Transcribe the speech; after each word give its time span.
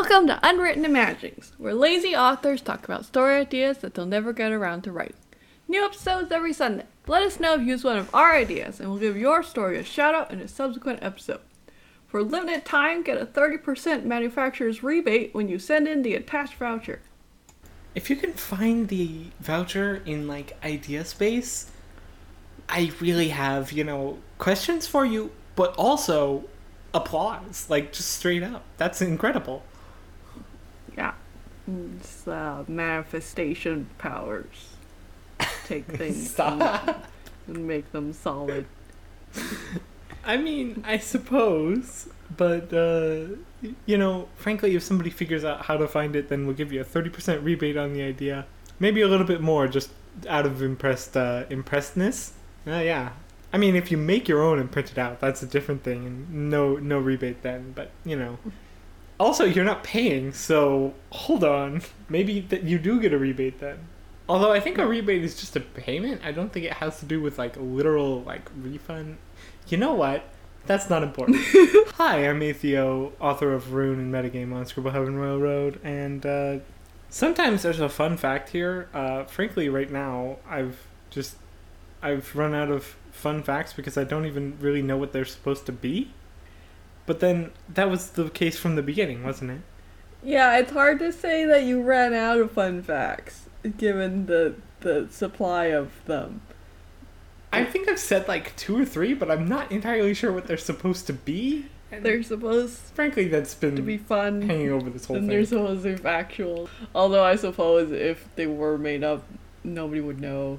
Welcome 0.00 0.28
to 0.28 0.38
Unwritten 0.44 0.84
Imaginings, 0.84 1.54
where 1.58 1.74
lazy 1.74 2.14
authors 2.14 2.62
talk 2.62 2.84
about 2.84 3.04
story 3.04 3.34
ideas 3.34 3.78
that 3.78 3.94
they'll 3.94 4.06
never 4.06 4.32
get 4.32 4.52
around 4.52 4.82
to 4.82 4.92
writing. 4.92 5.16
New 5.66 5.84
episodes 5.84 6.30
every 6.30 6.52
Sunday. 6.52 6.84
Let 7.08 7.24
us 7.24 7.40
know 7.40 7.54
if 7.54 7.62
you 7.62 7.66
use 7.66 7.82
one 7.82 7.96
of 7.96 8.14
our 8.14 8.32
ideas, 8.36 8.78
and 8.78 8.88
we'll 8.88 9.00
give 9.00 9.16
your 9.16 9.42
story 9.42 9.76
a 9.76 9.82
shout 9.82 10.14
out 10.14 10.30
in 10.30 10.40
a 10.40 10.46
subsequent 10.46 11.02
episode. 11.02 11.40
For 12.06 12.22
limited 12.22 12.64
time, 12.64 13.02
get 13.02 13.20
a 13.20 13.26
30% 13.26 14.04
manufacturer's 14.04 14.84
rebate 14.84 15.34
when 15.34 15.48
you 15.48 15.58
send 15.58 15.88
in 15.88 16.02
the 16.02 16.14
attached 16.14 16.54
voucher. 16.54 17.00
If 17.96 18.08
you 18.08 18.14
can 18.14 18.34
find 18.34 18.86
the 18.86 19.24
voucher 19.40 20.00
in 20.06 20.28
like 20.28 20.56
idea 20.64 21.04
space, 21.04 21.72
I 22.68 22.92
really 23.00 23.30
have, 23.30 23.72
you 23.72 23.82
know, 23.82 24.18
questions 24.38 24.86
for 24.86 25.04
you, 25.04 25.32
but 25.56 25.74
also 25.74 26.44
applause. 26.94 27.66
Like 27.68 27.92
just 27.92 28.12
straight 28.12 28.44
up. 28.44 28.62
That's 28.76 29.02
incredible. 29.02 29.64
Yeah. 31.68 31.74
It's 31.96 32.26
uh, 32.26 32.64
manifestation 32.66 33.88
powers. 33.98 34.68
Take 35.66 35.84
things 35.86 36.16
and, 36.16 36.26
Stop. 36.26 37.04
and 37.46 37.66
make 37.66 37.92
them 37.92 38.12
solid. 38.12 38.66
I 40.24 40.36
mean, 40.36 40.82
I 40.86 40.98
suppose, 40.98 42.08
but 42.36 42.72
uh, 42.72 43.36
you 43.86 43.98
know, 43.98 44.28
frankly, 44.36 44.74
if 44.74 44.82
somebody 44.82 45.10
figures 45.10 45.44
out 45.44 45.66
how 45.66 45.76
to 45.76 45.86
find 45.86 46.16
it, 46.16 46.28
then 46.28 46.46
we'll 46.46 46.56
give 46.56 46.72
you 46.72 46.80
a 46.80 46.84
thirty 46.84 47.10
percent 47.10 47.42
rebate 47.42 47.76
on 47.76 47.92
the 47.92 48.02
idea, 48.02 48.46
maybe 48.78 49.00
a 49.00 49.08
little 49.08 49.26
bit 49.26 49.40
more, 49.40 49.68
just 49.68 49.90
out 50.28 50.46
of 50.46 50.62
impressed 50.62 51.16
uh, 51.16 51.44
impressedness. 51.50 52.32
Uh, 52.66 52.80
yeah, 52.80 53.10
I 53.52 53.58
mean, 53.58 53.76
if 53.76 53.90
you 53.90 53.96
make 53.96 54.28
your 54.28 54.42
own 54.42 54.58
and 54.58 54.70
print 54.70 54.90
it 54.90 54.98
out, 54.98 55.20
that's 55.20 55.42
a 55.42 55.46
different 55.46 55.82
thing, 55.82 56.06
and 56.06 56.50
no 56.50 56.76
no 56.76 56.98
rebate 56.98 57.42
then. 57.42 57.72
But 57.74 57.90
you 58.04 58.16
know, 58.16 58.38
also 59.18 59.44
you're 59.44 59.64
not 59.64 59.84
paying, 59.84 60.32
so 60.32 60.94
hold 61.10 61.44
on, 61.44 61.82
maybe 62.08 62.40
that 62.40 62.64
you 62.64 62.78
do 62.78 63.00
get 63.00 63.12
a 63.12 63.18
rebate 63.18 63.60
then. 63.60 63.78
Although 64.28 64.52
I 64.52 64.60
think 64.60 64.78
a 64.78 64.86
rebate 64.86 65.24
is 65.24 65.40
just 65.40 65.56
a 65.56 65.60
payment, 65.60 66.20
I 66.24 66.32
don't 66.32 66.52
think 66.52 66.66
it 66.66 66.74
has 66.74 67.00
to 67.00 67.06
do 67.06 67.20
with 67.20 67.38
like 67.38 67.56
a 67.56 67.62
literal 67.62 68.22
like 68.22 68.50
refund. 68.56 69.18
You 69.68 69.78
know 69.78 69.94
what? 69.94 70.24
That's 70.66 70.90
not 70.90 71.02
important. 71.02 71.38
Hi, 71.94 72.28
I'm 72.28 72.40
Atheo, 72.40 73.12
author 73.20 73.54
of 73.54 73.72
Rune 73.72 73.98
and 73.98 74.12
Metagame 74.12 74.54
on 74.54 74.66
Scribble 74.66 74.90
Hub 74.90 75.06
and 75.06 75.18
Royal 75.18 75.40
Road, 75.40 75.80
and 75.82 76.26
uh, 76.26 76.58
sometimes 77.08 77.62
there's 77.62 77.80
a 77.80 77.88
fun 77.88 78.18
fact 78.18 78.50
here. 78.50 78.88
Uh, 78.92 79.24
frankly, 79.24 79.68
right 79.68 79.90
now 79.90 80.36
I've 80.46 80.86
just 81.10 81.36
I've 82.02 82.36
run 82.36 82.54
out 82.54 82.70
of 82.70 82.96
fun 83.10 83.42
facts 83.42 83.72
because 83.72 83.96
I 83.96 84.04
don't 84.04 84.26
even 84.26 84.58
really 84.60 84.82
know 84.82 84.96
what 84.96 85.12
they're 85.12 85.24
supposed 85.24 85.66
to 85.66 85.72
be. 85.72 86.12
But 87.08 87.20
then 87.20 87.52
that 87.70 87.88
was 87.88 88.10
the 88.10 88.28
case 88.28 88.58
from 88.58 88.76
the 88.76 88.82
beginning, 88.82 89.24
wasn't 89.24 89.50
it? 89.52 89.60
Yeah, 90.22 90.58
it's 90.58 90.72
hard 90.72 90.98
to 90.98 91.10
say 91.10 91.46
that 91.46 91.62
you 91.64 91.80
ran 91.80 92.12
out 92.12 92.36
of 92.36 92.52
fun 92.52 92.82
facts, 92.82 93.46
given 93.78 94.26
the 94.26 94.56
the 94.80 95.08
supply 95.10 95.66
of 95.68 95.90
them. 96.04 96.42
I 97.50 97.64
think 97.64 97.88
I've 97.88 97.98
said 97.98 98.28
like 98.28 98.54
two 98.56 98.78
or 98.78 98.84
three, 98.84 99.14
but 99.14 99.30
I'm 99.30 99.48
not 99.48 99.72
entirely 99.72 100.12
sure 100.12 100.30
what 100.32 100.46
they're 100.46 100.58
supposed 100.58 101.06
to 101.06 101.14
be. 101.14 101.64
And 101.90 102.04
They're 102.04 102.22
supposed 102.22 102.76
frankly 102.92 103.26
that's 103.28 103.54
been 103.54 103.74
to 103.76 103.80
be 103.80 103.96
fun, 103.96 104.42
hanging 104.42 104.70
over 104.70 104.90
this 104.90 105.06
whole 105.06 105.16
thing. 105.16 105.22
and 105.22 105.30
thing. 105.30 105.36
they're 105.38 105.46
supposed 105.46 105.84
to 105.84 105.96
be 105.96 105.96
factual. 105.96 106.68
Although 106.94 107.24
I 107.24 107.36
suppose 107.36 107.90
if 107.90 108.28
they 108.36 108.46
were 108.46 108.76
made 108.76 109.02
up, 109.02 109.24
nobody 109.64 110.02
would 110.02 110.20
know. 110.20 110.58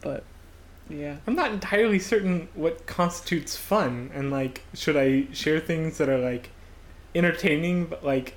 But 0.00 0.24
yeah, 0.88 1.16
I'm 1.26 1.34
not 1.34 1.50
entirely 1.52 1.98
certain 1.98 2.48
what 2.54 2.86
constitutes 2.86 3.56
fun, 3.56 4.10
and 4.14 4.30
like, 4.30 4.62
should 4.74 4.96
I 4.96 5.26
share 5.32 5.60
things 5.60 5.98
that 5.98 6.08
are 6.08 6.18
like 6.18 6.50
entertaining 7.14 7.86
but 7.86 8.04
like 8.04 8.34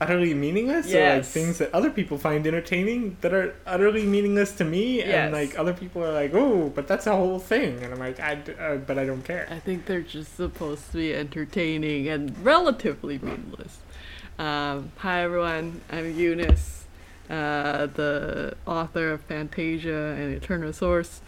utterly 0.00 0.34
meaningless, 0.34 0.92
or 0.92 1.14
like 1.14 1.24
things 1.24 1.58
that 1.58 1.72
other 1.72 1.88
people 1.88 2.18
find 2.18 2.44
entertaining 2.44 3.16
that 3.20 3.32
are 3.32 3.54
utterly 3.64 4.04
meaningless 4.04 4.50
to 4.56 4.64
me, 4.64 4.98
Yes. 4.98 5.06
and 5.08 5.32
like 5.32 5.56
other 5.58 5.72
people 5.72 6.02
are 6.04 6.12
like, 6.12 6.34
oh, 6.34 6.70
but 6.74 6.88
that's 6.88 7.06
a 7.06 7.12
whole 7.14 7.38
thing, 7.38 7.80
and 7.84 7.92
I'm 7.94 8.00
like, 8.00 8.18
I, 8.18 8.34
d- 8.34 8.52
uh, 8.58 8.76
but 8.76 8.98
I 8.98 9.06
don't 9.06 9.22
care. 9.24 9.46
I 9.48 9.60
think 9.60 9.86
they're 9.86 10.00
just 10.02 10.36
supposed 10.36 10.90
to 10.90 10.96
be 10.98 11.14
entertaining 11.14 12.08
and 12.08 12.36
relatively 12.44 13.18
meaningless. 13.18 13.78
Um, 14.40 14.90
hi 14.96 15.22
everyone, 15.22 15.82
I'm 15.92 16.18
Eunice, 16.18 16.84
uh, 17.30 17.86
the 17.86 18.56
author 18.66 19.12
of 19.12 19.20
Fantasia 19.20 20.16
and 20.18 20.34
Eternal 20.34 20.72
Source, 20.72 21.20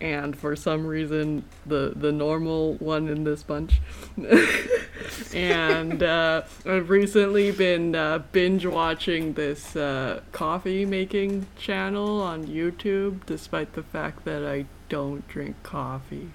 and 0.00 0.36
for 0.36 0.54
some 0.54 0.86
reason 0.86 1.42
the 1.64 1.92
the 1.96 2.12
normal 2.12 2.74
one 2.74 3.08
in 3.08 3.24
this 3.24 3.42
bunch. 3.42 3.80
and 5.34 6.02
uh, 6.02 6.42
I've 6.66 6.90
recently 6.90 7.50
been 7.50 7.94
uh, 7.94 8.18
binge 8.32 8.66
watching 8.66 9.34
this 9.34 9.76
uh, 9.76 10.20
coffee 10.32 10.84
making 10.84 11.46
channel 11.58 12.20
on 12.20 12.46
YouTube, 12.46 13.24
despite 13.26 13.72
the 13.72 13.82
fact 13.82 14.24
that 14.24 14.44
I 14.44 14.66
don't 14.88 15.26
drink 15.28 15.56
coffee. 15.62 16.30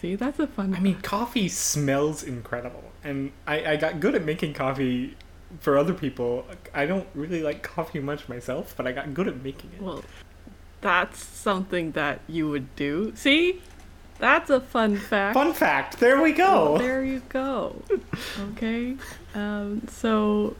See, 0.00 0.16
that's 0.16 0.38
a 0.40 0.46
fun. 0.46 0.74
I 0.74 0.80
mean, 0.80 1.00
coffee 1.00 1.48
smells 1.48 2.22
incredible, 2.24 2.90
and 3.04 3.32
I, 3.46 3.72
I 3.72 3.76
got 3.76 4.00
good 4.00 4.14
at 4.14 4.24
making 4.24 4.54
coffee 4.54 5.16
for 5.60 5.78
other 5.78 5.94
people. 5.94 6.44
I 6.74 6.86
don't 6.86 7.06
really 7.14 7.42
like 7.42 7.62
coffee 7.62 8.00
much 8.00 8.28
myself, 8.28 8.74
but 8.76 8.86
I 8.86 8.92
got 8.92 9.14
good 9.14 9.28
at 9.28 9.42
making 9.42 9.70
it. 9.74 9.82
Well, 9.82 10.02
that's 10.82 11.24
something 11.24 11.92
that 11.92 12.20
you 12.28 12.48
would 12.48 12.74
do. 12.76 13.12
See? 13.16 13.62
That's 14.18 14.50
a 14.50 14.60
fun 14.60 14.96
fact. 14.98 15.34
Fun 15.34 15.52
fact, 15.52 15.98
there 15.98 16.20
we 16.20 16.32
go. 16.32 16.78
there 16.78 17.02
you 17.04 17.22
go. 17.28 17.82
Okay. 18.52 18.96
Um, 19.34 19.82
so 19.88 20.54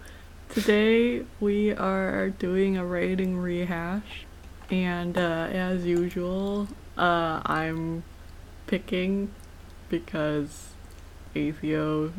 today 0.49 1.25
we 1.39 1.73
are 1.73 2.31
doing 2.31 2.77
a 2.77 2.85
rating 2.85 3.39
rehash, 3.39 4.25
and 4.71 5.17
uh, 5.17 5.49
as 5.53 5.85
usual, 5.85 6.67
uh, 6.97 7.41
I'm 7.45 8.03
picking 8.67 9.31
because 9.89 10.71
Atheo 11.37 12.13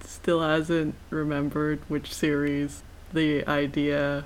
still 0.00 0.40
hasn't 0.42 0.94
remembered 1.10 1.80
which 1.88 2.12
series 2.12 2.82
the 3.12 3.46
idea 3.46 4.24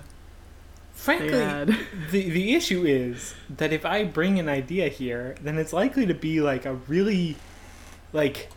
Frankly, 0.96 1.28
the 2.10 2.30
the 2.30 2.54
issue 2.54 2.84
is 2.84 3.34
that 3.48 3.72
if 3.72 3.84
I 3.86 4.04
bring 4.04 4.40
an 4.40 4.48
idea 4.48 4.88
here, 4.88 5.36
then 5.42 5.58
it's 5.58 5.72
likely 5.72 6.06
to 6.06 6.14
be 6.14 6.40
like 6.40 6.66
a 6.66 6.74
really 6.74 7.36
like 8.12 8.48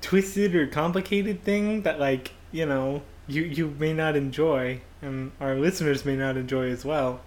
twisted 0.00 0.56
or 0.56 0.66
complicated 0.66 1.44
thing 1.44 1.82
that 1.82 2.00
like, 2.00 2.32
you 2.50 2.66
know, 2.66 3.02
you 3.28 3.42
you 3.42 3.74
may 3.78 3.92
not 3.92 4.16
enjoy 4.16 4.80
and 5.02 5.32
our 5.40 5.54
listeners 5.56 6.04
may 6.04 6.16
not 6.16 6.36
enjoy 6.36 6.70
as 6.70 6.84
well. 6.84 7.20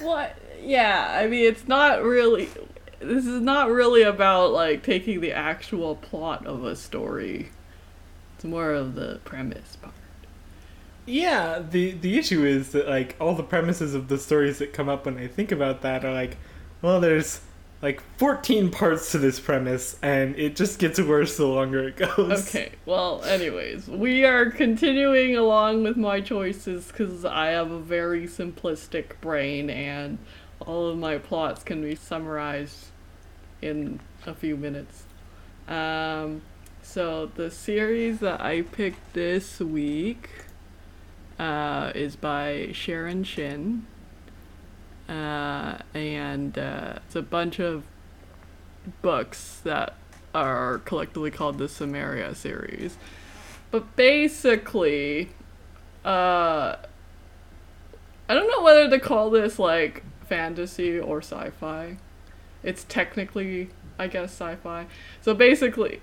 What? 0.00 0.36
Yeah, 0.62 1.14
I 1.14 1.26
mean, 1.28 1.44
it's 1.44 1.68
not 1.68 2.02
really. 2.02 2.48
This 2.98 3.26
is 3.26 3.42
not 3.42 3.70
really 3.70 4.02
about 4.02 4.52
like 4.52 4.82
taking 4.82 5.20
the 5.20 5.32
actual 5.32 5.96
plot 5.96 6.46
of 6.46 6.64
a 6.64 6.74
story. 6.74 7.50
It's 8.34 8.44
more 8.44 8.72
of 8.72 8.94
the 8.94 9.20
premise 9.24 9.76
part. 9.76 9.94
Yeah, 11.06 11.60
the 11.60 11.92
the 11.92 12.18
issue 12.18 12.44
is 12.44 12.72
that 12.72 12.88
like 12.88 13.16
all 13.20 13.34
the 13.34 13.42
premises 13.42 13.94
of 13.94 14.08
the 14.08 14.18
stories 14.18 14.58
that 14.58 14.72
come 14.72 14.88
up 14.88 15.06
when 15.06 15.16
I 15.18 15.28
think 15.28 15.52
about 15.52 15.82
that 15.82 16.04
are 16.04 16.12
like, 16.12 16.36
well, 16.82 17.00
there's 17.00 17.40
like 17.82 18.02
14 18.16 18.70
parts 18.70 19.12
to 19.12 19.18
this 19.18 19.38
premise 19.38 19.98
and 20.02 20.36
it 20.36 20.56
just 20.56 20.78
gets 20.78 21.00
worse 21.00 21.36
the 21.36 21.46
longer 21.46 21.88
it 21.88 21.96
goes. 21.96 22.48
Okay, 22.48 22.72
well, 22.86 23.22
anyways, 23.24 23.86
we 23.86 24.24
are 24.24 24.50
continuing 24.50 25.36
along 25.36 25.82
with 25.84 25.96
my 25.96 26.20
choices 26.20 26.86
because 26.86 27.24
I 27.24 27.48
have 27.48 27.70
a 27.70 27.78
very 27.78 28.26
simplistic 28.26 29.20
brain 29.20 29.68
and 29.70 30.18
all 30.60 30.88
of 30.88 30.98
my 30.98 31.18
plots 31.18 31.62
can 31.62 31.82
be 31.82 31.94
summarized 31.94 32.86
in 33.60 34.00
a 34.26 34.34
few 34.34 34.56
minutes. 34.56 35.04
Um, 35.68 36.42
so 36.82 37.26
the 37.26 37.50
series 37.50 38.20
that 38.20 38.40
I 38.40 38.62
picked 38.62 39.12
this 39.12 39.60
week 39.60 40.30
uh, 41.38 41.92
is 41.94 42.16
by 42.16 42.70
Sharon 42.72 43.24
Shinn. 43.24 43.86
Uh, 45.08 45.78
and 45.94 46.58
uh, 46.58 46.98
it's 47.06 47.16
a 47.16 47.22
bunch 47.22 47.60
of 47.60 47.84
books 49.02 49.60
that 49.64 49.94
are 50.34 50.78
collectively 50.78 51.30
called 51.30 51.58
the 51.58 51.68
Samaria 51.68 52.34
series. 52.34 52.96
But 53.70 53.96
basically, 53.96 55.30
uh, 56.04 56.76
I 58.28 58.34
don't 58.34 58.50
know 58.50 58.62
whether 58.62 58.88
to 58.90 58.98
call 58.98 59.30
this 59.30 59.58
like 59.58 60.02
fantasy 60.26 60.98
or 60.98 61.18
sci 61.18 61.50
fi. 61.50 61.98
It's 62.62 62.84
technically, 62.84 63.70
I 63.98 64.08
guess, 64.08 64.30
sci 64.32 64.56
fi. 64.56 64.86
So 65.20 65.34
basically, 65.34 66.00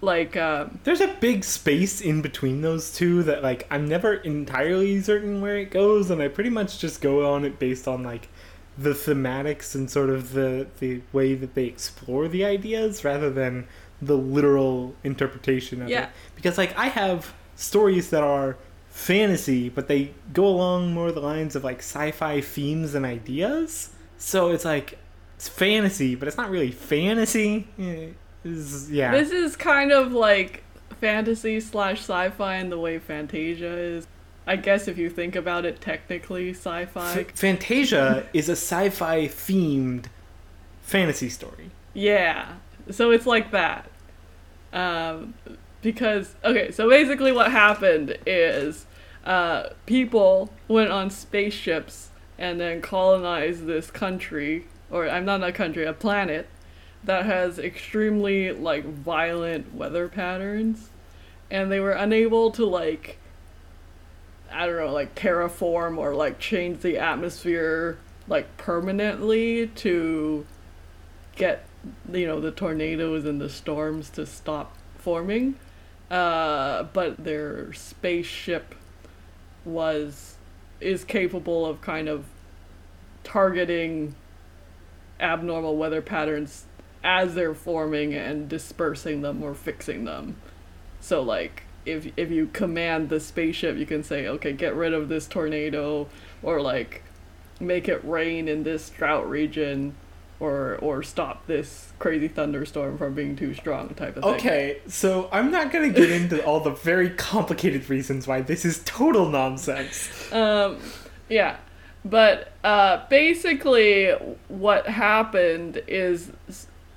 like, 0.00 0.36
um, 0.36 0.80
There's 0.84 1.00
a 1.00 1.08
big 1.20 1.44
space 1.44 2.00
in 2.00 2.22
between 2.22 2.62
those 2.62 2.92
two 2.92 3.22
that 3.24 3.42
like 3.42 3.66
I'm 3.70 3.86
never 3.88 4.14
entirely 4.14 5.00
certain 5.00 5.40
where 5.40 5.56
it 5.58 5.70
goes, 5.70 6.10
and 6.10 6.22
I 6.22 6.28
pretty 6.28 6.50
much 6.50 6.78
just 6.78 7.00
go 7.00 7.32
on 7.32 7.44
it 7.44 7.58
based 7.58 7.86
on 7.88 8.02
like 8.02 8.28
the 8.78 8.90
thematics 8.90 9.74
and 9.74 9.90
sort 9.90 10.08
of 10.10 10.32
the 10.32 10.66
the 10.78 11.02
way 11.12 11.34
that 11.34 11.54
they 11.54 11.64
explore 11.64 12.28
the 12.28 12.44
ideas 12.44 13.04
rather 13.04 13.28
than 13.30 13.66
the 14.00 14.16
literal 14.16 14.94
interpretation 15.04 15.82
of 15.82 15.88
Yeah. 15.90 16.04
it. 16.04 16.08
Because 16.34 16.56
like 16.56 16.76
I 16.78 16.86
have 16.86 17.34
stories 17.56 18.08
that 18.10 18.22
are 18.22 18.56
fantasy, 18.88 19.68
but 19.68 19.86
they 19.88 20.12
go 20.32 20.46
along 20.46 20.94
more 20.94 21.12
the 21.12 21.20
lines 21.20 21.54
of 21.56 21.62
like 21.64 21.78
sci-fi 21.80 22.40
themes 22.40 22.94
and 22.94 23.04
ideas. 23.04 23.90
So 24.18 24.50
it's 24.50 24.64
like 24.64 24.98
it's 25.36 25.48
fantasy, 25.48 26.14
but 26.14 26.28
it's 26.28 26.36
not 26.36 26.50
really 26.50 26.70
fantasy. 26.70 27.66
Eh, 28.44 28.48
it's- 28.50 28.88
yeah. 28.90 29.12
This 29.12 29.30
is 29.30 29.56
kind 29.56 29.92
of 29.92 30.12
like 30.12 30.62
fantasy 31.00 31.60
slash 31.60 31.98
sci-fi 32.00 32.56
in 32.56 32.70
the 32.70 32.78
way 32.78 32.98
Fantasia 32.98 33.76
is. 33.76 34.06
I 34.46 34.56
guess 34.56 34.88
if 34.88 34.98
you 34.98 35.08
think 35.10 35.36
about 35.36 35.64
it, 35.64 35.80
technically 35.80 36.50
sci-fi. 36.50 37.20
F- 37.20 37.30
Fantasia 37.34 38.26
is 38.32 38.48
a 38.48 38.52
sci-fi 38.56 39.26
themed 39.26 40.06
fantasy 40.82 41.28
story. 41.28 41.70
Yeah. 41.94 42.54
So 42.90 43.10
it's 43.12 43.26
like 43.26 43.50
that. 43.52 43.88
Um, 44.72 45.34
because 45.82 46.34
okay, 46.44 46.70
so 46.70 46.88
basically 46.88 47.32
what 47.32 47.50
happened 47.50 48.16
is 48.26 48.86
uh, 49.24 49.70
people 49.86 50.50
went 50.68 50.90
on 50.90 51.10
spaceships 51.10 52.10
and 52.38 52.60
then 52.60 52.80
colonized 52.80 53.66
this 53.66 53.90
country, 53.90 54.66
or 54.90 55.08
I'm 55.08 55.24
not 55.24 55.42
a 55.42 55.52
country, 55.52 55.84
a 55.84 55.92
planet 55.92 56.46
that 57.04 57.26
has 57.26 57.58
extremely 57.58 58.52
like 58.52 58.84
violent 58.84 59.74
weather 59.74 60.08
patterns, 60.08 60.90
and 61.50 61.70
they 61.70 61.80
were 61.80 61.92
unable 61.92 62.50
to 62.52 62.64
like 62.64 63.18
I 64.52 64.66
don't 64.66 64.76
know, 64.76 64.92
like 64.92 65.14
terraform 65.14 65.96
or 65.96 66.14
like 66.14 66.38
change 66.38 66.80
the 66.80 66.98
atmosphere 66.98 67.98
like 68.26 68.56
permanently 68.56 69.68
to 69.68 70.46
get 71.36 71.64
you 72.12 72.26
know 72.26 72.40
the 72.40 72.50
tornadoes 72.50 73.24
and 73.24 73.40
the 73.40 73.48
storms 73.48 74.10
to 74.10 74.26
stop 74.26 74.76
forming. 74.98 75.56
Uh, 76.10 76.82
but 76.92 77.22
their 77.22 77.72
spaceship 77.72 78.74
was 79.64 80.36
is 80.80 81.04
capable 81.04 81.64
of 81.64 81.80
kind 81.80 82.08
of 82.08 82.24
targeting 83.22 84.14
abnormal 85.20 85.76
weather 85.76 86.00
patterns 86.00 86.64
as 87.02 87.34
they're 87.34 87.54
forming 87.54 88.14
and 88.14 88.48
dispersing 88.48 89.22
them 89.22 89.42
or 89.42 89.54
fixing 89.54 90.04
them. 90.04 90.36
So 91.00 91.22
like 91.22 91.64
if 91.86 92.12
if 92.16 92.30
you 92.30 92.46
command 92.46 93.08
the 93.08 93.20
spaceship, 93.20 93.76
you 93.76 93.86
can 93.86 94.02
say, 94.02 94.26
okay, 94.26 94.52
get 94.52 94.74
rid 94.74 94.92
of 94.92 95.08
this 95.08 95.26
tornado, 95.26 96.08
or 96.42 96.60
like 96.60 97.02
make 97.58 97.88
it 97.88 98.04
rain 98.04 98.48
in 98.48 98.62
this 98.62 98.90
drought 98.90 99.28
region, 99.28 99.94
or 100.38 100.76
or 100.76 101.02
stop 101.02 101.46
this 101.46 101.92
crazy 101.98 102.28
thunderstorm 102.28 102.98
from 102.98 103.14
being 103.14 103.36
too 103.36 103.54
strong, 103.54 103.88
type 103.94 104.16
of 104.16 104.24
thing. 104.24 104.34
Okay, 104.34 104.78
so 104.86 105.28
I'm 105.32 105.50
not 105.50 105.72
gonna 105.72 105.90
get 105.90 106.10
into 106.10 106.44
all 106.44 106.60
the 106.60 106.70
very 106.70 107.10
complicated 107.10 107.88
reasons 107.88 108.26
why 108.26 108.42
this 108.42 108.64
is 108.64 108.82
total 108.84 109.28
nonsense. 109.28 110.10
Um, 110.32 110.78
yeah, 111.28 111.56
but 112.04 112.52
uh, 112.62 113.06
basically, 113.08 114.10
what 114.48 114.86
happened 114.86 115.82
is 115.86 116.30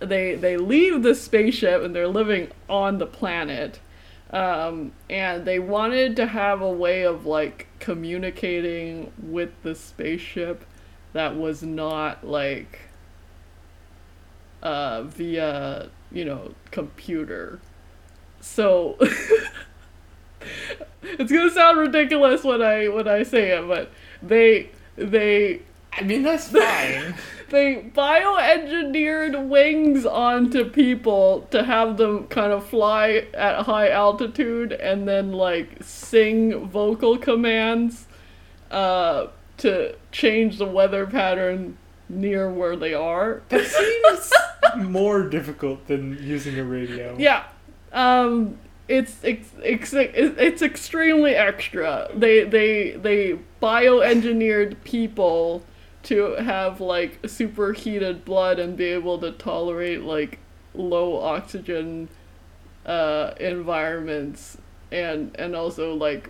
they 0.05 0.35
they 0.35 0.57
leave 0.57 1.03
the 1.03 1.15
spaceship 1.15 1.81
and 1.83 1.95
they're 1.95 2.07
living 2.07 2.49
on 2.69 2.97
the 2.97 3.05
planet, 3.05 3.79
um, 4.31 4.91
and 5.09 5.45
they 5.45 5.59
wanted 5.59 6.15
to 6.17 6.25
have 6.27 6.61
a 6.61 6.69
way 6.69 7.03
of 7.03 7.25
like 7.25 7.67
communicating 7.79 9.11
with 9.21 9.51
the 9.63 9.75
spaceship 9.75 10.65
that 11.13 11.35
was 11.35 11.63
not 11.63 12.25
like 12.25 12.81
uh, 14.61 15.03
via 15.03 15.89
you 16.11 16.25
know 16.25 16.53
computer. 16.71 17.59
So 18.41 18.97
it's 21.01 21.31
gonna 21.31 21.51
sound 21.51 21.79
ridiculous 21.79 22.43
when 22.43 22.61
I 22.61 22.87
when 22.87 23.07
I 23.07 23.23
say 23.23 23.57
it, 23.57 23.67
but 23.67 23.91
they 24.21 24.69
they 24.95 25.61
I 25.97 26.03
mean, 26.03 26.23
that's 26.23 26.47
fine. 26.49 27.15
they 27.53 27.75
bioengineered 27.75 29.47
wings 29.47 30.07
onto 30.07 30.67
people 30.67 31.47
to 31.51 31.63
have 31.63 31.97
them 31.97 32.25
kind 32.25 32.51
of 32.51 32.65
fly 32.65 33.27
at 33.31 33.65
high 33.67 33.89
altitude 33.89 34.71
and 34.73 35.07
then 35.07 35.31
like 35.31 35.77
sing 35.79 36.65
vocal 36.65 37.15
commands 37.15 38.07
uh, 38.71 39.27
to 39.57 39.95
change 40.11 40.57
the 40.57 40.65
weather 40.65 41.05
pattern 41.05 41.77
near 42.09 42.49
where 42.51 42.75
they 42.75 42.95
are. 42.95 43.43
that 43.49 43.67
seems 43.67 44.33
more 44.89 45.29
difficult 45.29 45.85
than 45.85 46.17
using 46.23 46.57
a 46.57 46.63
radio. 46.63 47.15
Yeah. 47.19 47.43
Um 47.91 48.57
it's 48.87 49.23
it's 49.23 49.49
it's, 49.63 49.93
it's 49.93 50.61
extremely 50.63 51.35
extra. 51.35 52.09
They 52.15 52.45
they 52.45 52.91
they 52.91 53.39
bioengineered 53.61 54.83
people 54.83 55.63
to 56.03 56.33
have 56.35 56.81
like 56.81 57.19
superheated 57.27 58.25
blood 58.25 58.59
and 58.59 58.75
be 58.77 58.85
able 58.85 59.17
to 59.19 59.31
tolerate 59.31 60.03
like 60.03 60.39
low 60.73 61.19
oxygen 61.19 62.09
uh 62.85 63.33
environments 63.39 64.57
and 64.91 65.33
and 65.39 65.55
also 65.55 65.93
like 65.93 66.29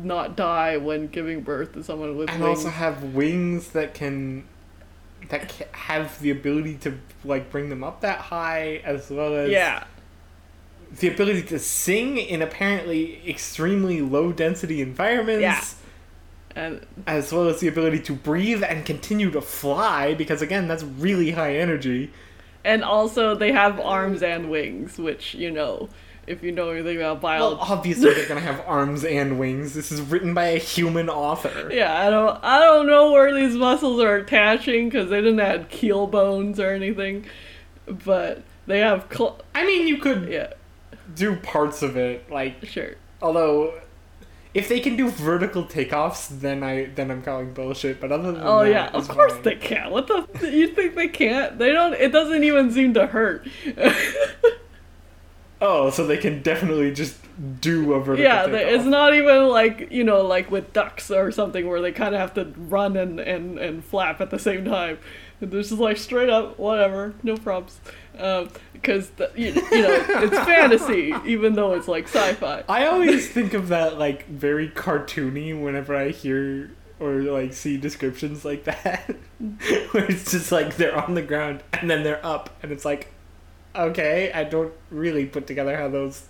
not 0.00 0.36
die 0.36 0.76
when 0.76 1.08
giving 1.08 1.40
birth 1.40 1.72
to 1.72 1.82
someone 1.82 2.16
with 2.16 2.30
and 2.30 2.42
wings. 2.42 2.58
also 2.58 2.70
have 2.70 3.02
wings 3.14 3.68
that 3.70 3.94
can 3.94 4.44
that 5.28 5.48
ca 5.48 5.64
have 5.72 6.20
the 6.20 6.30
ability 6.30 6.74
to 6.74 6.94
like 7.24 7.50
bring 7.50 7.68
them 7.68 7.82
up 7.82 8.00
that 8.00 8.20
high 8.20 8.80
as 8.84 9.10
well 9.10 9.34
as 9.34 9.50
yeah. 9.50 9.84
the 11.00 11.08
ability 11.08 11.42
to 11.42 11.58
sing 11.58 12.16
in 12.16 12.40
apparently 12.40 13.20
extremely 13.28 14.00
low 14.00 14.32
density 14.32 14.80
environments 14.80 15.42
Yeah. 15.42 15.60
And 16.58 16.86
as 17.06 17.32
well 17.32 17.48
as 17.48 17.60
the 17.60 17.68
ability 17.68 18.00
to 18.00 18.14
breathe 18.14 18.62
and 18.62 18.84
continue 18.84 19.30
to 19.30 19.40
fly 19.40 20.14
because 20.14 20.42
again 20.42 20.68
that's 20.68 20.82
really 20.82 21.32
high 21.32 21.56
energy. 21.56 22.12
And 22.64 22.84
also 22.84 23.34
they 23.34 23.52
have 23.52 23.78
arms 23.80 24.22
and 24.22 24.50
wings, 24.50 24.98
which, 24.98 25.34
you 25.34 25.50
know, 25.50 25.88
if 26.26 26.42
you 26.42 26.52
know 26.52 26.70
anything 26.70 26.98
about 26.98 27.22
well 27.22 27.56
biology 27.56 27.72
obviously 27.72 28.12
they're 28.12 28.28
gonna 28.28 28.40
have 28.40 28.62
arms 28.66 29.04
and 29.04 29.38
wings. 29.38 29.74
This 29.74 29.90
is 29.90 30.00
written 30.00 30.34
by 30.34 30.48
a 30.48 30.58
human 30.58 31.08
author. 31.08 31.70
Yeah, 31.72 32.06
I 32.06 32.10
don't 32.10 32.38
I 32.44 32.58
don't 32.60 32.86
know 32.86 33.12
where 33.12 33.34
these 33.34 33.54
muscles 33.54 34.00
are 34.00 34.16
attaching 34.16 34.88
because 34.88 35.10
they 35.10 35.20
didn't 35.20 35.40
add 35.40 35.70
keel 35.70 36.06
bones 36.06 36.60
or 36.60 36.70
anything, 36.70 37.24
but 37.86 38.42
they 38.68 38.78
have 38.78 39.06
cl- 39.10 39.40
i 39.54 39.66
mean 39.66 39.88
you 39.88 39.96
could 39.96 40.28
yeah. 40.28 40.52
do 41.14 41.34
parts 41.36 41.82
of 41.82 41.96
it 41.96 42.30
like 42.30 42.64
sure. 42.64 42.94
although 43.20 43.74
if 44.54 44.68
they 44.68 44.80
can 44.80 44.96
do 44.96 45.10
vertical 45.10 45.64
takeoffs 45.64 46.28
then 46.40 46.62
i 46.62 46.86
then 46.94 47.10
i'm 47.10 47.22
calling 47.22 47.52
bullshit 47.52 48.00
but 48.00 48.10
other 48.10 48.32
than 48.32 48.40
that. 48.40 48.46
oh 48.46 48.64
that, 48.64 48.70
yeah 48.70 48.86
of 48.88 49.08
course 49.08 49.32
fine. 49.34 49.42
they 49.42 49.56
can. 49.56 49.90
What 49.90 50.06
the 50.06 50.26
you 50.50 50.68
think 50.68 50.94
they 50.94 51.08
can't? 51.08 51.58
They 51.58 51.72
don't 51.72 51.94
it 51.94 52.12
doesn't 52.12 52.44
even 52.44 52.72
seem 52.72 52.94
to 52.94 53.06
hurt. 53.06 53.46
Oh 55.60 55.90
so 55.90 56.06
they 56.06 56.18
can 56.18 56.40
definitely 56.42 56.92
just 56.92 57.16
do 57.60 57.92
a 57.94 58.00
vertical 58.00 58.22
yeah 58.22 58.46
they, 58.46 58.74
it's 58.74 58.84
not 58.84 59.12
even 59.12 59.48
like 59.48 59.88
you 59.90 60.04
know 60.04 60.22
like 60.22 60.52
with 60.52 60.72
ducks 60.72 61.10
or 61.10 61.32
something 61.32 61.66
where 61.66 61.80
they 61.80 61.90
kind 61.90 62.14
of 62.14 62.20
have 62.20 62.34
to 62.34 62.52
run 62.56 62.96
and, 62.96 63.18
and 63.18 63.58
and 63.58 63.84
flap 63.84 64.20
at 64.20 64.30
the 64.30 64.38
same 64.38 64.64
time. 64.64 64.98
This 65.40 65.72
is 65.72 65.78
like 65.78 65.96
straight 65.96 66.28
up 66.28 66.60
whatever 66.60 67.14
no 67.24 67.36
props 67.36 67.80
Um, 68.18 68.48
because 68.72 69.10
you, 69.36 69.46
you 69.52 69.82
know 69.82 70.04
it's 70.08 70.38
fantasy 70.46 71.14
even 71.24 71.54
though 71.54 71.74
it's 71.74 71.88
like 71.88 72.04
sci-fi 72.04 72.64
I 72.68 72.86
always 72.86 73.28
think 73.28 73.54
of 73.54 73.68
that 73.68 73.98
like 73.98 74.26
very 74.26 74.68
cartoony 74.68 75.60
whenever 75.60 75.96
I 75.96 76.10
hear 76.10 76.70
or 77.00 77.22
like 77.22 77.52
see 77.52 77.76
descriptions 77.76 78.44
like 78.44 78.64
that, 78.64 79.16
where 79.92 80.10
it's 80.10 80.30
just 80.30 80.50
like 80.50 80.76
they're 80.76 80.96
on 80.96 81.14
the 81.14 81.22
ground 81.22 81.62
and 81.74 81.90
then 81.90 82.02
they're 82.02 82.24
up, 82.24 82.50
and 82.62 82.72
it's 82.72 82.84
like, 82.84 83.12
okay, 83.74 84.32
I 84.32 84.44
don't 84.44 84.72
really 84.90 85.26
put 85.26 85.46
together 85.46 85.76
how 85.76 85.88
those, 85.88 86.26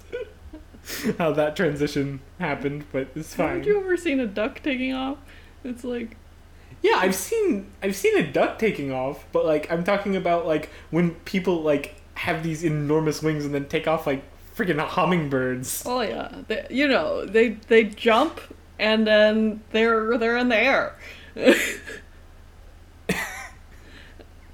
how 1.19 1.33
that 1.33 1.57
transition 1.57 2.21
happened, 2.39 2.85
but 2.93 3.09
it's 3.15 3.35
fine. 3.35 3.49
Haven't 3.49 3.67
you 3.67 3.81
ever 3.81 3.97
seen 3.97 4.21
a 4.21 4.27
duck 4.27 4.63
taking 4.63 4.93
off? 4.93 5.19
It's 5.65 5.85
like 5.85 6.17
Yeah, 6.83 6.97
I've 6.97 7.15
seen 7.15 7.67
I've 7.83 7.97
seen 7.97 8.17
a 8.17 8.27
duck 8.31 8.59
taking 8.59 8.93
off, 8.93 9.25
but 9.33 9.45
like 9.45 9.71
I'm 9.71 9.85
talking 9.85 10.17
about 10.17 10.47
like 10.47 10.71
when 10.91 11.15
people 11.25 11.63
like 11.63 11.97
have 12.15 12.43
these 12.43 12.65
enormous 12.65 13.23
wings 13.23 13.45
and 13.45 13.55
then 13.55 13.67
take 13.67 13.87
off 13.87 14.07
like 14.07 14.23
freaking 14.57 14.79
hummingbirds. 14.79 15.85
oh 15.87 16.01
yeah, 16.01 16.31
they, 16.49 16.67
you 16.71 16.89
know 16.89 17.25
they 17.25 17.51
they 17.69 17.85
jump 17.85 18.41
and 18.79 19.07
then 19.07 19.63
they're 19.71 20.17
they're 20.19 20.37
in 20.37 20.49
the 20.49 20.57
air. 20.57 20.97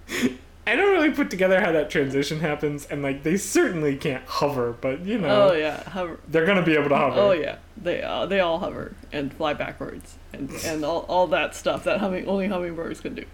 I 0.66 0.76
don't 0.76 0.92
really 0.92 1.11
put 1.11 1.30
together 1.30 1.61
how 1.61 1.73
that 1.73 1.90
transition 1.90 2.40
happens, 2.40 2.87
and 2.87 3.02
like 3.02 3.23
they 3.23 3.37
certainly 3.37 3.97
can't 3.97 4.25
hover, 4.26 4.73
but 4.73 5.00
you 5.04 5.18
know 5.18 5.50
oh 5.50 5.52
yeah, 5.54 5.83
hover. 5.90 6.18
they're 6.28 6.47
gonna 6.47 6.62
be 6.64 6.75
able 6.75 6.88
to 6.88 6.97
hover. 6.97 7.21
Oh 7.21 7.33
yeah, 7.33 7.56
they 7.76 8.02
uh, 8.02 8.26
they 8.26 8.40
all 8.40 8.59
hover 8.59 8.94
and 9.12 9.33
fly 9.35 9.52
backwards 9.52 10.16
and 10.33 10.50
and 10.64 10.85
all, 10.85 11.00
all 11.09 11.26
that 11.28 11.54
stuff 11.54 11.85
that 11.85 12.00
humming 12.00 12.26
only 12.26 12.49
hummingbirds 12.49 13.00
can 13.00 13.14
do. 13.14 13.25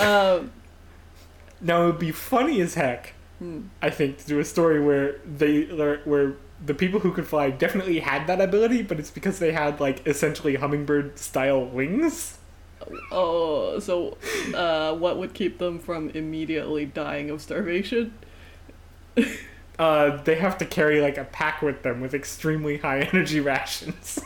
Um, 0.00 0.52
Now 1.60 1.82
it 1.84 1.86
would 1.86 1.98
be 1.98 2.12
funny 2.12 2.60
as 2.60 2.74
heck, 2.74 3.14
hmm. 3.38 3.62
I 3.80 3.90
think, 3.90 4.18
to 4.18 4.26
do 4.26 4.38
a 4.38 4.44
story 4.44 4.80
where 4.80 5.18
they 5.24 5.64
where 5.64 6.34
the 6.64 6.74
people 6.74 7.00
who 7.00 7.12
could 7.12 7.26
fly 7.26 7.50
definitely 7.50 8.00
had 8.00 8.26
that 8.26 8.40
ability, 8.40 8.82
but 8.82 8.98
it's 8.98 9.10
because 9.10 9.38
they 9.38 9.52
had 9.52 9.80
like 9.80 10.06
essentially 10.06 10.56
hummingbird 10.56 11.18
style 11.18 11.64
wings. 11.64 12.35
Oh, 13.10 13.78
so 13.78 14.16
uh, 14.54 14.94
what 14.94 15.18
would 15.18 15.34
keep 15.34 15.58
them 15.58 15.78
from 15.78 16.10
immediately 16.10 16.84
dying 16.84 17.30
of 17.30 17.40
starvation? 17.42 18.14
Uh, 19.78 20.22
they 20.22 20.36
have 20.36 20.56
to 20.56 20.64
carry 20.64 21.02
like 21.02 21.18
a 21.18 21.24
pack 21.24 21.60
with 21.60 21.82
them 21.82 22.00
with 22.00 22.14
extremely 22.14 22.78
high 22.78 23.00
energy 23.00 23.40
rations. 23.40 24.18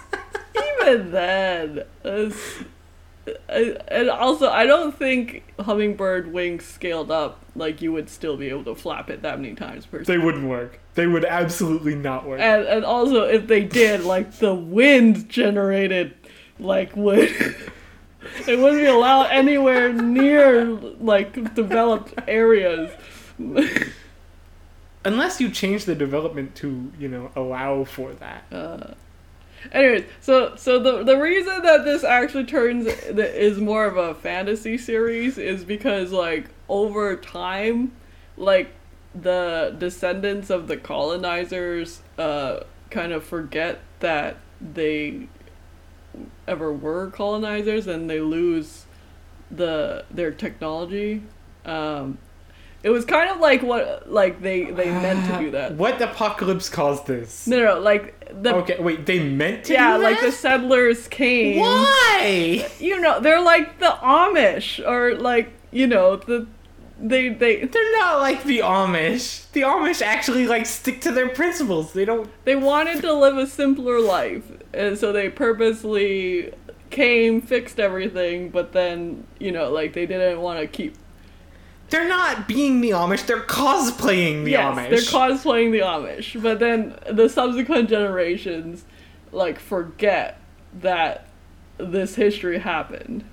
Even 0.82 1.10
then, 1.10 1.82
I- 2.04 3.76
and 3.88 4.08
also 4.10 4.48
I 4.48 4.64
don't 4.64 4.96
think 4.96 5.52
hummingbird 5.58 6.32
wings 6.32 6.64
scaled 6.64 7.10
up 7.10 7.44
like 7.56 7.82
you 7.82 7.92
would 7.92 8.08
still 8.08 8.36
be 8.36 8.48
able 8.48 8.62
to 8.64 8.76
flap 8.76 9.10
it 9.10 9.22
that 9.22 9.40
many 9.40 9.54
times 9.56 9.86
per 9.86 10.04
they 10.04 10.18
wouldn't 10.18 10.48
work. 10.48 10.78
They 10.94 11.08
would 11.08 11.24
absolutely 11.24 11.96
not 11.96 12.26
work. 12.26 12.40
And 12.40 12.64
and 12.66 12.84
also 12.84 13.24
if 13.24 13.48
they 13.48 13.64
did, 13.64 14.04
like 14.04 14.38
the 14.38 14.54
wind 14.54 15.28
generated 15.28 16.14
like 16.60 16.94
would 16.94 17.28
it 18.46 18.58
wouldn't 18.58 18.80
be 18.80 18.86
allowed 18.86 19.30
anywhere 19.30 19.92
near 19.92 20.64
like 20.64 21.54
developed 21.54 22.14
areas. 22.28 22.90
Unless 25.04 25.40
you 25.40 25.50
change 25.50 25.86
the 25.86 25.94
development 25.94 26.54
to, 26.56 26.92
you 26.98 27.08
know, 27.08 27.30
allow 27.34 27.84
for 27.84 28.12
that. 28.14 28.44
Uh, 28.52 28.94
anyways, 29.72 30.04
so 30.20 30.56
so 30.56 30.78
the 30.78 31.02
the 31.04 31.16
reason 31.16 31.62
that 31.62 31.84
this 31.84 32.04
actually 32.04 32.44
turns 32.44 32.86
is 32.86 33.58
more 33.58 33.86
of 33.86 33.96
a 33.96 34.14
fantasy 34.14 34.76
series 34.76 35.38
is 35.38 35.64
because 35.64 36.12
like 36.12 36.48
over 36.68 37.16
time, 37.16 37.92
like 38.36 38.72
the 39.14 39.74
descendants 39.78 40.50
of 40.50 40.68
the 40.68 40.76
colonizers 40.76 42.00
uh 42.16 42.60
kind 42.90 43.10
of 43.12 43.24
forget 43.24 43.80
that 43.98 44.36
they 44.60 45.26
ever 46.46 46.72
were 46.72 47.10
colonizers 47.10 47.86
and 47.86 48.08
they 48.08 48.20
lose 48.20 48.86
the 49.50 50.04
their 50.10 50.30
technology. 50.30 51.22
Um, 51.64 52.18
it 52.82 52.90
was 52.90 53.04
kind 53.04 53.30
of 53.30 53.40
like 53.40 53.62
what 53.62 54.10
like 54.10 54.40
they 54.40 54.64
they 54.64 54.86
meant 54.90 55.30
to 55.30 55.38
do 55.38 55.50
that. 55.50 55.74
What 55.74 56.00
apocalypse 56.00 56.68
caused 56.68 57.06
this? 57.06 57.46
No, 57.46 57.62
no, 57.64 57.80
like 57.80 58.42
the 58.42 58.54
okay, 58.56 58.78
wait, 58.78 59.06
they 59.06 59.22
meant 59.22 59.64
to 59.64 59.74
yeah, 59.74 59.96
like 59.96 60.20
the 60.20 60.32
settlers 60.32 61.06
came. 61.08 61.60
Why? 61.60 62.68
You 62.78 63.00
know, 63.00 63.20
they're 63.20 63.42
like 63.42 63.78
the 63.78 63.96
Amish 64.02 64.86
or 64.86 65.14
like 65.16 65.52
you 65.70 65.86
know 65.86 66.16
the 66.16 66.46
they 66.98 67.28
they 67.28 67.64
They're 67.64 67.98
not 67.98 68.20
like 68.20 68.44
the 68.44 68.60
Amish. 68.60 69.50
The 69.52 69.62
Amish 69.62 70.02
actually 70.02 70.46
like 70.46 70.66
stick 70.66 71.00
to 71.02 71.12
their 71.12 71.28
principles. 71.28 71.92
They 71.92 72.04
don't 72.04 72.30
they 72.44 72.56
wanted 72.56 73.00
to 73.02 73.12
live 73.12 73.36
a 73.36 73.46
simpler 73.46 74.00
life, 74.00 74.50
and 74.72 74.98
so 74.98 75.12
they 75.12 75.28
purposely 75.28 76.52
came, 76.90 77.40
fixed 77.40 77.78
everything, 77.80 78.50
but 78.50 78.72
then 78.72 79.26
you 79.38 79.52
know 79.52 79.70
like 79.70 79.92
they 79.92 80.06
didn't 80.06 80.40
want 80.40 80.60
to 80.60 80.66
keep. 80.66 80.96
They're 81.90 82.08
not 82.08 82.46
being 82.46 82.80
the 82.80 82.90
Amish, 82.90 83.26
they're 83.26 83.40
cosplaying 83.40 84.44
the 84.44 84.52
yes, 84.52 84.76
Amish. 84.76 84.90
they're 84.90 84.98
cosplaying 85.00 85.72
the 85.72 85.80
Amish, 85.80 86.40
but 86.40 86.60
then 86.60 86.96
the 87.10 87.28
subsequent 87.28 87.88
generations 87.88 88.84
like 89.32 89.58
forget 89.58 90.40
that 90.80 91.26
this 91.78 92.14
history 92.14 92.58
happened. 92.58 93.24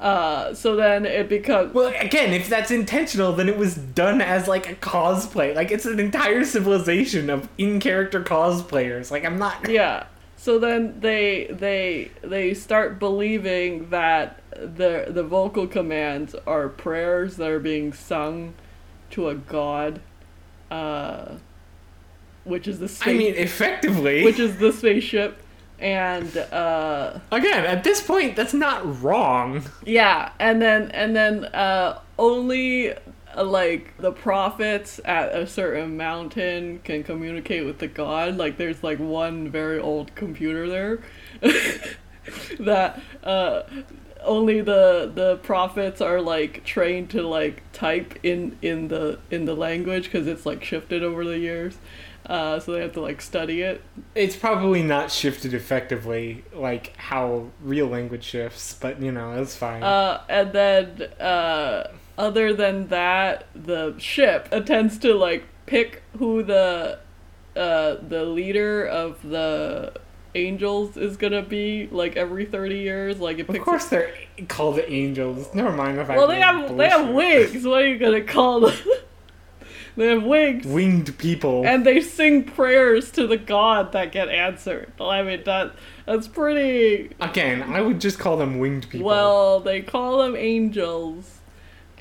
Uh, 0.00 0.52
so 0.52 0.74
then 0.74 1.06
it 1.06 1.28
becomes 1.28 1.72
well, 1.72 1.92
again, 2.00 2.32
if 2.32 2.48
that's 2.48 2.72
intentional, 2.72 3.32
then 3.32 3.48
it 3.48 3.56
was 3.56 3.76
done 3.76 4.20
as 4.20 4.48
like 4.48 4.68
a 4.68 4.74
cosplay. 4.74 5.54
Like 5.54 5.70
it's 5.70 5.86
an 5.86 6.00
entire 6.00 6.44
civilization 6.44 7.30
of 7.30 7.48
in-character 7.56 8.20
cosplayers. 8.24 9.12
Like 9.12 9.24
I'm 9.24 9.38
not 9.38 9.68
Yeah. 9.68 10.06
So 10.42 10.58
then 10.58 10.98
they 10.98 11.46
they 11.52 12.10
they 12.20 12.52
start 12.52 12.98
believing 12.98 13.90
that 13.90 14.42
the 14.50 15.06
the 15.08 15.22
vocal 15.22 15.68
commands 15.68 16.34
are 16.48 16.68
prayers 16.68 17.36
that 17.36 17.48
are 17.48 17.60
being 17.60 17.92
sung 17.92 18.54
to 19.10 19.28
a 19.28 19.36
god, 19.36 20.00
uh, 20.68 21.36
which 22.42 22.66
is 22.66 22.80
the 22.80 22.88
space, 22.88 23.06
I 23.06 23.16
mean, 23.16 23.34
effectively. 23.36 24.24
which 24.24 24.40
is 24.40 24.56
the 24.56 24.72
spaceship, 24.72 25.40
and 25.78 26.36
uh, 26.36 27.20
again, 27.30 27.64
at 27.64 27.84
this 27.84 28.02
point, 28.02 28.34
that's 28.34 28.52
not 28.52 29.00
wrong. 29.00 29.62
yeah, 29.86 30.32
and 30.40 30.60
then 30.60 30.90
and 30.90 31.14
then 31.14 31.44
uh, 31.44 32.00
only 32.18 32.94
like 33.36 33.96
the 33.98 34.12
prophets 34.12 35.00
at 35.04 35.34
a 35.34 35.46
certain 35.46 35.96
mountain 35.96 36.80
can 36.80 37.02
communicate 37.02 37.64
with 37.64 37.78
the 37.78 37.88
god. 37.88 38.36
Like 38.36 38.58
there's 38.58 38.82
like 38.82 38.98
one 38.98 39.50
very 39.50 39.78
old 39.78 40.14
computer 40.14 40.68
there 40.68 41.00
that 42.60 43.00
uh, 43.24 43.62
only 44.22 44.60
the 44.60 45.10
the 45.14 45.36
prophets 45.38 46.00
are 46.00 46.20
like 46.20 46.64
trained 46.64 47.10
to 47.10 47.22
like 47.22 47.62
type 47.72 48.18
in 48.22 48.56
in 48.62 48.88
the 48.88 49.18
in 49.30 49.44
the 49.44 49.54
language 49.54 50.04
because 50.04 50.26
it's 50.26 50.46
like 50.46 50.62
shifted 50.64 51.02
over 51.02 51.24
the 51.24 51.38
years. 51.38 51.78
Uh, 52.24 52.60
so 52.60 52.72
they 52.72 52.80
have 52.80 52.92
to 52.92 53.00
like 53.00 53.20
study 53.20 53.62
it. 53.62 53.82
It's 54.14 54.36
probably 54.36 54.82
not 54.82 55.10
shifted 55.10 55.54
effectively 55.54 56.44
like 56.54 56.96
how 56.96 57.50
real 57.60 57.88
language 57.88 58.22
shifts, 58.22 58.76
but 58.80 59.02
you 59.02 59.10
know, 59.10 59.32
it's 59.42 59.56
fine. 59.56 59.82
Uh, 59.82 60.22
and 60.28 60.52
then, 60.52 61.02
uh, 61.20 61.88
other 62.18 62.52
than 62.52 62.88
that, 62.88 63.46
the 63.54 63.94
ship 63.98 64.48
attempts 64.52 64.98
to 64.98 65.14
like 65.14 65.44
pick 65.66 66.02
who 66.18 66.42
the 66.42 66.98
uh, 67.56 67.96
the 68.06 68.24
leader 68.24 68.86
of 68.86 69.22
the 69.22 69.92
angels 70.34 70.96
is 70.96 71.16
gonna 71.16 71.42
be 71.42 71.88
like 71.90 72.16
every 72.16 72.44
thirty 72.46 72.78
years. 72.78 73.20
Like 73.20 73.38
it 73.38 73.48
of 73.48 73.48
picks. 73.48 73.64
course, 73.64 73.86
they're 73.86 74.12
called 74.48 74.80
angels. 74.86 75.54
Never 75.54 75.72
mind 75.72 75.98
if 75.98 76.08
I. 76.10 76.16
well, 76.16 76.26
they 76.26 76.34
mean 76.34 76.42
have 76.42 76.76
they 76.76 76.88
have 76.88 77.06
bullshit. 77.06 77.52
wings. 77.52 77.66
What 77.66 77.82
are 77.82 77.86
you 77.86 77.98
gonna 77.98 78.22
call 78.24 78.60
them? 78.60 78.78
they 79.96 80.06
have 80.08 80.22
wings. 80.22 80.64
Winged 80.66 81.18
people. 81.18 81.66
And 81.66 81.84
they 81.84 82.00
sing 82.00 82.44
prayers 82.44 83.10
to 83.12 83.26
the 83.26 83.36
god 83.36 83.92
that 83.92 84.12
get 84.12 84.28
answered. 84.28 84.92
I 85.00 85.22
mean 85.22 85.42
that 85.44 85.72
that's 86.06 86.28
pretty 86.28 87.10
Again, 87.20 87.62
I 87.62 87.80
would 87.82 88.00
just 88.00 88.18
call 88.18 88.36
them 88.36 88.58
winged 88.58 88.88
people. 88.88 89.06
Well, 89.06 89.60
they 89.60 89.82
call 89.82 90.18
them 90.18 90.36
angels. 90.36 91.40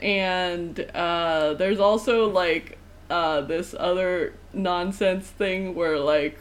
And 0.02 0.80
uh, 0.94 1.54
there's 1.54 1.80
also 1.80 2.30
like 2.30 2.78
uh, 3.10 3.42
this 3.42 3.76
other 3.78 4.34
nonsense 4.54 5.28
thing 5.28 5.76
where 5.76 6.00
like 6.00 6.40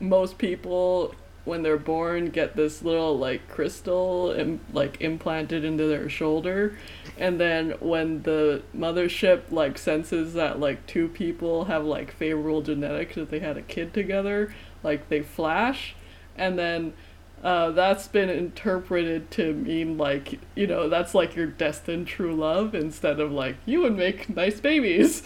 most 0.00 0.38
people 0.38 1.14
when 1.44 1.62
they're 1.62 1.76
born 1.76 2.26
get 2.26 2.54
this 2.54 2.82
little 2.82 3.16
like 3.16 3.48
crystal 3.48 4.34
Im- 4.36 4.60
like 4.72 5.00
implanted 5.00 5.64
into 5.64 5.86
their 5.86 6.08
shoulder. 6.08 6.76
And 7.18 7.40
then 7.40 7.72
when 7.80 8.22
the 8.22 8.62
mothership 8.76 9.50
like 9.50 9.78
senses 9.78 10.34
that 10.34 10.60
like 10.60 10.86
two 10.86 11.08
people 11.08 11.66
have 11.66 11.84
like 11.84 12.12
favorable 12.12 12.62
genetics 12.62 13.14
that 13.14 13.30
they 13.30 13.40
had 13.40 13.56
a 13.56 13.62
kid 13.62 13.92
together 13.92 14.54
like 14.82 15.08
they 15.08 15.22
flash. 15.22 15.94
And 16.36 16.58
then 16.58 16.94
uh, 17.42 17.70
that's 17.70 18.06
been 18.08 18.28
interpreted 18.28 19.30
to 19.30 19.54
mean 19.54 19.96
like 19.96 20.38
you 20.54 20.66
know 20.66 20.88
that's 20.88 21.14
like 21.14 21.34
your 21.34 21.46
destined 21.46 22.06
true 22.06 22.34
love 22.34 22.74
instead 22.74 23.18
of 23.18 23.32
like 23.32 23.56
you 23.64 23.80
would 23.80 23.96
make 23.96 24.28
nice 24.28 24.60
babies 24.60 25.22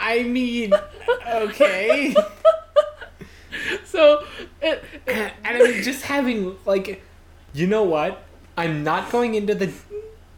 I 0.00 0.22
mean, 0.22 0.72
okay. 1.28 2.14
so 3.84 4.24
it, 4.62 4.82
and 5.06 5.32
I 5.44 5.58
mean, 5.58 5.82
just 5.82 6.02
having 6.02 6.56
like, 6.64 7.02
you 7.52 7.66
know 7.66 7.84
what? 7.84 8.22
I'm 8.56 8.82
not 8.82 9.12
going 9.12 9.34
into 9.34 9.54
the 9.54 9.72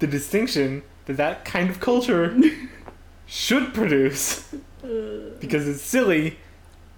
the 0.00 0.06
distinction 0.08 0.82
that 1.06 1.16
that 1.16 1.44
kind 1.44 1.70
of 1.70 1.78
culture 1.78 2.36
should 3.26 3.72
produce 3.72 4.52
because 5.40 5.68
it's 5.68 5.82
silly, 5.82 6.38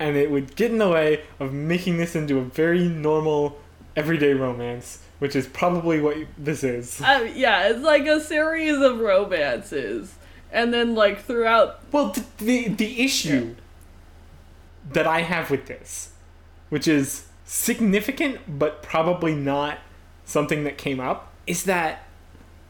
and 0.05 0.17
it 0.17 0.31
would 0.31 0.55
get 0.55 0.71
in 0.71 0.77
the 0.79 0.89
way 0.89 1.23
of 1.41 1.53
making 1.53 1.97
this 1.97 2.15
into 2.15 2.39
a 2.39 2.45
very 2.45 2.87
normal, 2.89 3.59
everyday 3.97 4.35
romance, 4.35 4.99
which 5.19 5.35
is 5.35 5.47
probably 5.47 5.99
what 6.01 6.17
this 6.37 6.63
is. 6.63 7.01
uh, 7.01 7.27
yeah 7.35 7.69
it's 7.69 7.81
like 7.81 8.07
a 8.07 8.21
series 8.21 8.79
of 8.81 9.01
romances 9.01 10.15
and 10.53 10.75
then 10.75 10.95
like 10.95 11.23
throughout 11.23 11.81
Well, 11.91 12.11
th- 12.11 12.27
the 12.39 12.69
the 12.69 13.03
issue 13.03 13.55
that 14.93 15.07
I 15.07 15.23
have 15.23 15.51
with 15.51 15.65
this, 15.67 16.11
which 16.69 16.87
is 16.87 17.27
significant 17.47 18.59
but 18.59 18.83
probably 18.83 19.35
not 19.35 19.79
something 20.27 20.65
that 20.65 20.77
came 20.77 21.01
up, 21.01 21.33
is 21.47 21.65
that 21.65 22.05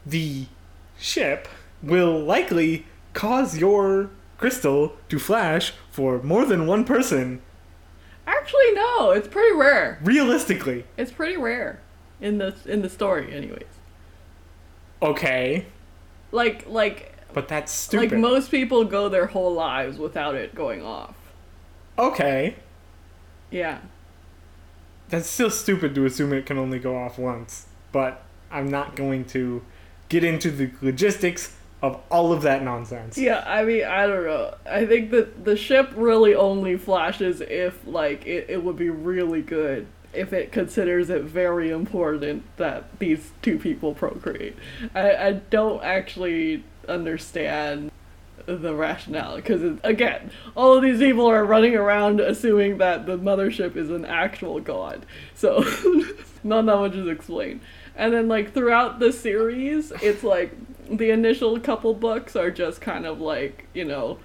the 0.05 0.45
ship 0.97 1.47
will 1.83 2.17
likely 2.19 2.85
cause 3.13 3.57
your 3.57 4.09
crystal 4.37 4.93
to 5.09 5.17
flash 5.19 5.73
for 5.91 6.21
more 6.21 6.45
than 6.45 6.67
one 6.67 6.83
person 6.83 7.41
actually 8.27 8.71
no 8.73 9.11
it's 9.11 9.27
pretty 9.27 9.55
rare 9.55 9.99
realistically. 10.03 10.85
it's 10.97 11.11
pretty 11.11 11.37
rare 11.37 11.79
in 12.21 12.37
the 12.37 12.53
in 12.65 12.81
the 12.81 12.89
story 12.89 13.33
anyways 13.33 13.63
Okay, 15.01 15.65
like 16.31 16.65
like 16.67 17.13
but 17.33 17.47
that's 17.47 17.71
stupid. 17.71 18.11
like 18.11 18.19
most 18.19 18.49
people 18.49 18.85
go 18.85 19.09
their 19.09 19.27
whole 19.27 19.53
lives 19.53 19.97
without 19.97 20.35
it 20.35 20.55
going 20.55 20.81
off 20.83 21.15
Okay. 21.97 22.55
Yeah. 23.51 23.79
That's 25.09 25.29
still 25.29 25.49
stupid 25.49 25.93
to 25.95 26.05
assume 26.05 26.33
it 26.33 26.45
can 26.45 26.57
only 26.57 26.77
go 26.79 26.97
off 26.97 27.17
once, 27.17 27.67
but 27.93 28.23
I'm 28.51 28.69
not 28.69 28.95
going 28.97 29.23
to 29.25 29.63
get 30.09 30.23
into 30.23 30.51
the 30.51 30.71
logistics 30.81 31.55
of 31.85 32.01
all 32.09 32.33
of 32.33 32.41
that 32.41 32.63
nonsense. 32.63 33.17
Yeah, 33.17 33.43
I 33.45 33.63
mean, 33.63 33.83
I 33.83 34.07
don't 34.07 34.25
know. 34.25 34.55
I 34.65 34.85
think 34.85 35.11
that 35.11 35.45
the 35.45 35.55
ship 35.55 35.91
really 35.95 36.33
only 36.33 36.77
flashes 36.77 37.41
if, 37.41 37.85
like, 37.85 38.25
it, 38.25 38.49
it 38.49 38.63
would 38.63 38.77
be 38.77 38.89
really 38.89 39.41
good 39.41 39.87
if 40.13 40.33
it 40.33 40.51
considers 40.51 41.09
it 41.09 41.23
very 41.23 41.69
important 41.69 42.43
that 42.57 42.99
these 42.99 43.31
two 43.41 43.59
people 43.59 43.93
procreate. 43.93 44.55
I, 44.93 45.15
I 45.15 45.31
don't 45.33 45.83
actually 45.83 46.63
understand 46.87 47.91
the 48.45 48.75
rationale 48.75 49.37
because 49.37 49.79
again 49.83 50.29
all 50.55 50.75
of 50.75 50.83
these 50.83 50.99
people 50.99 51.25
are 51.25 51.43
running 51.43 51.75
around 51.75 52.19
assuming 52.19 52.77
that 52.77 53.07
the 53.07 53.17
mothership 53.17 53.75
is 53.75 53.89
an 53.89 54.05
actual 54.05 54.59
god 54.59 55.03
so 55.33 55.65
none 56.43 56.67
that 56.67 56.75
much 56.75 56.93
is 56.93 57.07
explained 57.07 57.59
and 57.95 58.13
then 58.13 58.27
like 58.27 58.53
throughout 58.53 58.99
the 58.99 59.11
series 59.11 59.91
it's 60.03 60.23
like 60.23 60.51
the 60.89 61.09
initial 61.09 61.59
couple 61.59 61.93
books 61.93 62.35
are 62.35 62.51
just 62.51 62.81
kind 62.81 63.05
of 63.05 63.19
like 63.19 63.67
you 63.73 63.85
know 63.85 64.17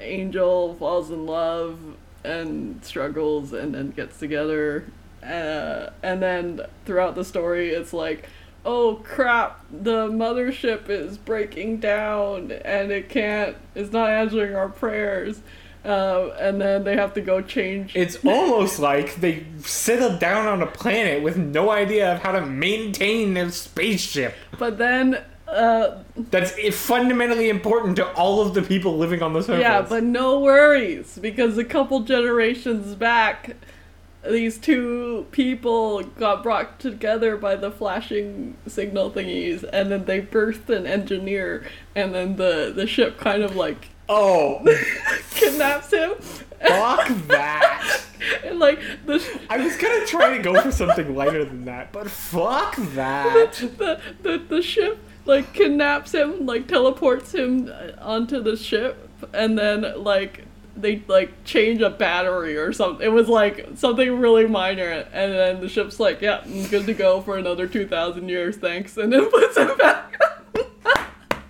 angel 0.00 0.74
falls 0.74 1.10
in 1.10 1.26
love 1.26 1.78
and 2.24 2.84
struggles 2.84 3.52
and 3.52 3.74
then 3.74 3.90
gets 3.90 4.18
together. 4.18 4.84
Uh, 5.22 5.90
and 6.02 6.22
then 6.22 6.60
throughout 6.84 7.14
the 7.16 7.24
story 7.24 7.70
it's 7.70 7.92
like 7.92 8.28
oh 8.64 9.00
crap 9.02 9.64
the 9.70 10.08
mothership 10.08 10.88
is 10.88 11.18
breaking 11.18 11.78
down 11.78 12.52
and 12.64 12.92
it 12.92 13.08
can't 13.08 13.56
it's 13.74 13.92
not 13.92 14.10
answering 14.10 14.54
our 14.54 14.68
prayers. 14.68 15.40
Uh, 15.84 16.34
and 16.40 16.60
then 16.60 16.82
they 16.82 16.96
have 16.96 17.14
to 17.14 17.20
go 17.20 17.40
change. 17.40 17.94
It's 17.94 18.16
almost 18.24 18.80
like 18.80 19.14
they 19.16 19.46
settled 19.58 20.18
down 20.18 20.48
on 20.48 20.60
a 20.60 20.66
planet 20.66 21.22
with 21.22 21.36
no 21.36 21.70
idea 21.70 22.12
of 22.12 22.22
how 22.22 22.32
to 22.32 22.44
maintain 22.44 23.34
their 23.34 23.52
spaceship. 23.52 24.34
but 24.58 24.78
then 24.78 25.22
uh, 25.48 26.02
That's 26.16 26.52
fundamentally 26.76 27.48
important 27.48 27.96
to 27.96 28.12
all 28.14 28.40
of 28.40 28.54
the 28.54 28.62
people 28.62 28.96
living 28.96 29.22
on 29.22 29.32
the 29.32 29.42
surface. 29.42 29.60
yeah 29.60 29.82
but 29.82 30.02
no 30.02 30.40
worries 30.40 31.18
because 31.20 31.56
a 31.58 31.64
couple 31.64 32.00
generations 32.00 32.94
back 32.94 33.56
these 34.28 34.58
two 34.58 35.26
people 35.30 36.02
got 36.02 36.42
brought 36.42 36.80
together 36.80 37.36
by 37.36 37.54
the 37.54 37.70
flashing 37.70 38.56
signal 38.66 39.10
thingies 39.10 39.64
and 39.72 39.92
then 39.92 40.04
they 40.04 40.20
birthed 40.20 40.68
an 40.68 40.86
engineer 40.86 41.64
and 41.94 42.14
then 42.14 42.36
the 42.36 42.72
the 42.74 42.86
ship 42.86 43.18
kind 43.18 43.42
of 43.42 43.54
like 43.54 43.90
oh, 44.08 44.64
kidnaps 45.30 45.92
him 45.92 46.14
fuck 46.60 47.08
that. 47.28 48.00
and 48.44 48.58
like 48.58 48.80
the 49.04 49.22
I 49.48 49.58
was 49.58 49.76
gonna 49.76 50.06
try 50.06 50.36
to 50.36 50.42
go 50.42 50.60
for 50.60 50.72
something 50.72 51.14
lighter 51.14 51.44
than 51.44 51.64
that, 51.66 51.92
but 51.92 52.10
fuck 52.10 52.76
that. 52.94 53.52
the, 53.78 54.00
the 54.22 54.38
the 54.38 54.62
ship 54.62 54.98
like 55.26 55.52
kidnaps 55.52 56.12
him 56.12 56.46
like 56.46 56.66
teleports 56.66 57.34
him 57.34 57.70
onto 58.00 58.42
the 58.42 58.56
ship 58.56 59.08
and 59.32 59.58
then 59.58 60.02
like 60.02 60.44
they 60.76 61.02
like 61.08 61.44
change 61.44 61.80
a 61.80 61.90
battery 61.90 62.56
or 62.56 62.72
something 62.72 63.04
it 63.04 63.10
was 63.10 63.28
like 63.28 63.66
something 63.74 64.18
really 64.18 64.46
minor 64.46 64.88
and 65.12 65.32
then 65.32 65.60
the 65.60 65.68
ship's 65.68 65.98
like 65.98 66.20
yeah 66.20 66.40
I'm 66.44 66.66
good 66.66 66.86
to 66.86 66.94
go 66.94 67.20
for 67.22 67.36
another 67.38 67.66
2000 67.66 68.28
years 68.28 68.56
thanks 68.56 68.96
and 68.96 69.12
then 69.12 69.30
puts 69.30 69.56
him 69.56 69.76
back 69.76 70.20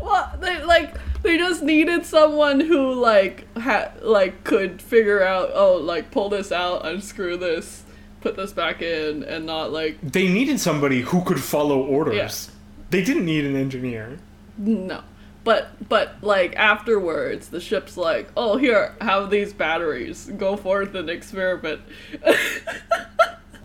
well 0.00 0.36
they 0.40 0.62
like 0.64 0.96
they 1.22 1.38
just 1.38 1.62
needed 1.62 2.04
someone 2.04 2.60
who 2.60 2.92
like 2.92 3.46
had 3.56 4.02
like 4.02 4.44
could 4.44 4.82
figure 4.82 5.22
out 5.22 5.50
oh 5.54 5.76
like 5.76 6.10
pull 6.10 6.28
this 6.28 6.52
out 6.52 6.84
unscrew 6.86 7.36
this 7.36 7.84
put 8.20 8.36
this 8.36 8.52
back 8.52 8.82
in 8.82 9.22
and 9.24 9.46
not 9.46 9.72
like 9.72 10.00
They 10.00 10.28
needed 10.28 10.60
somebody 10.60 11.00
who 11.00 11.22
could 11.24 11.42
follow 11.42 11.80
orders. 11.80 12.50
Yeah. 12.50 12.54
They 12.90 13.02
didn't 13.02 13.24
need 13.26 13.44
an 13.44 13.56
engineer. 13.56 14.18
No. 14.56 15.02
But 15.44 15.88
but 15.88 16.16
like 16.22 16.56
afterwards 16.56 17.48
the 17.48 17.60
ship's 17.60 17.96
like, 17.96 18.30
"Oh, 18.36 18.56
here, 18.58 18.94
have 19.00 19.30
these 19.30 19.52
batteries. 19.52 20.30
Go 20.36 20.56
forth 20.56 20.94
and 20.94 21.08
experiment." 21.08 21.80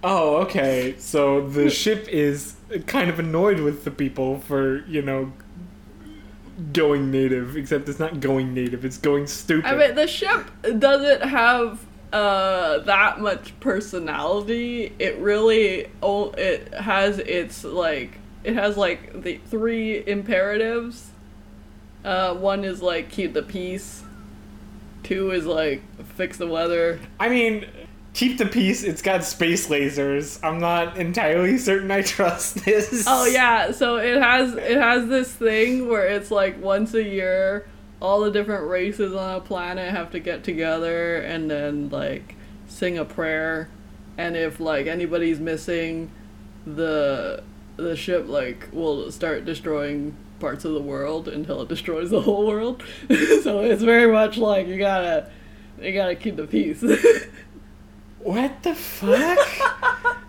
Oh, 0.05 0.37
okay. 0.39 0.95
So 0.97 1.47
the 1.47 1.69
ship 1.69 2.07
is 2.09 2.55
kind 2.87 3.09
of 3.09 3.19
annoyed 3.19 3.61
with 3.61 3.85
the 3.85 3.91
people 3.91 4.39
for, 4.39 4.83
you 4.85 5.01
know, 5.01 5.31
going 6.73 7.09
native, 7.09 7.55
except 7.55 7.87
it's 7.87 7.99
not 7.99 8.19
going 8.19 8.53
native, 8.53 8.83
it's 8.83 8.97
going 8.97 9.27
stupid. 9.27 9.65
I 9.65 9.75
mean, 9.77 9.95
the 9.95 10.07
ship 10.07 10.45
doesn't 10.77 11.21
have 11.23 11.85
uh 12.11 12.79
that 12.79 13.21
much 13.21 13.57
personality. 13.61 14.93
It 14.99 15.17
really 15.19 15.87
o- 16.01 16.31
it 16.31 16.73
has 16.73 17.19
its 17.19 17.63
like 17.63 18.19
it 18.43 18.55
has 18.55 18.77
like 18.77 19.23
the 19.23 19.37
three 19.47 20.03
imperatives. 20.05 21.11
Uh 22.03 22.33
one 22.35 22.63
is 22.63 22.81
like 22.81 23.09
keep 23.09 23.33
the 23.33 23.43
peace. 23.43 24.03
Two 25.03 25.31
is 25.31 25.45
like 25.45 25.81
fix 26.15 26.37
the 26.37 26.47
weather. 26.47 26.99
I 27.19 27.29
mean, 27.29 27.65
keep 28.13 28.37
the 28.37 28.45
peace, 28.45 28.83
it's 28.83 29.01
got 29.01 29.23
space 29.23 29.67
lasers. 29.67 30.39
I'm 30.43 30.59
not 30.59 30.97
entirely 30.97 31.57
certain 31.69 31.91
I 31.91 32.01
trust 32.01 32.65
this. 32.65 33.05
Oh 33.07 33.25
yeah, 33.25 33.71
so 33.71 33.97
it 33.97 34.21
has 34.21 34.53
it 34.55 34.77
has 34.77 35.07
this 35.07 35.31
thing 35.31 35.89
where 35.89 36.07
it's 36.07 36.31
like 36.31 36.61
once 36.61 36.93
a 36.93 37.03
year 37.03 37.65
all 38.03 38.19
the 38.19 38.31
different 38.31 38.67
races 38.67 39.13
on 39.13 39.35
a 39.35 39.39
planet 39.39 39.89
have 39.89 40.11
to 40.11 40.19
get 40.19 40.43
together 40.43 41.15
and 41.17 41.49
then 41.49 41.87
like 41.89 42.35
sing 42.67 42.97
a 42.97 43.05
prayer 43.05 43.69
and 44.17 44.35
if 44.35 44.59
like 44.59 44.87
anybody's 44.87 45.39
missing 45.39 46.11
the 46.65 47.41
the 47.77 47.95
ship 47.95 48.27
like 48.27 48.69
will 48.71 49.11
start 49.11 49.45
destroying 49.45 50.15
parts 50.39 50.65
of 50.65 50.73
the 50.73 50.81
world 50.81 51.27
until 51.27 51.61
it 51.61 51.69
destroys 51.69 52.09
the 52.09 52.21
whole 52.21 52.45
world. 52.47 52.83
so 53.43 53.59
it's 53.61 53.83
very 53.83 54.11
much 54.11 54.37
like 54.37 54.67
you 54.67 54.77
gotta 54.77 55.29
you 55.81 55.93
gotta 55.93 56.15
keep 56.15 56.35
the 56.35 56.47
peace. 56.47 56.83
What 58.23 58.63
the 58.63 58.73
fuck? 58.73 59.37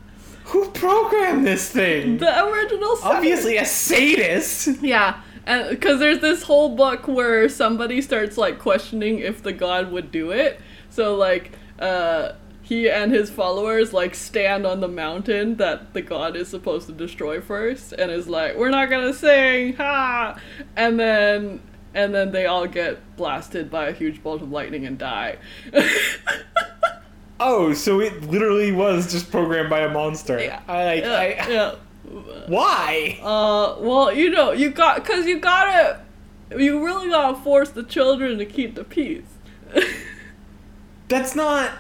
Who 0.46 0.68
programmed 0.70 1.46
this 1.46 1.70
thing? 1.70 2.18
the 2.18 2.44
original 2.44 2.96
seven. 2.96 3.16
Obviously 3.16 3.56
a 3.56 3.64
sadist. 3.64 4.82
Yeah, 4.82 5.20
and 5.46 5.70
because 5.70 6.00
there's 6.00 6.20
this 6.20 6.42
whole 6.42 6.74
book 6.74 7.06
where 7.06 7.48
somebody 7.48 8.02
starts 8.02 8.36
like 8.36 8.58
questioning 8.58 9.20
if 9.20 9.42
the 9.42 9.52
god 9.52 9.92
would 9.92 10.10
do 10.10 10.32
it. 10.32 10.60
So 10.90 11.14
like, 11.16 11.52
uh, 11.78 12.32
he 12.64 12.90
and 12.90 13.12
his 13.12 13.30
followers 13.30 13.92
like 13.92 14.14
stand 14.14 14.66
on 14.66 14.80
the 14.80 14.88
mountain 14.88 15.56
that 15.56 15.92
the 15.92 16.02
god 16.02 16.34
is 16.34 16.48
supposed 16.48 16.86
to 16.86 16.92
destroy 16.92 17.40
first, 17.40 17.92
and 17.92 18.10
is 18.10 18.26
like, 18.26 18.56
"We're 18.56 18.70
not 18.70 18.90
gonna 18.90 19.14
sing, 19.14 19.74
ha!" 19.74 20.40
And 20.74 20.98
then 20.98 21.60
and 21.94 22.14
then 22.14 22.32
they 22.32 22.46
all 22.46 22.66
get 22.66 23.16
blasted 23.16 23.70
by 23.70 23.88
a 23.88 23.92
huge 23.92 24.22
bolt 24.22 24.42
of 24.42 24.50
lightning 24.50 24.84
and 24.84 24.98
die. 24.98 25.36
Oh, 27.40 27.74
so 27.74 28.00
it 28.00 28.22
literally 28.22 28.70
was 28.72 29.10
just 29.10 29.30
programmed 29.30 29.68
by 29.68 29.80
a 29.80 29.90
monster. 29.90 30.40
yeah, 30.40 30.62
I 30.68 30.94
yeah, 30.94 31.12
I 31.12 31.50
yeah. 31.50 31.74
why? 32.46 33.18
Uh, 33.20 33.76
well, 33.80 34.14
you 34.14 34.30
know, 34.30 34.52
you 34.52 34.70
got, 34.70 35.04
cause 35.04 35.26
you 35.26 35.40
gotta, 35.40 36.00
you 36.56 36.82
really 36.84 37.10
gotta 37.10 37.36
force 37.36 37.70
the 37.70 37.82
children 37.82 38.38
to 38.38 38.46
keep 38.46 38.76
the 38.76 38.84
peace. 38.84 39.26
That's 41.08 41.34
not 41.34 41.72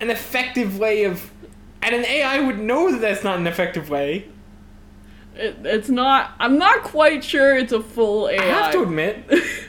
an 0.00 0.10
effective 0.10 0.78
way 0.78 1.04
of 1.04 1.30
and 1.82 1.94
an 1.94 2.04
AI 2.04 2.40
would 2.40 2.58
know 2.58 2.90
that 2.90 3.00
that's 3.00 3.22
not 3.22 3.38
an 3.38 3.46
effective 3.46 3.88
way. 3.88 4.28
It, 5.36 5.58
it's 5.64 5.88
not. 5.88 6.32
I'm 6.38 6.58
not 6.58 6.82
quite 6.82 7.22
sure 7.22 7.56
it's 7.56 7.72
a 7.72 7.82
full 7.82 8.28
AI. 8.28 8.42
I 8.42 8.46
have 8.46 8.72
to 8.72 8.82
admit. 8.82 9.24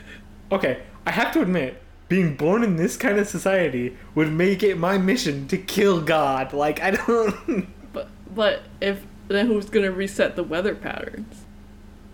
okay, 0.52 0.82
I 1.06 1.10
have 1.10 1.32
to 1.34 1.42
admit, 1.42 1.80
being 2.08 2.36
born 2.36 2.64
in 2.64 2.76
this 2.76 2.96
kind 2.96 3.18
of 3.18 3.28
society 3.28 3.96
would 4.14 4.32
make 4.32 4.62
it 4.62 4.78
my 4.78 4.98
mission 4.98 5.46
to 5.48 5.58
kill 5.58 6.00
God. 6.00 6.52
Like 6.52 6.80
I 6.80 6.92
don't 6.92 7.68
but 7.92 8.08
but 8.34 8.62
if 8.80 9.06
then 9.28 9.46
who's 9.46 9.68
gonna 9.68 9.92
reset 9.92 10.36
the 10.36 10.44
weather 10.44 10.74
patterns? 10.74 11.44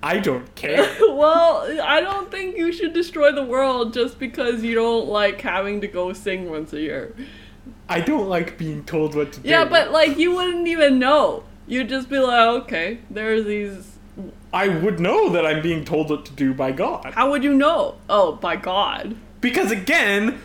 I 0.02 0.18
don't 0.18 0.54
care. 0.54 0.94
well, 1.00 1.80
I 1.82 2.00
don't 2.00 2.30
think 2.30 2.58
you 2.58 2.72
should 2.72 2.92
destroy 2.92 3.32
the 3.32 3.44
world 3.44 3.94
just 3.94 4.18
because 4.18 4.62
you 4.62 4.74
don't 4.74 5.06
like 5.06 5.40
having 5.40 5.80
to 5.80 5.88
go 5.88 6.12
sing 6.12 6.50
once 6.50 6.74
a 6.74 6.80
year. 6.80 7.14
I 7.88 8.00
don't 8.00 8.28
like 8.28 8.56
being 8.56 8.84
told 8.84 9.14
what 9.14 9.32
to 9.32 9.40
do. 9.40 9.48
Yeah, 9.48 9.64
but 9.64 9.90
like 9.90 10.18
you 10.18 10.34
wouldn't 10.34 10.66
even 10.66 10.98
know. 10.98 11.44
You'd 11.66 11.88
just 11.88 12.08
be 12.08 12.18
like, 12.18 12.62
okay, 12.62 12.98
there 13.10 13.34
are 13.34 13.42
these. 13.42 13.98
I 14.52 14.68
would 14.68 15.00
know 15.00 15.28
that 15.30 15.44
I'm 15.44 15.62
being 15.62 15.84
told 15.84 16.10
what 16.10 16.24
to 16.26 16.32
do 16.32 16.54
by 16.54 16.72
God. 16.72 17.12
How 17.14 17.30
would 17.30 17.42
you 17.42 17.54
know? 17.54 17.96
Oh, 18.08 18.32
by 18.32 18.56
God. 18.56 19.16
Because 19.40 19.72
again, 19.72 20.40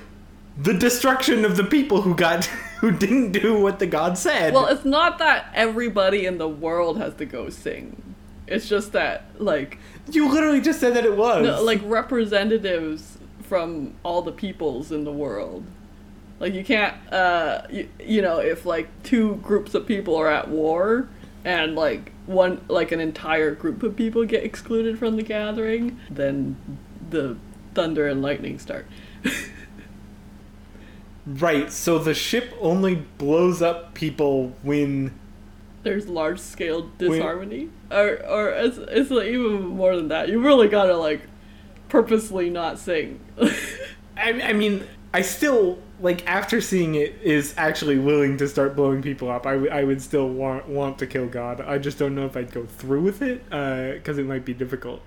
the 0.58 0.73
destruction 0.73 1.45
of 1.45 1.55
the 1.58 1.63
people 1.63 2.01
who 2.01 2.15
got 2.15 2.45
who 2.79 2.91
didn't 2.91 3.32
do 3.32 3.60
what 3.60 3.79
the 3.79 3.88
God 3.88 4.17
said. 4.17 4.53
Well, 4.53 4.67
it's 4.67 4.86
not 4.86 5.17
that 5.19 5.47
everybody 5.53 6.25
in 6.25 6.38
the 6.38 6.49
world 6.49 6.97
has 6.97 7.13
to 7.15 7.25
go 7.25 7.49
sing. 7.49 8.15
It's 8.47 8.67
just 8.67 8.93
that 8.93 9.25
like 9.38 9.77
you 10.12 10.27
literally 10.29 10.62
just 10.62 10.79
said 10.79 10.95
that 10.95 11.05
it 11.05 11.15
was. 11.15 11.45
no, 11.45 11.63
like 11.63 11.82
representatives 11.84 13.17
from 13.43 13.95
all 14.03 14.21
the 14.21 14.32
peoples 14.32 14.91
in 14.91 15.03
the 15.03 15.12
world 15.12 15.63
Like 16.39 16.54
you 16.54 16.63
can't, 16.63 16.95
uh, 17.12 17.63
you, 17.69 17.89
you 17.99 18.21
know, 18.21 18.39
if 18.39 18.65
like 18.65 18.88
two 19.04 19.36
groups 19.38 19.73
of 19.75 19.86
people 19.86 20.15
are 20.15 20.30
at 20.30 20.47
war, 20.47 21.10
and 21.43 21.75
like 21.75 22.12
one, 22.25 22.62
like 22.67 22.91
an 22.91 22.99
entire 22.99 23.54
group 23.56 23.84
of 23.84 23.95
people 23.95 24.25
get 24.25 24.43
excluded 24.43 24.97
from 24.97 25.15
the 25.17 25.23
gathering, 25.23 25.99
then 26.10 26.56
the 27.10 27.38
thunder 27.73 28.08
and 28.08 28.21
lightning 28.21 28.60
start. 28.60 28.88
Right, 31.25 31.71
so 31.71 31.99
the 31.99 32.15
ship 32.15 32.56
only 32.60 32.95
blows 32.95 33.62
up 33.62 33.93
people 33.93 34.56
when 34.63 35.13
There's 35.84 36.08
large 36.08 36.39
scale 36.39 36.89
disharmony, 36.97 37.69
or 37.91 38.25
or 38.25 38.49
it's 38.49 38.78
it's 38.78 39.12
like 39.12 39.28
even 39.28 39.63
more 39.63 39.95
than 39.95 40.08
that. 40.08 40.30
You 40.30 40.41
really 40.41 40.67
gotta 40.67 40.97
like 40.97 41.21
purposely 41.88 42.49
not 42.49 42.80
sing. 42.80 43.19
I, 44.17 44.41
I 44.41 44.54
mean, 44.54 44.88
I 45.13 45.21
still 45.21 45.78
like 46.01 46.25
after 46.27 46.62
seeing 46.62 46.95
it 46.95 47.19
is 47.21 47.53
actually 47.57 47.99
willing 47.99 48.38
to 48.38 48.47
start 48.47 48.75
blowing 48.75 49.01
people 49.01 49.29
up. 49.29 49.45
I, 49.45 49.53
w- 49.53 49.71
I 49.71 49.83
would 49.83 50.01
still 50.01 50.29
want 50.29 50.67
want 50.67 50.97
to 50.99 51.07
kill 51.07 51.27
God. 51.27 51.62
I 51.62 51.77
just 51.77 51.97
don't 51.97 52.15
know 52.15 52.25
if 52.25 52.38
I'd 52.38 52.51
go 52.51 52.65
through 52.65 53.01
with 53.01 53.21
it 53.21 53.43
because 53.45 54.17
it 54.17 54.25
might 54.25 54.45
be 54.45 54.53
difficult 54.53 55.01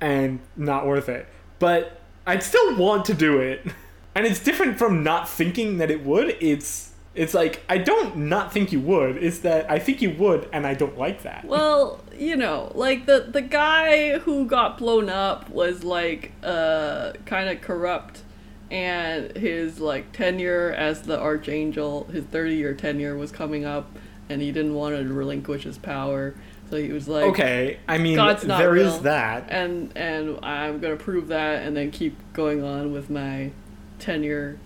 and 0.00 0.40
not 0.56 0.86
worth 0.86 1.08
it. 1.08 1.26
But 1.58 2.00
I'd 2.26 2.42
still 2.42 2.76
want 2.76 3.04
to 3.06 3.14
do 3.14 3.40
it, 3.40 3.66
and 4.14 4.26
it's 4.26 4.42
different 4.42 4.78
from 4.78 5.02
not 5.02 5.28
thinking 5.28 5.78
that 5.78 5.90
it 5.90 6.04
would. 6.04 6.36
It's 6.40 6.92
it's 7.14 7.34
like 7.34 7.62
I 7.68 7.78
don't 7.78 8.16
not 8.16 8.52
think 8.52 8.72
you 8.72 8.80
would. 8.80 9.16
It's 9.16 9.40
that 9.40 9.70
I 9.70 9.78
think 9.78 10.00
you 10.00 10.10
would, 10.18 10.48
and 10.52 10.66
I 10.66 10.74
don't 10.74 10.96
like 10.96 11.22
that. 11.22 11.44
Well, 11.48 12.00
you 12.16 12.36
know, 12.36 12.72
like 12.74 13.06
the 13.06 13.28
the 13.30 13.42
guy 13.42 14.18
who 14.18 14.46
got 14.46 14.78
blown 14.78 15.08
up 15.08 15.50
was 15.50 15.84
like 15.84 16.32
uh 16.42 17.12
kind 17.26 17.48
of 17.48 17.60
corrupt 17.60 18.22
and 18.70 19.36
his 19.36 19.80
like 19.80 20.12
tenure 20.12 20.72
as 20.76 21.02
the 21.02 21.18
archangel, 21.18 22.04
his 22.12 22.24
30-year 22.24 22.74
tenure 22.74 23.16
was 23.16 23.32
coming 23.32 23.64
up 23.64 23.90
and 24.28 24.42
he 24.42 24.52
didn't 24.52 24.74
want 24.74 24.94
to 24.96 25.02
relinquish 25.12 25.62
his 25.64 25.78
power. 25.78 26.34
So 26.70 26.76
he 26.76 26.92
was 26.92 27.08
like 27.08 27.24
okay, 27.30 27.78
I 27.88 27.96
mean 27.96 28.16
God's 28.16 28.44
not 28.44 28.58
there 28.58 28.76
is 28.76 28.92
real. 28.92 28.98
that. 29.00 29.46
and 29.50 29.90
and 29.96 30.38
I'm 30.44 30.80
going 30.80 30.96
to 30.96 31.02
prove 31.02 31.28
that 31.28 31.62
and 31.62 31.74
then 31.74 31.90
keep 31.90 32.16
going 32.34 32.62
on 32.62 32.92
with 32.92 33.08
my 33.08 33.52
tenure 33.98 34.58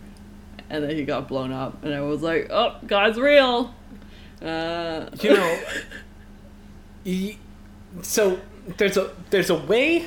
and 0.69 0.83
then 0.83 0.97
he 0.97 1.05
got 1.05 1.29
blown 1.29 1.53
up 1.53 1.85
and 1.85 1.95
I 1.95 2.01
was 2.01 2.23
like, 2.23 2.49
"Oh, 2.51 2.77
God's 2.87 3.19
real." 3.21 3.73
Uh 4.41 5.11
you 5.21 5.33
know 5.35 5.61
y- 7.07 7.37
so 8.01 8.41
there's 8.79 8.97
a 8.97 9.11
there's 9.31 9.51
a 9.51 9.55
way 9.55 10.01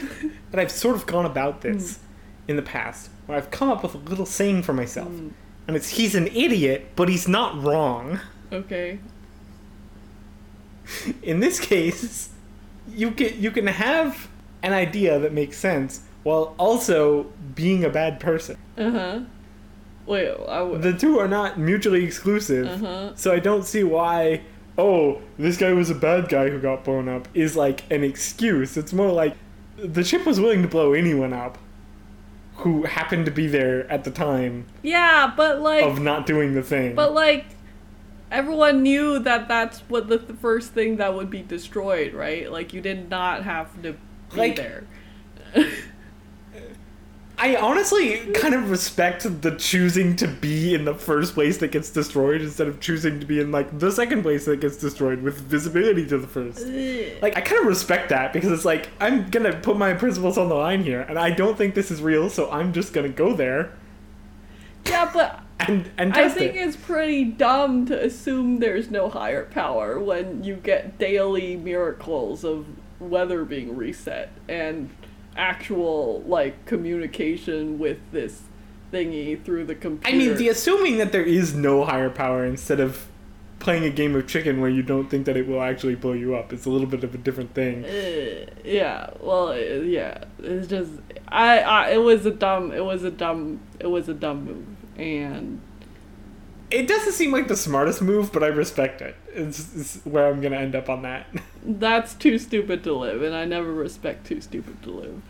that 0.51 0.59
I've 0.59 0.71
sort 0.71 0.95
of 0.97 1.05
gone 1.05 1.25
about 1.25 1.61
this 1.61 1.99
in 2.47 2.55
the 2.57 2.61
past 2.61 3.09
where 3.25 3.37
I've 3.37 3.51
come 3.51 3.69
up 3.69 3.83
with 3.83 3.95
a 3.95 3.97
little 3.97 4.25
saying 4.25 4.63
for 4.63 4.73
myself 4.73 5.09
Mm. 5.09 5.31
and 5.67 5.75
it's 5.75 5.89
he's 5.89 6.15
an 6.15 6.27
idiot 6.27 6.87
but 6.95 7.09
he's 7.09 7.27
not 7.27 7.61
wrong 7.63 8.19
okay. 8.51 8.99
in 11.23 11.39
this 11.39 11.59
case 11.59 12.29
you 12.93 13.11
can 13.11 13.39
you 13.41 13.51
can 13.51 13.67
have 13.67 14.27
an 14.63 14.73
idea 14.73 15.19
that 15.19 15.33
makes 15.33 15.57
sense 15.57 16.01
while 16.23 16.55
also 16.57 17.23
being 17.55 17.83
a 17.83 17.89
bad 17.89 18.19
person 18.19 18.57
Uh 18.77 18.91
huh. 18.91 19.19
Wait, 20.05 20.29
I 20.47 20.59
w- 20.59 20.77
the 20.77 20.93
two 20.93 21.17
are 21.19 21.27
not 21.27 21.57
mutually 21.57 22.03
exclusive 22.03 22.67
uh 22.67 22.77
huh. 22.77 23.11
So 23.15 23.31
I 23.33 23.39
don't 23.39 23.65
see 23.65 23.83
why, 23.83 24.41
oh, 24.77 25.19
this 25.39 25.57
guy 25.57 25.73
was 25.73 25.89
a 25.89 25.95
bad 25.95 26.29
guy 26.29 26.49
who 26.49 26.59
got 26.59 26.83
blown 26.83 27.09
up 27.09 27.27
is 27.33 27.55
like 27.55 27.91
an 27.91 28.03
excuse. 28.03 28.77
It's 28.77 28.93
more 28.93 29.11
like 29.11 29.35
the 29.77 30.03
ship 30.03 30.25
was 30.27 30.39
willing 30.39 30.61
to 30.61 30.67
blow 30.67 30.93
anyone 30.93 31.33
up 31.33 31.57
who 32.57 32.83
happened 32.83 33.25
to 33.25 33.31
be 33.31 33.47
there 33.47 33.89
at 33.91 34.03
the 34.03 34.11
time 34.11 34.65
Yeah, 34.81 35.31
but 35.35 35.59
like, 35.61 35.83
of 35.83 35.99
not 35.99 36.25
doing 36.25 36.53
the 36.53 36.63
thing. 36.63 36.95
but 36.95 37.13
like, 37.13 37.45
everyone 38.31 38.81
knew 38.83 39.19
that 39.19 39.47
that's 39.47 39.79
what 39.81 40.07
the, 40.07 40.17
the 40.17 40.33
first 40.33 40.71
thing 40.73 40.97
that 40.97 41.13
would 41.13 41.29
be 41.29 41.41
destroyed, 41.41 42.13
right? 42.13 42.51
Like, 42.51 42.73
you 42.73 42.81
did 42.81 43.09
not 43.09 43.43
have 43.43 43.73
to 43.83 43.93
be 43.93 44.37
Like- 44.37 44.55
there. 44.55 44.83
I 47.37 47.57
honestly 47.57 48.17
kind 48.33 48.53
of 48.53 48.69
respect 48.69 49.41
the 49.41 49.51
choosing 49.51 50.15
to 50.17 50.27
be 50.27 50.73
in 50.73 50.85
the 50.85 50.93
first 50.93 51.33
place 51.33 51.57
that 51.57 51.71
gets 51.71 51.89
destroyed 51.89 52.41
instead 52.41 52.67
of 52.67 52.79
choosing 52.79 53.19
to 53.19 53.25
be 53.25 53.39
in 53.39 53.51
like 53.51 53.77
the 53.77 53.91
second 53.91 54.23
place 54.23 54.45
that 54.45 54.61
gets 54.61 54.77
destroyed 54.77 55.21
with 55.21 55.39
visibility 55.41 56.05
to 56.07 56.17
the 56.17 56.27
first. 56.27 56.65
Like 57.21 57.37
I 57.37 57.41
kind 57.41 57.61
of 57.61 57.67
respect 57.67 58.09
that 58.09 58.33
because 58.33 58.51
it's 58.51 58.65
like 58.65 58.89
I'm 58.99 59.29
gonna 59.29 59.53
put 59.53 59.77
my 59.77 59.93
principles 59.93 60.37
on 60.37 60.49
the 60.49 60.55
line 60.55 60.83
here, 60.83 61.01
and 61.01 61.19
I 61.19 61.31
don't 61.31 61.57
think 61.57 61.75
this 61.75 61.91
is 61.91 62.01
real, 62.01 62.29
so 62.29 62.49
I'm 62.51 62.73
just 62.73 62.93
gonna 62.93 63.09
go 63.09 63.33
there 63.33 63.73
yeah, 64.87 65.09
but 65.11 65.41
and 65.67 65.89
and 65.97 66.13
I 66.13 66.29
think 66.29 66.55
it. 66.55 66.59
it's 66.59 66.75
pretty 66.75 67.25
dumb 67.25 67.85
to 67.87 68.05
assume 68.05 68.59
there's 68.59 68.91
no 68.91 69.09
higher 69.09 69.45
power 69.45 69.99
when 69.99 70.43
you 70.43 70.55
get 70.55 70.97
daily 70.97 71.55
miracles 71.55 72.43
of 72.43 72.65
weather 72.99 73.43
being 73.43 73.75
reset 73.75 74.31
and 74.47 74.89
actual 75.35 76.21
like 76.21 76.65
communication 76.65 77.77
with 77.79 77.97
this 78.11 78.43
thingy 78.91 79.41
through 79.43 79.65
the 79.65 79.75
computer. 79.75 80.15
I 80.15 80.17
mean, 80.17 80.37
the 80.37 80.49
assuming 80.49 80.97
that 80.97 81.11
there 81.11 81.23
is 81.23 81.53
no 81.53 81.83
higher 81.85 82.09
power 82.09 82.45
instead 82.45 82.79
of 82.79 83.07
playing 83.59 83.83
a 83.83 83.89
game 83.89 84.15
of 84.15 84.27
chicken 84.27 84.61
where 84.61 84.69
you 84.69 84.83
don't 84.83 85.09
think 85.09 85.25
that 85.25 85.35
it 85.35 85.47
will 85.47 85.61
actually 85.61 85.95
blow 85.95 86.13
you 86.13 86.35
up 86.35 86.53
is 86.53 86.65
a 86.65 86.69
little 86.69 86.87
bit 86.87 87.03
of 87.03 87.15
a 87.15 87.17
different 87.17 87.53
thing. 87.53 87.83
Uh, 87.83 88.45
yeah, 88.63 89.09
well, 89.19 89.49
uh, 89.49 89.55
yeah, 89.55 90.23
it's 90.39 90.67
just 90.67 90.91
I, 91.27 91.59
I, 91.59 91.89
it 91.91 92.01
was 92.01 92.25
a 92.25 92.31
dumb, 92.31 92.71
it 92.71 92.83
was 92.83 93.03
a 93.03 93.11
dumb, 93.11 93.59
it 93.79 93.87
was 93.87 94.07
a 94.07 94.13
dumb 94.13 94.45
move, 94.45 94.65
and 94.97 95.61
It 96.75 96.89
doesn't 96.89 97.13
seem 97.13 97.31
like 97.31 97.47
the 97.47 97.55
smartest 97.55 98.01
move, 98.01 98.33
but 98.33 98.43
I 98.43 98.47
respect 98.47 99.01
it. 99.01 99.15
It's, 99.33 99.75
it's 99.75 100.05
where 100.05 100.27
I'm 100.27 100.41
gonna 100.41 100.57
end 100.57 100.75
up 100.75 100.89
on 100.89 101.03
that. 101.03 101.25
that's 101.65 102.13
too 102.13 102.37
stupid 102.37 102.83
to 102.83 102.93
live, 102.93 103.21
and 103.21 103.33
I 103.33 103.45
never 103.45 103.71
respect 103.73 104.25
too 104.27 104.41
stupid 104.41 104.83
to 104.83 104.91
live. 104.91 105.21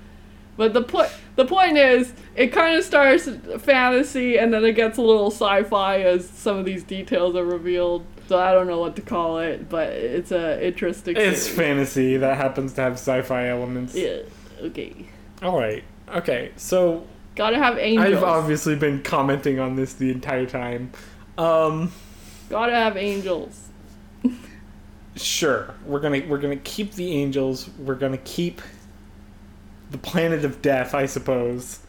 But 0.58 0.74
the 0.74 0.82
point, 0.82 1.12
the 1.36 1.46
point 1.46 1.78
is, 1.78 2.14
it 2.36 2.48
kind 2.48 2.76
of 2.76 2.84
starts 2.84 3.30
fantasy, 3.60 4.38
and 4.40 4.52
then 4.52 4.66
it 4.66 4.74
gets 4.74 4.98
a 4.98 5.04
little 5.04 5.30
sci-fi 5.30 6.02
as 6.02 6.28
some 6.28 6.58
of 6.58 6.66
these 6.66 6.84
details 6.84 7.36
are 7.36 7.46
revealed. 7.46 8.06
So 8.28 8.40
I 8.40 8.52
don't 8.52 8.66
know 8.66 8.80
what 8.80 8.96
to 8.96 9.04
call 9.04 9.38
it, 9.38 9.70
but 9.70 9.90
it's 9.90 10.32
a 10.32 10.66
interesting. 10.66 11.16
it's 11.16 11.44
series. 11.44 11.56
fantasy 11.56 12.18
that 12.18 12.38
happens 12.38 12.74
to 12.74 12.82
have 12.82 12.94
sci-fi 12.94 13.50
elements. 13.50 13.94
Yeah. 13.94 14.22
Okay. 14.62 14.96
All 15.44 15.60
right. 15.60 15.84
Okay. 16.10 16.54
So 16.56 17.06
Gotta 17.36 17.58
have 17.58 17.78
angels. 17.78 18.16
I've 18.16 18.24
obviously 18.24 18.76
been 18.76 19.04
commenting 19.04 19.60
on 19.60 19.76
this 19.76 19.94
the 19.94 20.10
entire 20.10 20.46
time. 20.46 20.92
Um, 21.38 21.92
Gotta 22.50 22.74
have 22.76 22.98
angels. 22.98 23.70
sure, 25.16 25.74
we're 25.86 26.00
gonna 26.00 26.24
we're 26.28 26.38
gonna 26.38 26.56
keep 26.56 26.94
the 26.94 27.12
angels. 27.12 27.70
We're 27.80 27.96
gonna 27.96 28.18
keep 28.18 28.62
the 29.92 29.98
planet 29.98 30.46
of 30.46 30.62
death, 30.62 30.94
I 30.94 31.06
suppose. 31.06 31.80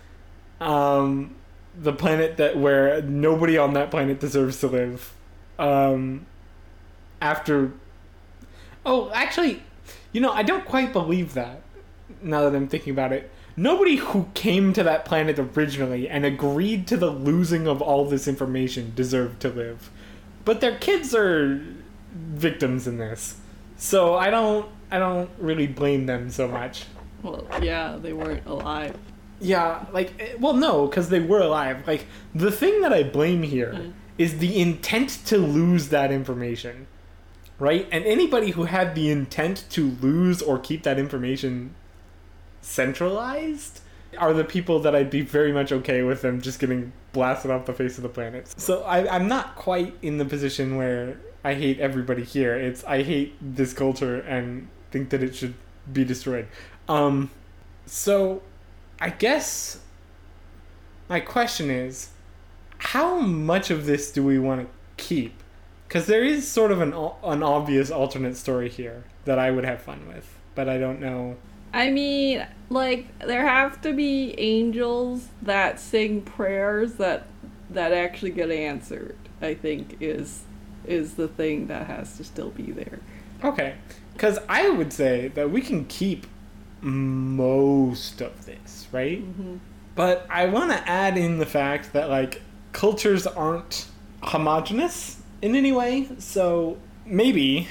Um, 0.60 1.34
the 1.78 1.92
planet 1.92 2.36
that 2.38 2.56
where 2.56 3.02
nobody 3.02 3.58
on 3.58 3.74
that 3.74 3.90
planet 3.90 4.20
deserves 4.20 4.60
to 4.60 4.68
live. 4.68 5.12
Um, 5.58 6.26
after, 7.20 7.72
oh, 8.84 9.10
actually, 9.12 9.62
you 10.12 10.20
know, 10.20 10.32
I 10.32 10.42
don't 10.42 10.64
quite 10.64 10.92
believe 10.92 11.34
that. 11.34 11.62
Now 12.22 12.42
that 12.42 12.54
I'm 12.54 12.68
thinking 12.68 12.92
about 12.92 13.12
it, 13.12 13.30
nobody 13.56 13.96
who 13.96 14.28
came 14.34 14.72
to 14.74 14.82
that 14.82 15.04
planet 15.04 15.38
originally 15.38 16.08
and 16.08 16.24
agreed 16.24 16.86
to 16.88 16.96
the 16.96 17.10
losing 17.10 17.66
of 17.66 17.80
all 17.80 18.04
this 18.04 18.28
information 18.28 18.92
deserved 18.94 19.40
to 19.40 19.48
live. 19.48 19.90
But 20.44 20.60
their 20.60 20.76
kids 20.76 21.14
are 21.14 21.60
victims 22.14 22.86
in 22.86 22.98
this. 22.98 23.36
So 23.76 24.14
I 24.14 24.30
don't 24.30 24.66
I 24.90 24.98
don't 24.98 25.30
really 25.38 25.66
blame 25.66 26.06
them 26.06 26.30
so 26.30 26.46
much. 26.48 26.84
Well, 27.22 27.46
yeah, 27.60 27.96
they 28.00 28.12
weren't 28.12 28.46
alive. 28.46 28.96
Yeah, 29.40 29.84
like 29.92 30.12
eh, 30.20 30.34
well 30.38 30.54
no, 30.54 30.88
cuz 30.88 31.08
they 31.08 31.20
were 31.20 31.40
alive. 31.40 31.86
Like 31.86 32.06
the 32.34 32.50
thing 32.52 32.80
that 32.82 32.92
I 32.92 33.02
blame 33.02 33.42
here 33.42 33.72
Mm. 33.72 33.92
is 34.18 34.38
the 34.38 34.58
intent 34.60 35.10
to 35.26 35.36
lose 35.38 35.88
that 35.88 36.10
information. 36.12 36.86
Right? 37.58 37.88
And 37.90 38.04
anybody 38.04 38.50
who 38.50 38.64
had 38.64 38.94
the 38.94 39.10
intent 39.10 39.64
to 39.70 39.96
lose 40.02 40.42
or 40.42 40.58
keep 40.58 40.82
that 40.84 40.98
information 40.98 41.74
centralized 42.66 43.80
are 44.18 44.32
the 44.32 44.44
people 44.44 44.80
that 44.80 44.94
I'd 44.94 45.10
be 45.10 45.20
very 45.20 45.52
much 45.52 45.72
okay 45.72 46.02
with 46.02 46.22
them 46.22 46.40
just 46.40 46.58
getting 46.58 46.92
blasted 47.12 47.50
off 47.50 47.66
the 47.66 47.72
face 47.72 47.96
of 47.96 48.02
the 48.02 48.08
planet. 48.08 48.52
So 48.58 48.82
I, 48.82 49.14
I'm 49.14 49.28
not 49.28 49.56
quite 49.56 49.94
in 50.02 50.18
the 50.18 50.24
position 50.24 50.76
where 50.76 51.18
I 51.44 51.54
hate 51.54 51.78
everybody 51.78 52.24
here. 52.24 52.56
It's 52.56 52.82
I 52.84 53.02
hate 53.02 53.34
this 53.40 53.72
culture 53.72 54.20
and 54.20 54.68
think 54.90 55.10
that 55.10 55.22
it 55.22 55.34
should 55.34 55.54
be 55.92 56.04
destroyed. 56.04 56.48
Um, 56.88 57.30
so 57.86 58.42
I 59.00 59.10
guess 59.10 59.80
my 61.08 61.20
question 61.20 61.70
is, 61.70 62.10
how 62.78 63.20
much 63.20 63.70
of 63.70 63.86
this 63.86 64.10
do 64.10 64.24
we 64.24 64.38
want 64.38 64.62
to 64.62 65.02
keep? 65.02 65.34
Because 65.86 66.06
there 66.06 66.24
is 66.24 66.48
sort 66.50 66.72
of 66.72 66.80
an 66.80 66.92
an 67.22 67.42
obvious 67.42 67.90
alternate 67.90 68.36
story 68.36 68.68
here 68.68 69.04
that 69.24 69.38
I 69.38 69.50
would 69.50 69.64
have 69.64 69.80
fun 69.82 70.08
with, 70.08 70.36
but 70.54 70.68
I 70.68 70.78
don't 70.78 71.00
know. 71.00 71.36
I 71.72 71.90
mean, 71.90 72.46
like, 72.68 73.18
there 73.20 73.46
have 73.46 73.80
to 73.82 73.92
be 73.92 74.34
angels 74.38 75.28
that 75.42 75.78
sing 75.80 76.22
prayers 76.22 76.94
that 76.94 77.26
that 77.70 77.92
actually 77.92 78.30
get 78.30 78.50
answered, 78.50 79.16
I 79.42 79.54
think 79.54 79.96
is 80.00 80.44
is 80.84 81.14
the 81.14 81.28
thing 81.28 81.66
that 81.66 81.86
has 81.86 82.16
to 82.16 82.24
still 82.24 82.50
be 82.50 82.70
there. 82.70 83.00
Okay. 83.42 83.74
Because 84.12 84.38
I 84.48 84.70
would 84.70 84.92
say 84.92 85.28
that 85.28 85.50
we 85.50 85.60
can 85.60 85.84
keep 85.86 86.26
most 86.80 88.20
of 88.20 88.46
this, 88.46 88.86
right? 88.92 89.18
hmm 89.20 89.56
But 89.94 90.26
I 90.30 90.46
want 90.46 90.70
to 90.72 90.88
add 90.88 91.18
in 91.18 91.38
the 91.38 91.46
fact 91.46 91.92
that, 91.92 92.08
like, 92.08 92.40
cultures 92.72 93.26
aren't 93.26 93.86
homogenous 94.22 95.22
in 95.42 95.54
any 95.54 95.72
way. 95.72 96.08
So 96.18 96.78
maybe 97.04 97.68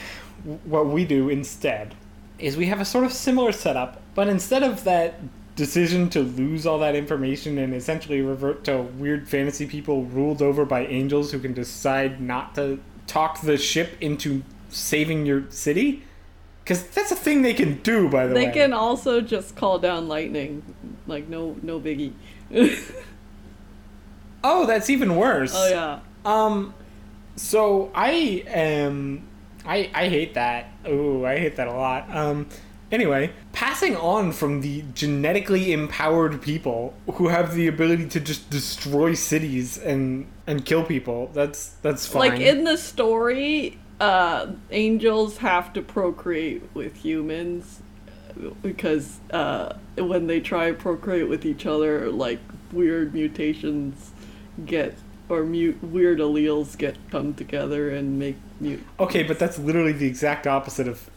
what 0.65 0.87
we 0.87 1.05
do 1.05 1.29
instead 1.29 1.95
is 2.37 2.57
we 2.57 2.65
have 2.65 2.81
a 2.81 2.85
sort 2.85 3.05
of 3.05 3.13
similar 3.13 3.51
setup, 3.51 4.01
but 4.15 4.27
instead 4.27 4.63
of 4.63 4.83
that 4.85 5.19
decision 5.55 6.09
to 6.09 6.19
lose 6.21 6.65
all 6.65 6.79
that 6.79 6.95
information 6.95 7.57
and 7.57 7.73
essentially 7.73 8.21
revert 8.21 8.63
to 8.65 8.81
weird 8.81 9.27
fantasy 9.27 9.65
people 9.65 10.03
ruled 10.05 10.41
over 10.41 10.65
by 10.65 10.85
angels 10.87 11.31
who 11.31 11.39
can 11.39 11.53
decide 11.53 12.19
not 12.19 12.55
to 12.55 12.79
talk 13.07 13.39
the 13.41 13.57
ship 13.57 13.91
into 14.01 14.43
saving 14.69 15.25
your 15.25 15.43
city. 15.49 16.03
Because 16.63 16.83
that's 16.87 17.11
a 17.11 17.15
thing 17.15 17.43
they 17.43 17.53
can 17.53 17.81
do, 17.83 18.09
by 18.09 18.25
the 18.25 18.33
They 18.33 18.39
way. 18.41 18.45
They 18.47 18.51
can 18.53 18.73
also 18.73 19.21
just 19.21 19.55
call 19.55 19.77
down 19.77 20.07
lightning, 20.07 20.63
like 21.05 21.29
no 21.29 21.55
no 21.61 21.79
biggie. 21.79 22.13
Oh, 24.47 24.67
that's 24.67 24.91
even 24.91 25.15
worse. 25.15 25.53
oh 25.55 25.69
yeah. 25.69 25.99
Um, 26.23 26.75
so 27.35 27.91
I 27.95 28.43
am, 28.47 29.27
I 29.65 29.89
I 29.93 30.07
hate 30.07 30.35
that. 30.35 30.67
Ooh, 30.87 31.25
I 31.25 31.37
hate 31.39 31.55
that 31.55 31.67
a 31.67 31.73
lot. 31.73 32.15
Um, 32.15 32.47
anyway, 32.95 33.31
passing 33.51 33.95
on 33.95 34.31
from 34.31 34.61
the 34.61 34.83
genetically 34.93 35.71
empowered 35.71 36.41
people 36.41 36.95
who 37.13 37.27
have 37.27 37.53
the 37.53 37.67
ability 37.67 38.07
to 38.07 38.19
just 38.19 38.49
destroy 38.49 39.13
cities 39.13 39.77
and 39.77 40.27
and 40.47 40.65
kill 40.65 40.83
people. 40.83 41.29
That's 41.33 41.69
that's 41.83 42.07
fine. 42.07 42.31
Like 42.31 42.39
in 42.39 42.63
the 42.63 42.77
story, 42.77 43.77
uh, 43.99 44.47
angels 44.71 45.37
have 45.37 45.73
to 45.73 45.81
procreate 45.81 46.63
with 46.73 46.95
humans 46.95 47.81
because 48.63 49.19
uh, 49.31 49.75
when 49.97 50.27
they 50.27 50.39
try 50.39 50.69
to 50.71 50.73
procreate 50.73 51.29
with 51.29 51.45
each 51.45 51.65
other, 51.65 52.09
like 52.09 52.39
weird 52.71 53.13
mutations 53.13 54.11
get 54.65 54.95
or 55.27 55.43
mute 55.43 55.83
weird 55.83 56.19
alleles 56.19 56.77
get 56.77 56.95
come 57.09 57.33
together 57.33 57.89
and 57.89 58.17
make 58.19 58.37
mute. 58.59 58.83
okay, 58.99 59.23
but 59.23 59.37
that's 59.39 59.57
literally 59.59 59.91
the 59.91 60.07
exact 60.07 60.47
opposite 60.47 60.87
of. 60.87 61.09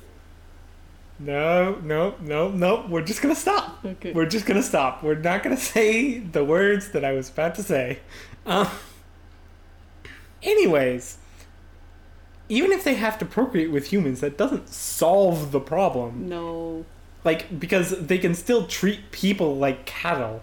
No, 1.19 1.77
no, 1.83 2.15
no, 2.21 2.51
no. 2.51 2.87
We're 2.89 3.03
just 3.03 3.21
gonna 3.23 3.35
stop. 3.35 3.85
Okay. 3.85 4.13
We're 4.13 4.27
just 4.27 4.47
gonna 4.47 4.63
stop. 4.63 5.03
We're 5.03 5.17
not 5.17 5.43
gonna 5.43 5.57
say 5.57 6.19
the 6.19 6.45
words 6.45 6.91
that 6.93 7.05
I 7.05 7.13
was 7.13 7.29
about 7.29 7.55
to 7.57 7.63
say. 7.63 8.01
Um, 8.47 8.69
anyways, 10.43 11.19
even 12.49 12.73
if 12.73 12.85
they 12.85 12.95
have 12.95 13.19
to 13.19 13.25
procreate 13.25 13.71
with 13.71 13.89
humans, 13.89 14.21
that 14.21 14.39
doesn't 14.39 14.69
solve 14.69 15.53
the 15.53 15.61
problem. 15.61 16.29
no. 16.29 16.85
Like, 17.25 17.59
because 17.59 18.07
they 18.07 18.17
can 18.19 18.33
still 18.35 18.67
treat 18.69 19.11
people 19.11 19.57
like 19.57 19.85
cattle. 19.85 20.41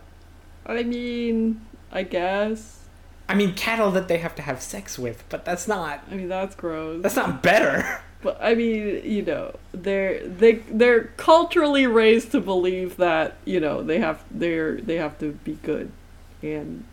I 0.65 0.83
mean, 0.83 1.65
I 1.89 2.03
guess. 2.03 2.81
I 3.29 3.33
mean, 3.33 3.53
cattle 3.55 3.91
that 3.91 4.07
they 4.09 4.17
have 4.17 4.35
to 4.35 4.41
have 4.41 4.61
sex 4.61 4.99
with, 4.99 5.23
but 5.29 5.45
that's 5.45 5.67
not. 5.69 6.03
I 6.11 6.15
mean, 6.15 6.27
that's 6.27 6.53
gross. 6.53 7.01
That's 7.01 7.15
not 7.15 7.41
better. 7.41 8.03
But 8.25 8.39
I 8.41 8.55
mean, 8.55 9.01
you 9.05 9.21
know, 9.21 9.53
they're 9.71 10.27
they 10.27 10.53
they're 10.81 11.03
culturally 11.15 11.85
raised 11.85 12.31
to 12.31 12.41
believe 12.41 12.97
that 12.97 13.35
you 13.45 13.59
know 13.59 13.83
they 13.83 13.99
have 13.99 14.23
they're 14.31 14.81
they 14.81 14.95
have 14.97 15.19
to 15.19 15.33
be 15.43 15.59
good, 15.61 15.91
and 16.41 16.85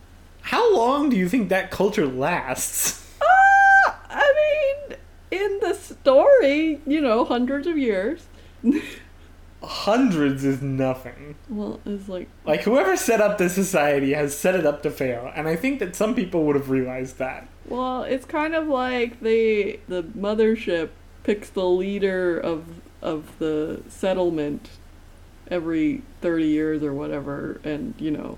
How 0.53 0.75
long 0.75 1.09
do 1.09 1.17
you 1.17 1.27
think 1.27 1.49
that 1.49 1.71
culture 1.71 2.05
lasts? 2.05 3.01
ah, 3.19 3.99
I 4.11 4.27
mean, 4.41 4.97
in 5.31 5.59
the 5.61 5.73
story, 5.73 6.81
you 6.85 7.01
know, 7.01 7.25
hundreds 7.25 7.65
of 7.65 7.79
years. 7.79 8.27
Hundreds 9.63 10.43
is 10.43 10.61
nothing. 10.61 11.35
Well, 11.49 11.79
it's 11.85 12.09
like 12.09 12.27
Like, 12.45 12.61
whoever 12.63 12.97
set 12.97 13.21
up 13.21 13.37
this 13.37 13.55
society 13.55 14.13
has 14.13 14.37
set 14.37 14.55
it 14.55 14.65
up 14.65 14.83
to 14.83 14.91
fail, 14.91 15.31
and 15.35 15.47
I 15.47 15.55
think 15.55 15.79
that 15.79 15.95
some 15.95 16.13
people 16.13 16.43
would 16.43 16.55
have 16.57 16.69
realized 16.69 17.17
that. 17.17 17.47
well, 17.67 18.03
it's 18.03 18.25
kind 18.25 18.53
of 18.55 18.67
like 18.67 19.21
the 19.21 19.79
the 19.87 20.03
mothership 20.03 20.89
picks 21.23 21.49
the 21.49 21.65
leader 21.65 22.37
of 22.39 22.65
of 23.01 23.37
the 23.39 23.81
settlement 23.89 24.69
every 25.49 26.01
thirty 26.21 26.47
years 26.47 26.83
or 26.83 26.93
whatever, 26.93 27.59
and 27.63 27.93
you 27.97 28.11
know, 28.11 28.37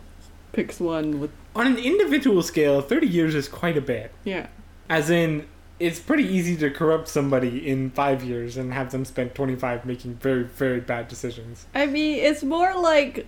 picks 0.53 0.79
one 0.79 1.19
with 1.19 1.31
On 1.55 1.67
an 1.67 1.77
individual 1.77 2.41
scale, 2.43 2.81
30 2.81 3.07
years 3.07 3.35
is 3.35 3.47
quite 3.47 3.77
a 3.77 3.81
bit. 3.81 4.11
yeah. 4.23 4.47
As 4.89 5.09
in, 5.09 5.47
it's 5.79 5.99
pretty 5.99 6.23
easy 6.25 6.55
to 6.57 6.69
corrupt 6.69 7.07
somebody 7.07 7.67
in 7.67 7.89
five 7.91 8.23
years 8.23 8.55
and 8.55 8.71
have 8.73 8.91
them 8.91 9.03
spend 9.03 9.33
25 9.33 9.85
making 9.85 10.15
very, 10.15 10.43
very 10.43 10.79
bad 10.79 11.07
decisions. 11.07 11.65
I 11.73 11.85
mean, 11.87 12.19
it's 12.19 12.43
more 12.43 12.75
like 12.77 13.25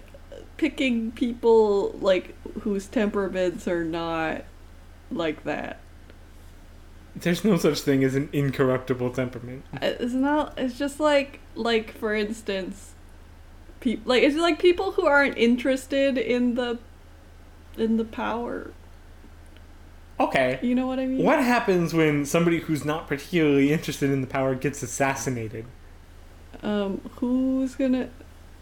picking 0.58 1.12
people 1.14 1.92
like 2.00 2.36
whose 2.62 2.86
temperaments 2.88 3.68
are 3.68 3.84
not 3.84 4.44
like 5.12 5.44
that. 5.46 5.80
There's 7.22 7.44
no 7.44 7.58
such 7.58 7.82
thing 7.82 8.04
as 8.04 8.16
an 8.16 8.30
incorruptible 8.34 9.12
temperament. 9.12 9.64
It's 9.82 10.14
not. 10.14 10.58
It's 10.58 10.78
just 10.78 11.00
like 11.00 11.40
like 11.56 11.92
for 11.92 12.14
instance, 12.14 12.94
people 13.80 14.10
like 14.10 14.24
it's 14.24 14.36
like 14.36 14.60
people 14.60 14.92
who 14.94 15.06
aren't 15.06 15.38
interested 15.38 16.18
in 16.18 16.56
the 16.56 16.80
in 17.78 17.98
the 17.98 18.06
power. 18.06 18.72
Okay. 20.20 20.60
You 20.62 20.74
know 20.74 20.88
what 20.88 21.00
I 21.00 21.06
mean? 21.06 21.24
What 21.24 21.44
happens 21.44 21.94
when 21.94 22.26
somebody 22.26 22.60
who's 22.60 22.84
not 22.84 23.08
particularly 23.08 23.72
interested 23.72 24.10
in 24.10 24.22
the 24.22 24.28
power 24.28 24.56
gets 24.56 24.82
assassinated? 24.82 25.66
Um, 26.64 27.02
who's 27.18 27.76
gonna 27.76 28.10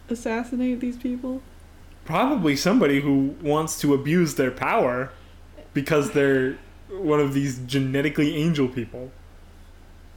assassinate 0.10 0.82
these 0.82 0.98
people? 0.98 1.42
Probably 2.04 2.56
somebody 2.56 3.02
who 3.02 3.36
wants 3.42 3.80
to 3.80 3.94
abuse 3.94 4.36
their 4.36 4.52
power 4.52 5.12
because 5.74 6.12
they're 6.12 6.58
one 6.90 7.20
of 7.20 7.34
these 7.34 7.60
genetically 7.60 8.36
angel 8.36 8.68
people 8.68 9.12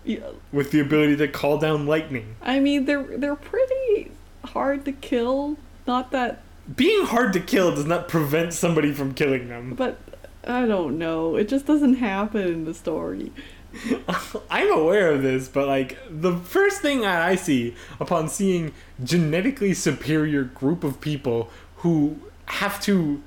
Yeah, 0.05 0.21
with 0.53 0.71
the 0.71 0.81
ability 0.81 1.17
to 1.17 1.29
call 1.29 1.59
down 1.59 1.87
lightning. 1.87 2.37
I 2.43 2.61
mean 2.61 2.85
they're 2.85 3.17
they're 3.19 3.37
pretty 3.37 4.11
hard 4.45 4.85
to 4.85 4.93
kill. 4.93 5.57
Not 5.87 6.11
that 6.13 6.43
Being 6.77 7.07
hard 7.07 7.33
to 7.33 7.41
kill 7.41 7.75
does 7.75 7.87
not 7.87 8.09
prevent 8.09 8.53
somebody 8.55 8.93
from 8.93 9.15
killing 9.15 9.49
them. 9.49 9.75
But 9.75 9.99
I 10.47 10.67
don't 10.67 10.99
know. 10.99 11.37
It 11.37 11.49
just 11.49 11.67
doesn't 11.67 11.95
happen 11.97 12.43
in 12.43 12.65
the 12.65 12.75
story. 12.75 13.33
I'm 14.51 14.73
aware 14.73 15.13
of 15.13 15.23
this, 15.23 15.47
but 15.49 15.67
like 15.67 15.99
the 16.11 16.37
first 16.37 16.81
thing 16.81 17.03
that 17.03 17.21
I 17.23 17.35
see 17.37 17.75
upon 18.01 18.29
seeing 18.29 18.73
genetically 19.03 19.75
superior 19.75 20.45
group 20.45 20.85
of 20.85 21.01
people 21.01 21.51
who 21.77 22.19
have 22.47 22.81
to 22.83 23.23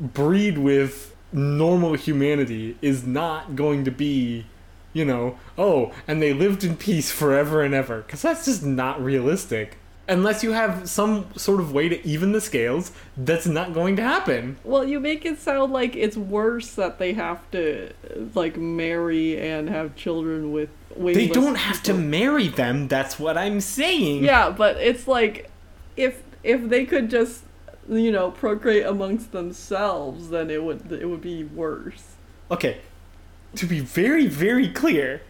breed 0.00 0.58
with 0.58 1.13
normal 1.34 1.94
humanity 1.94 2.76
is 2.80 3.06
not 3.06 3.56
going 3.56 3.84
to 3.84 3.90
be, 3.90 4.46
you 4.92 5.04
know, 5.04 5.36
oh, 5.58 5.92
and 6.06 6.22
they 6.22 6.32
lived 6.32 6.62
in 6.64 6.76
peace 6.76 7.10
forever 7.10 7.62
and 7.62 7.74
ever, 7.74 8.02
because 8.02 8.22
that's 8.22 8.44
just 8.44 8.62
not 8.64 9.02
realistic. 9.02 9.76
Unless 10.06 10.42
you 10.42 10.52
have 10.52 10.88
some 10.88 11.26
sort 11.34 11.60
of 11.60 11.72
way 11.72 11.88
to 11.88 12.06
even 12.06 12.32
the 12.32 12.40
scales, 12.40 12.92
that's 13.16 13.46
not 13.46 13.72
going 13.72 13.96
to 13.96 14.02
happen. 14.02 14.58
Well, 14.62 14.84
you 14.84 15.00
make 15.00 15.24
it 15.24 15.40
sound 15.40 15.72
like 15.72 15.96
it's 15.96 16.16
worse 16.16 16.74
that 16.74 16.98
they 16.98 17.14
have 17.14 17.50
to 17.52 17.90
like 18.34 18.58
marry 18.58 19.40
and 19.40 19.70
have 19.70 19.96
children 19.96 20.52
with 20.52 20.68
They 20.96 21.28
don't 21.28 21.54
have 21.54 21.82
to 21.84 21.94
marry 21.94 22.48
them, 22.48 22.86
that's 22.86 23.18
what 23.18 23.38
I'm 23.38 23.60
saying. 23.62 24.22
Yeah, 24.22 24.50
but 24.50 24.76
it's 24.76 25.08
like 25.08 25.50
if 25.96 26.22
if 26.42 26.68
they 26.68 26.84
could 26.84 27.08
just 27.10 27.42
you 27.88 28.12
know 28.12 28.30
procreate 28.30 28.86
amongst 28.86 29.32
themselves, 29.32 30.30
then 30.30 30.50
it 30.50 30.62
would 30.62 30.90
it 30.92 31.06
would 31.06 31.22
be 31.22 31.44
worse. 31.44 32.14
Okay, 32.50 32.80
to 33.56 33.66
be 33.66 33.80
very, 33.80 34.26
very 34.26 34.68
clear, 34.68 35.22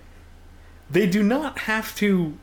they 0.90 1.06
do 1.06 1.22
not 1.22 1.60
have 1.60 1.94
to 1.96 2.38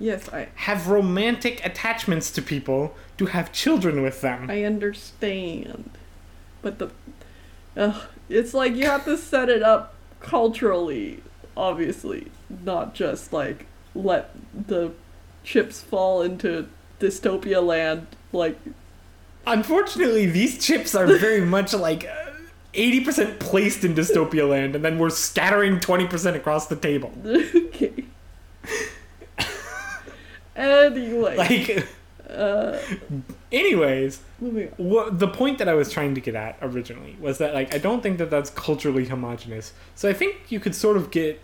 Yes, 0.00 0.30
I 0.30 0.48
have 0.54 0.88
romantic 0.88 1.64
attachments 1.64 2.30
to 2.30 2.40
people 2.40 2.96
to 3.18 3.26
have 3.26 3.52
children 3.52 4.02
with 4.02 4.22
them. 4.22 4.50
I 4.50 4.64
understand, 4.64 5.90
but 6.62 6.78
the 6.78 6.90
uh, 7.76 8.00
it's 8.30 8.54
like 8.54 8.74
you 8.74 8.86
have 8.86 9.04
to 9.04 9.18
set 9.18 9.50
it 9.50 9.62
up 9.62 9.94
culturally, 10.20 11.22
obviously, 11.54 12.30
not 12.64 12.94
just 12.94 13.34
like 13.34 13.66
let 13.94 14.30
the 14.54 14.92
chips 15.44 15.82
fall 15.82 16.22
into 16.22 16.68
dystopia 16.98 17.62
land. 17.62 18.06
Like, 18.32 18.58
Unfortunately, 19.50 20.26
these 20.26 20.64
chips 20.64 20.94
are 20.94 21.06
very 21.06 21.40
much 21.56 21.74
like 21.74 22.04
uh, 22.04 22.30
80% 22.74 23.40
placed 23.40 23.84
in 23.84 23.94
dystopia 23.94 24.48
land, 24.48 24.76
and 24.76 24.84
then 24.84 24.98
we're 24.98 25.10
scattering 25.10 25.80
20% 25.80 26.36
across 26.36 26.68
the 26.68 26.76
table. 26.76 27.12
okay. 27.26 28.04
anyway, 30.56 31.36
Like, 31.36 31.86
uh, 32.28 32.78
Anyways, 33.52 34.20
what 34.76 35.18
the 35.18 35.26
point 35.26 35.58
that 35.58 35.68
I 35.68 35.74
was 35.74 35.90
trying 35.92 36.14
to 36.14 36.20
get 36.20 36.36
at 36.36 36.56
originally 36.62 37.16
was 37.20 37.38
that 37.38 37.52
like 37.52 37.74
I 37.74 37.78
don't 37.78 38.00
think 38.00 38.18
that 38.18 38.30
that's 38.30 38.50
culturally 38.50 39.06
homogenous. 39.06 39.72
So 39.96 40.08
I 40.08 40.12
think 40.12 40.36
you 40.48 40.60
could 40.60 40.76
sort 40.76 40.96
of 40.96 41.10
get 41.10 41.40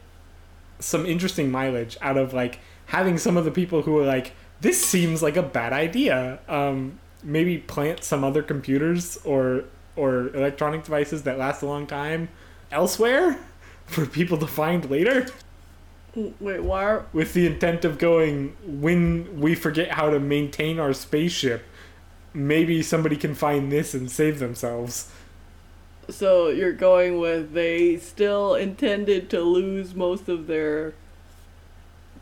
some 0.78 1.04
interesting 1.04 1.50
mileage 1.50 1.96
out 2.00 2.16
of 2.16 2.32
like 2.32 2.60
having 2.86 3.18
some 3.18 3.36
of 3.36 3.44
the 3.44 3.50
people 3.50 3.82
who 3.82 3.98
are 3.98 4.06
like 4.06 4.32
this 4.60 4.84
seems 4.84 5.20
like 5.20 5.36
a 5.36 5.42
bad 5.42 5.72
idea. 5.72 6.38
Um, 6.48 7.00
maybe 7.26 7.58
plant 7.58 8.04
some 8.04 8.24
other 8.24 8.42
computers 8.42 9.18
or 9.24 9.64
or 9.96 10.28
electronic 10.34 10.84
devices 10.84 11.24
that 11.24 11.38
last 11.38 11.60
a 11.60 11.66
long 11.66 11.86
time 11.86 12.28
elsewhere 12.70 13.38
for 13.86 14.06
people 14.06 14.38
to 14.38 14.46
find 14.46 14.88
later 14.88 15.26
Wait, 16.40 16.62
why 16.62 16.82
are 16.84 17.06
with 17.12 17.34
the 17.34 17.46
intent 17.46 17.84
of 17.84 17.98
going 17.98 18.56
when 18.64 19.38
we 19.38 19.54
forget 19.54 19.90
how 19.92 20.08
to 20.08 20.18
maintain 20.18 20.78
our 20.78 20.94
spaceship 20.94 21.62
maybe 22.32 22.82
somebody 22.82 23.16
can 23.16 23.34
find 23.34 23.70
this 23.70 23.92
and 23.92 24.10
save 24.10 24.38
themselves 24.38 25.10
so 26.08 26.48
you're 26.48 26.72
going 26.72 27.18
with 27.18 27.52
they 27.52 27.96
still 27.96 28.54
intended 28.54 29.28
to 29.28 29.40
lose 29.40 29.94
most 29.94 30.28
of 30.28 30.46
their 30.46 30.94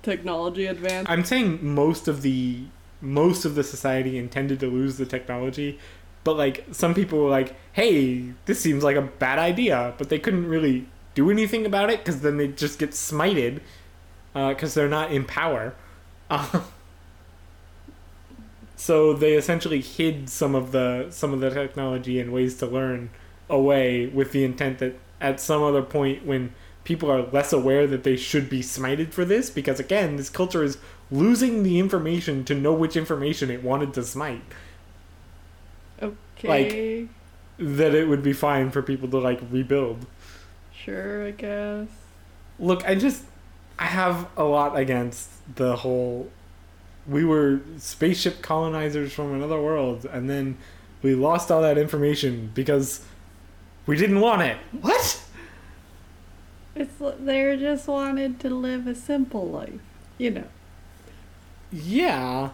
technology 0.02 0.66
advance? 0.66 1.06
i'm 1.08 1.24
saying 1.24 1.64
most 1.64 2.08
of 2.08 2.22
the 2.22 2.64
most 3.04 3.44
of 3.44 3.54
the 3.54 3.62
society 3.62 4.18
intended 4.18 4.58
to 4.60 4.66
lose 4.66 4.96
the 4.96 5.06
technology 5.06 5.78
but 6.24 6.36
like 6.36 6.64
some 6.72 6.94
people 6.94 7.18
were 7.18 7.30
like 7.30 7.54
hey 7.72 8.32
this 8.46 8.60
seems 8.60 8.82
like 8.82 8.96
a 8.96 9.02
bad 9.02 9.38
idea 9.38 9.94
but 9.98 10.08
they 10.08 10.18
couldn't 10.18 10.48
really 10.48 10.86
do 11.14 11.30
anything 11.30 11.64
about 11.64 11.90
it 11.90 12.00
because 12.00 12.20
then 12.20 12.36
they 12.36 12.48
just 12.48 12.78
get 12.78 12.90
smited 12.90 13.60
because 14.34 14.74
they're 14.74 14.88
not 14.88 15.12
in 15.12 15.24
power. 15.24 15.74
Uh, 16.30 16.62
so 18.76 19.12
they 19.12 19.34
essentially 19.34 19.82
hid 19.82 20.30
some 20.30 20.54
of 20.54 20.72
the 20.72 21.06
some 21.10 21.34
of 21.34 21.40
the 21.40 21.50
technology 21.50 22.18
and 22.18 22.32
ways 22.32 22.56
to 22.56 22.66
learn 22.66 23.10
away 23.50 24.06
with 24.06 24.32
the 24.32 24.42
intent 24.42 24.78
that 24.78 24.98
at 25.20 25.38
some 25.38 25.62
other 25.62 25.82
point 25.82 26.24
when 26.24 26.54
people 26.82 27.12
are 27.12 27.26
less 27.30 27.52
aware 27.52 27.86
that 27.86 28.04
they 28.04 28.16
should 28.16 28.48
be 28.48 28.60
smited 28.60 29.12
for 29.12 29.26
this 29.26 29.50
because 29.50 29.78
again 29.78 30.16
this 30.16 30.30
culture 30.30 30.64
is 30.64 30.78
losing 31.10 31.62
the 31.62 31.78
information 31.78 32.44
to 32.44 32.54
know 32.54 32.72
which 32.72 32.96
information 32.96 33.50
it 33.50 33.62
wanted 33.62 33.92
to 33.94 34.02
smite 34.02 34.42
Okay. 36.02 37.08
Like 37.58 37.68
that 37.78 37.94
it 37.94 38.08
would 38.08 38.22
be 38.22 38.32
fine 38.32 38.70
for 38.70 38.82
people 38.82 39.08
to 39.10 39.18
like 39.18 39.40
rebuild 39.50 40.06
sure, 40.74 41.26
I 41.26 41.30
guess. 41.30 41.88
look 42.58 42.84
i 42.84 42.94
just 42.94 43.24
i 43.78 43.84
have 43.84 44.28
a 44.36 44.44
lot 44.44 44.76
against 44.76 45.28
the 45.56 45.76
whole 45.76 46.28
we 47.06 47.24
were 47.24 47.60
spaceship 47.78 48.42
colonizers 48.42 49.12
from 49.12 49.32
another 49.34 49.60
world 49.60 50.04
and 50.06 50.28
then 50.28 50.56
we 51.02 51.14
lost 51.14 51.50
all 51.50 51.62
that 51.62 51.78
information 51.78 52.50
because 52.54 53.04
we 53.86 53.96
didn't 53.96 54.20
want 54.20 54.42
it 54.42 54.56
what 54.80 55.22
It's 56.74 57.00
li- 57.00 57.14
they 57.20 57.56
just 57.56 57.86
wanted 57.86 58.40
to 58.40 58.50
live 58.50 58.86
a 58.88 58.94
simple 58.96 59.46
life, 59.48 59.80
you 60.18 60.30
know. 60.32 60.48
Yeah. 61.74 62.50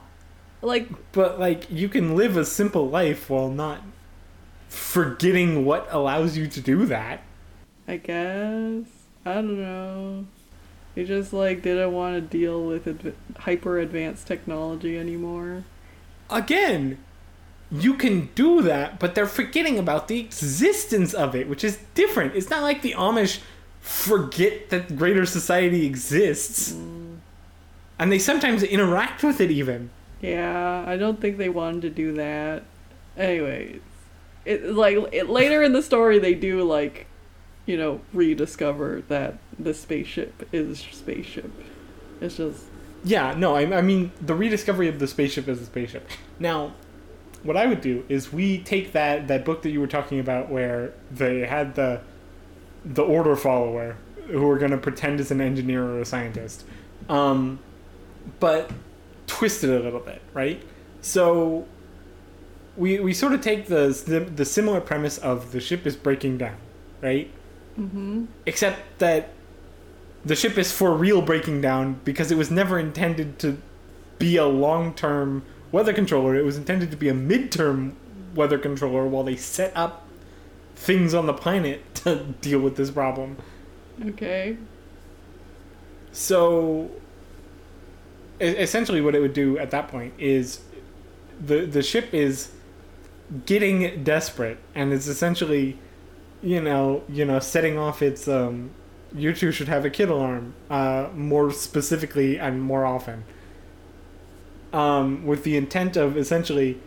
Like 0.62 0.88
but 1.12 1.38
like 1.38 1.70
you 1.70 1.88
can 1.88 2.16
live 2.16 2.36
a 2.36 2.44
simple 2.44 2.88
life 2.88 3.30
while 3.30 3.50
not 3.50 3.82
forgetting 4.68 5.64
what 5.64 5.88
allows 5.90 6.36
you 6.36 6.46
to 6.48 6.60
do 6.60 6.86
that. 6.86 7.22
I 7.86 7.96
guess. 7.96 8.84
I 9.24 9.34
don't 9.34 9.60
know. 9.60 10.26
They 10.94 11.04
just 11.04 11.32
like 11.32 11.62
didn't 11.62 11.92
want 11.92 12.16
to 12.16 12.20
deal 12.20 12.64
with 12.64 12.86
adv- 12.86 13.14
hyper 13.38 13.78
advanced 13.78 14.26
technology 14.26 14.98
anymore. 14.98 15.64
again 16.28 16.98
you 17.72 17.94
can 17.94 18.28
do 18.34 18.62
that 18.62 18.98
but 18.98 19.14
they're 19.14 19.26
forgetting 19.26 19.78
about 19.78 20.08
the 20.08 20.18
existence 20.18 21.14
of 21.14 21.34
it 21.36 21.48
which 21.48 21.64
is 21.64 21.78
different. 21.94 22.34
It's 22.34 22.50
not 22.50 22.62
like 22.62 22.82
the 22.82 22.92
amish 22.92 23.40
forget 23.80 24.70
that 24.70 24.96
greater 24.96 25.24
society 25.24 25.86
exists 25.86 26.72
mm. 26.72 26.99
And 28.00 28.10
they 28.10 28.18
sometimes 28.18 28.62
interact 28.62 29.22
with 29.22 29.40
it 29.40 29.50
even 29.50 29.90
Yeah, 30.20 30.84
I 30.86 30.96
don't 30.96 31.20
think 31.20 31.36
they 31.36 31.50
wanted 31.50 31.82
to 31.82 31.90
do 31.90 32.14
that. 32.14 32.64
Anyways, 33.16 33.80
it 34.44 34.72
like 34.72 34.96
it, 35.12 35.28
later 35.28 35.62
in 35.62 35.72
the 35.72 35.82
story 35.82 36.18
they 36.18 36.34
do 36.34 36.64
like, 36.64 37.06
you 37.66 37.76
know, 37.76 38.00
rediscover 38.12 39.02
that 39.08 39.38
the 39.58 39.74
spaceship 39.74 40.48
is 40.50 40.80
spaceship. 40.90 41.52
It's 42.20 42.38
just 42.38 42.64
Yeah, 43.04 43.34
no, 43.36 43.54
I, 43.54 43.78
I 43.78 43.82
mean 43.82 44.10
the 44.20 44.34
rediscovery 44.34 44.88
of 44.88 44.98
the 44.98 45.06
spaceship 45.06 45.46
as 45.46 45.60
a 45.60 45.66
spaceship. 45.66 46.08
Now, 46.38 46.72
what 47.42 47.56
I 47.56 47.66
would 47.66 47.82
do 47.82 48.04
is 48.08 48.32
we 48.32 48.58
take 48.62 48.92
that 48.92 49.28
that 49.28 49.44
book 49.44 49.62
that 49.62 49.70
you 49.70 49.80
were 49.80 49.86
talking 49.86 50.18
about 50.18 50.50
where 50.50 50.94
they 51.10 51.40
had 51.40 51.74
the 51.74 52.00
the 52.82 53.02
order 53.02 53.36
follower 53.36 53.96
who 54.28 54.46
were 54.46 54.58
going 54.58 54.70
to 54.70 54.78
pretend 54.78 55.20
as 55.20 55.30
an 55.30 55.40
engineer 55.40 55.84
or 55.84 56.00
a 56.00 56.04
scientist, 56.04 56.64
um, 57.08 57.58
but 58.38 58.70
twisted 59.26 59.70
a 59.70 59.80
little 59.80 60.00
bit, 60.00 60.22
right? 60.32 60.62
So 61.00 61.66
we 62.76 63.00
we 63.00 63.12
sort 63.12 63.32
of 63.32 63.40
take 63.40 63.66
the 63.66 63.88
the, 64.06 64.20
the 64.20 64.44
similar 64.44 64.80
premise 64.80 65.18
of 65.18 65.52
the 65.52 65.60
ship 65.60 65.86
is 65.86 65.96
breaking 65.96 66.38
down, 66.38 66.56
right? 67.00 67.30
mm-hmm. 67.78 68.24
except 68.46 68.98
that 68.98 69.30
the 70.24 70.36
ship 70.36 70.58
is 70.58 70.72
for 70.72 70.92
real 70.92 71.22
breaking 71.22 71.60
down 71.60 72.00
because 72.04 72.30
it 72.30 72.36
was 72.36 72.50
never 72.50 72.78
intended 72.78 73.38
to 73.38 73.60
be 74.18 74.36
a 74.36 74.46
long-term 74.46 75.42
weather 75.72 75.92
controller 75.92 76.34
it 76.34 76.44
was 76.44 76.56
intended 76.56 76.90
to 76.90 76.96
be 76.96 77.08
a 77.08 77.14
mid-term 77.14 77.96
weather 78.34 78.58
controller 78.58 79.06
while 79.06 79.24
they 79.24 79.36
set 79.36 79.74
up 79.76 80.06
things 80.74 81.14
on 81.14 81.26
the 81.26 81.32
planet 81.32 81.94
to 81.94 82.16
deal 82.40 82.60
with 82.60 82.76
this 82.76 82.90
problem 82.90 83.36
Okay. 84.06 84.56
so 86.12 86.90
essentially 88.40 89.00
what 89.00 89.14
it 89.14 89.20
would 89.20 89.32
do 89.34 89.58
at 89.58 89.70
that 89.70 89.88
point 89.88 90.14
is 90.18 90.60
the 91.40 91.66
the 91.66 91.82
ship 91.82 92.12
is 92.12 92.50
getting 93.46 94.02
desperate 94.02 94.58
and 94.74 94.92
it's 94.92 95.06
essentially 95.06 95.78
you 96.42 96.60
know 96.60 97.02
you 97.08 97.24
know 97.24 97.38
setting 97.38 97.78
off 97.78 98.02
its 98.02 98.26
um 98.26 98.70
you 99.14 99.32
two 99.34 99.52
should 99.52 99.68
have 99.68 99.84
a 99.84 99.90
kid 99.90 100.08
alarm 100.08 100.54
uh 100.70 101.08
more 101.14 101.50
specifically 101.50 102.38
and 102.38 102.62
more 102.62 102.84
often. 102.84 103.24
Um 104.72 105.26
with 105.26 105.44
the 105.44 105.56
intent 105.56 105.96
of 105.96 106.16
essentially 106.16 106.80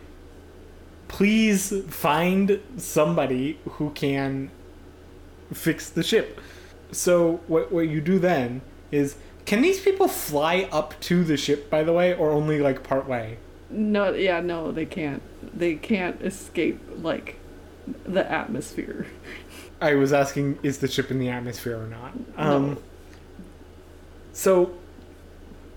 please 1.08 1.72
find 1.88 2.60
somebody 2.76 3.58
who 3.72 3.90
can 3.90 4.50
fix 5.52 5.88
the 5.90 6.02
ship. 6.02 6.40
So 6.90 7.40
what 7.46 7.70
what 7.70 7.88
you 7.88 8.00
do 8.00 8.18
then 8.18 8.62
is 8.90 9.16
can 9.46 9.60
these 9.62 9.80
people 9.80 10.08
fly 10.08 10.68
up 10.72 10.98
to 11.00 11.24
the 11.24 11.36
ship 11.36 11.68
by 11.70 11.82
the 11.82 11.92
way 11.92 12.14
or 12.14 12.30
only 12.30 12.60
like 12.60 12.82
part 12.82 13.06
way 13.08 13.38
No, 13.70 14.12
yeah, 14.12 14.40
no, 14.40 14.70
they 14.72 14.86
can't. 14.86 15.22
They 15.58 15.74
can't 15.74 16.20
escape 16.22 16.80
like 17.02 17.38
the 18.06 18.30
atmosphere. 18.30 19.06
I 19.80 19.94
was 19.94 20.12
asking, 20.12 20.58
is 20.62 20.78
the 20.78 20.88
ship 20.88 21.10
in 21.10 21.18
the 21.18 21.28
atmosphere 21.28 21.76
or 21.76 21.86
not? 21.86 22.12
Um, 22.36 22.74
No. 22.74 22.82
So, 24.32 24.74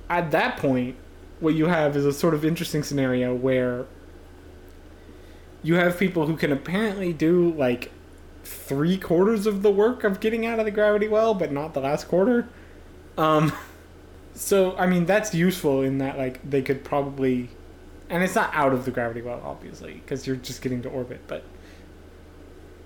at 0.10 0.32
that 0.32 0.58
point, 0.58 0.96
what 1.40 1.54
you 1.54 1.68
have 1.68 1.96
is 1.96 2.06
a 2.06 2.14
sort 2.14 2.34
of 2.34 2.44
interesting 2.46 2.84
scenario 2.84 3.34
where 3.36 3.86
you 5.64 5.76
have 5.76 5.98
people 5.98 6.26
who 6.28 6.36
can 6.36 6.52
apparently 6.52 7.14
do 7.14 7.52
like 7.54 7.92
three 8.44 8.98
quarters 8.98 9.46
of 9.46 9.62
the 9.62 9.72
work 9.72 10.04
of 10.04 10.20
getting 10.20 10.46
out 10.46 10.60
of 10.60 10.66
the 10.66 10.72
gravity 10.72 11.08
well, 11.08 11.34
but 11.34 11.52
not 11.52 11.74
the 11.74 11.82
last 11.82 12.08
quarter. 12.08 12.48
Um, 13.18 13.52
so, 14.34 14.76
I 14.78 14.86
mean, 14.86 15.06
that's 15.06 15.34
useful 15.34 15.82
in 15.82 15.98
that 15.98 16.18
like 16.18 16.48
they 16.48 16.62
could 16.62 16.84
probably, 16.84 17.50
and 18.10 18.24
it's 18.24 18.36
not 18.36 18.54
out 18.54 18.74
of 18.74 18.86
the 18.86 18.92
gravity 18.92 19.22
well, 19.22 19.42
obviously, 19.44 19.94
because 19.94 20.28
you're 20.28 20.36
just 20.36 20.62
getting 20.62 20.82
to 20.84 20.90
orbit, 20.90 21.22
but 21.28 21.44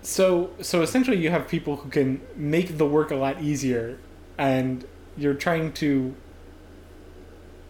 so 0.02 0.50
so 0.62 0.82
essentially 0.82 1.18
you 1.18 1.30
have 1.30 1.48
people 1.48 1.78
who 1.78 1.90
can 1.90 2.22
make 2.36 2.78
the 2.78 2.86
work 2.86 3.12
a 3.12 3.16
lot 3.16 3.42
easier 3.42 4.00
and 4.38 4.86
you're 5.16 5.34
trying 5.34 5.72
to 5.72 6.16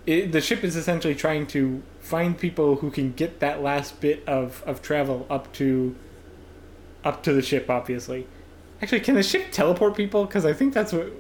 it, 0.05 0.31
the 0.31 0.41
ship 0.41 0.63
is 0.63 0.75
essentially 0.75 1.13
trying 1.13 1.45
to 1.47 1.83
find 1.99 2.37
people 2.37 2.77
who 2.77 2.89
can 2.89 3.11
get 3.11 3.39
that 3.39 3.61
last 3.61 4.01
bit 4.01 4.27
of, 4.27 4.63
of 4.65 4.81
travel 4.81 5.27
up 5.29 5.51
to 5.53 5.95
up 7.03 7.21
to 7.23 7.33
the 7.33 7.41
ship 7.41 7.69
obviously. 7.69 8.27
Actually 8.81 9.01
can 9.01 9.15
the 9.15 9.23
ship 9.23 9.51
teleport 9.51 9.95
people? 9.95 10.25
Because 10.25 10.45
i 10.45 10.53
think 10.53 10.73
that's 10.73 10.93
what 10.93 11.11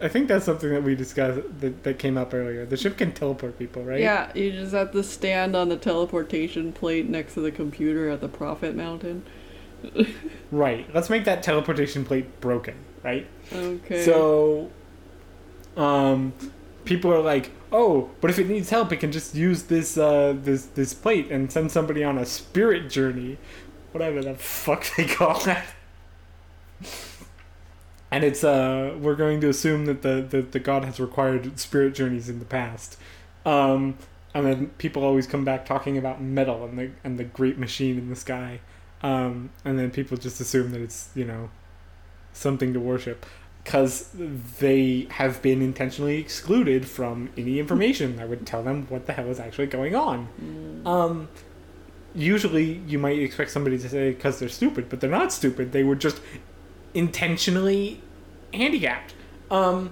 i 0.00 0.08
think 0.08 0.28
that's 0.28 0.44
something 0.44 0.70
that 0.70 0.82
we 0.82 0.94
discussed 0.94 1.40
that, 1.60 1.82
that 1.82 1.98
came 1.98 2.16
up 2.16 2.32
earlier 2.32 2.64
the 2.64 2.76
ship 2.76 2.96
can 2.96 3.12
teleport 3.12 3.58
people 3.58 3.82
right 3.82 4.00
Yeah, 4.00 4.30
you 4.34 4.52
just 4.52 4.72
have 4.72 4.92
to 4.92 5.02
stand 5.02 5.56
on 5.56 5.68
the 5.68 5.76
teleportation 5.76 6.72
plate 6.72 7.08
next 7.08 7.34
to 7.34 7.40
the 7.40 7.50
computer 7.50 8.08
at 8.08 8.20
the 8.20 8.28
Prophet 8.28 8.74
Mountain. 8.76 9.24
right 10.50 10.88
let's 10.94 11.10
make 11.10 11.24
that 11.24 11.42
teleportation 11.42 12.04
plate 12.04 12.40
broken 12.40 12.74
right 13.02 13.26
Okay. 13.52 14.04
So, 14.04 14.70
um, 15.76 16.32
people 16.84 17.12
are 17.12 17.20
like, 17.20 17.50
"Oh, 17.72 18.10
but 18.20 18.30
if 18.30 18.38
it 18.38 18.48
needs 18.48 18.70
help, 18.70 18.92
it 18.92 18.96
can 18.96 19.12
just 19.12 19.34
use 19.34 19.64
this 19.64 19.98
uh, 19.98 20.34
this 20.36 20.66
this 20.66 20.94
plate 20.94 21.30
and 21.30 21.50
send 21.50 21.70
somebody 21.70 22.02
on 22.04 22.16
a 22.18 22.26
spirit 22.26 22.88
journey, 22.90 23.38
whatever 23.92 24.22
the 24.22 24.34
fuck 24.34 24.86
they 24.96 25.04
call 25.06 25.38
that." 25.40 25.66
And 28.14 28.22
it's 28.22 28.44
uh, 28.44 28.94
we're 29.00 29.16
going 29.16 29.40
to 29.40 29.48
assume 29.48 29.86
that 29.86 30.02
the, 30.02 30.24
the, 30.30 30.42
the 30.42 30.60
god 30.60 30.84
has 30.84 31.00
required 31.00 31.58
spirit 31.58 31.96
journeys 31.96 32.28
in 32.28 32.38
the 32.38 32.44
past, 32.44 32.96
um, 33.44 33.98
and 34.32 34.46
then 34.46 34.66
people 34.78 35.02
always 35.02 35.26
come 35.26 35.44
back 35.44 35.66
talking 35.66 35.98
about 35.98 36.22
metal 36.22 36.64
and 36.64 36.78
the 36.78 36.90
and 37.02 37.18
the 37.18 37.24
great 37.24 37.58
machine 37.58 37.98
in 37.98 38.10
the 38.10 38.14
sky, 38.14 38.60
um, 39.02 39.50
and 39.64 39.80
then 39.80 39.90
people 39.90 40.16
just 40.16 40.40
assume 40.40 40.70
that 40.70 40.80
it's 40.80 41.10
you 41.16 41.24
know 41.24 41.50
something 42.32 42.72
to 42.72 42.78
worship 42.78 43.26
because 43.64 44.10
they 44.60 45.08
have 45.10 45.42
been 45.42 45.60
intentionally 45.60 46.18
excluded 46.18 46.86
from 46.86 47.30
any 47.36 47.58
information 47.58 48.14
that 48.14 48.28
would 48.28 48.46
tell 48.46 48.62
them 48.62 48.86
what 48.90 49.06
the 49.06 49.12
hell 49.12 49.26
is 49.26 49.40
actually 49.40 49.66
going 49.66 49.96
on. 49.96 50.28
Mm. 50.40 50.86
Um, 50.86 51.28
usually, 52.14 52.74
you 52.86 53.00
might 53.00 53.18
expect 53.18 53.50
somebody 53.50 53.76
to 53.76 53.88
say 53.88 54.10
because 54.10 54.38
they're 54.38 54.48
stupid, 54.48 54.88
but 54.88 55.00
they're 55.00 55.10
not 55.10 55.32
stupid. 55.32 55.72
They 55.72 55.82
were 55.82 55.96
just 55.96 56.20
intentionally 56.94 58.00
handicapped. 58.52 59.14
Um, 59.50 59.90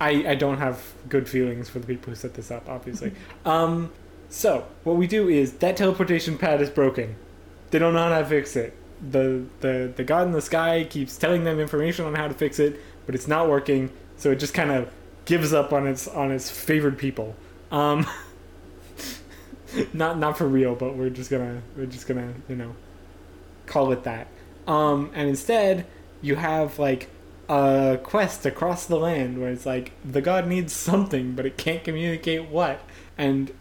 I 0.00 0.30
I 0.30 0.34
don't 0.34 0.58
have 0.58 0.82
good 1.08 1.28
feelings 1.28 1.68
for 1.68 1.78
the 1.78 1.86
people 1.86 2.10
who 2.10 2.16
set 2.16 2.34
this 2.34 2.50
up, 2.50 2.68
obviously. 2.68 3.12
um, 3.44 3.92
so 4.28 4.66
what 4.84 4.96
we 4.96 5.06
do 5.06 5.28
is 5.28 5.54
that 5.54 5.76
teleportation 5.76 6.38
pad 6.38 6.60
is 6.60 6.70
broken. 6.70 7.16
They 7.70 7.78
don't 7.78 7.94
know 7.94 8.08
how 8.08 8.20
to 8.20 8.24
fix 8.24 8.56
it. 8.56 8.76
The 9.10 9.44
the 9.60 9.92
the 9.94 10.04
god 10.04 10.26
in 10.26 10.32
the 10.32 10.42
sky 10.42 10.86
keeps 10.88 11.16
telling 11.16 11.44
them 11.44 11.58
information 11.58 12.04
on 12.04 12.14
how 12.14 12.28
to 12.28 12.34
fix 12.34 12.58
it, 12.58 12.80
but 13.06 13.14
it's 13.14 13.28
not 13.28 13.48
working. 13.48 13.90
So 14.16 14.30
it 14.30 14.36
just 14.36 14.54
kind 14.54 14.70
of 14.70 14.90
gives 15.24 15.52
up 15.52 15.72
on 15.72 15.86
its 15.86 16.06
on 16.06 16.30
its 16.30 16.50
favored 16.50 16.98
people. 16.98 17.34
Um, 17.70 18.06
not 19.92 20.18
not 20.18 20.36
for 20.36 20.46
real, 20.46 20.74
but 20.74 20.96
we're 20.96 21.10
just 21.10 21.30
gonna 21.30 21.62
we're 21.76 21.86
just 21.86 22.06
gonna 22.06 22.34
you 22.48 22.56
know 22.56 22.74
call 23.66 23.92
it 23.92 24.04
that. 24.04 24.26
Um, 24.66 25.10
and 25.14 25.28
instead, 25.28 25.86
you 26.20 26.36
have 26.36 26.78
like 26.78 27.08
a 27.48 27.98
quest 28.02 28.46
across 28.46 28.86
the 28.86 28.96
land 28.96 29.40
where 29.40 29.50
it's 29.50 29.66
like 29.66 29.92
the 30.04 30.20
god 30.20 30.46
needs 30.46 30.72
something, 30.72 31.32
but 31.32 31.46
it 31.46 31.56
can't 31.56 31.82
communicate 31.84 32.48
what. 32.48 32.80
And 33.18 33.52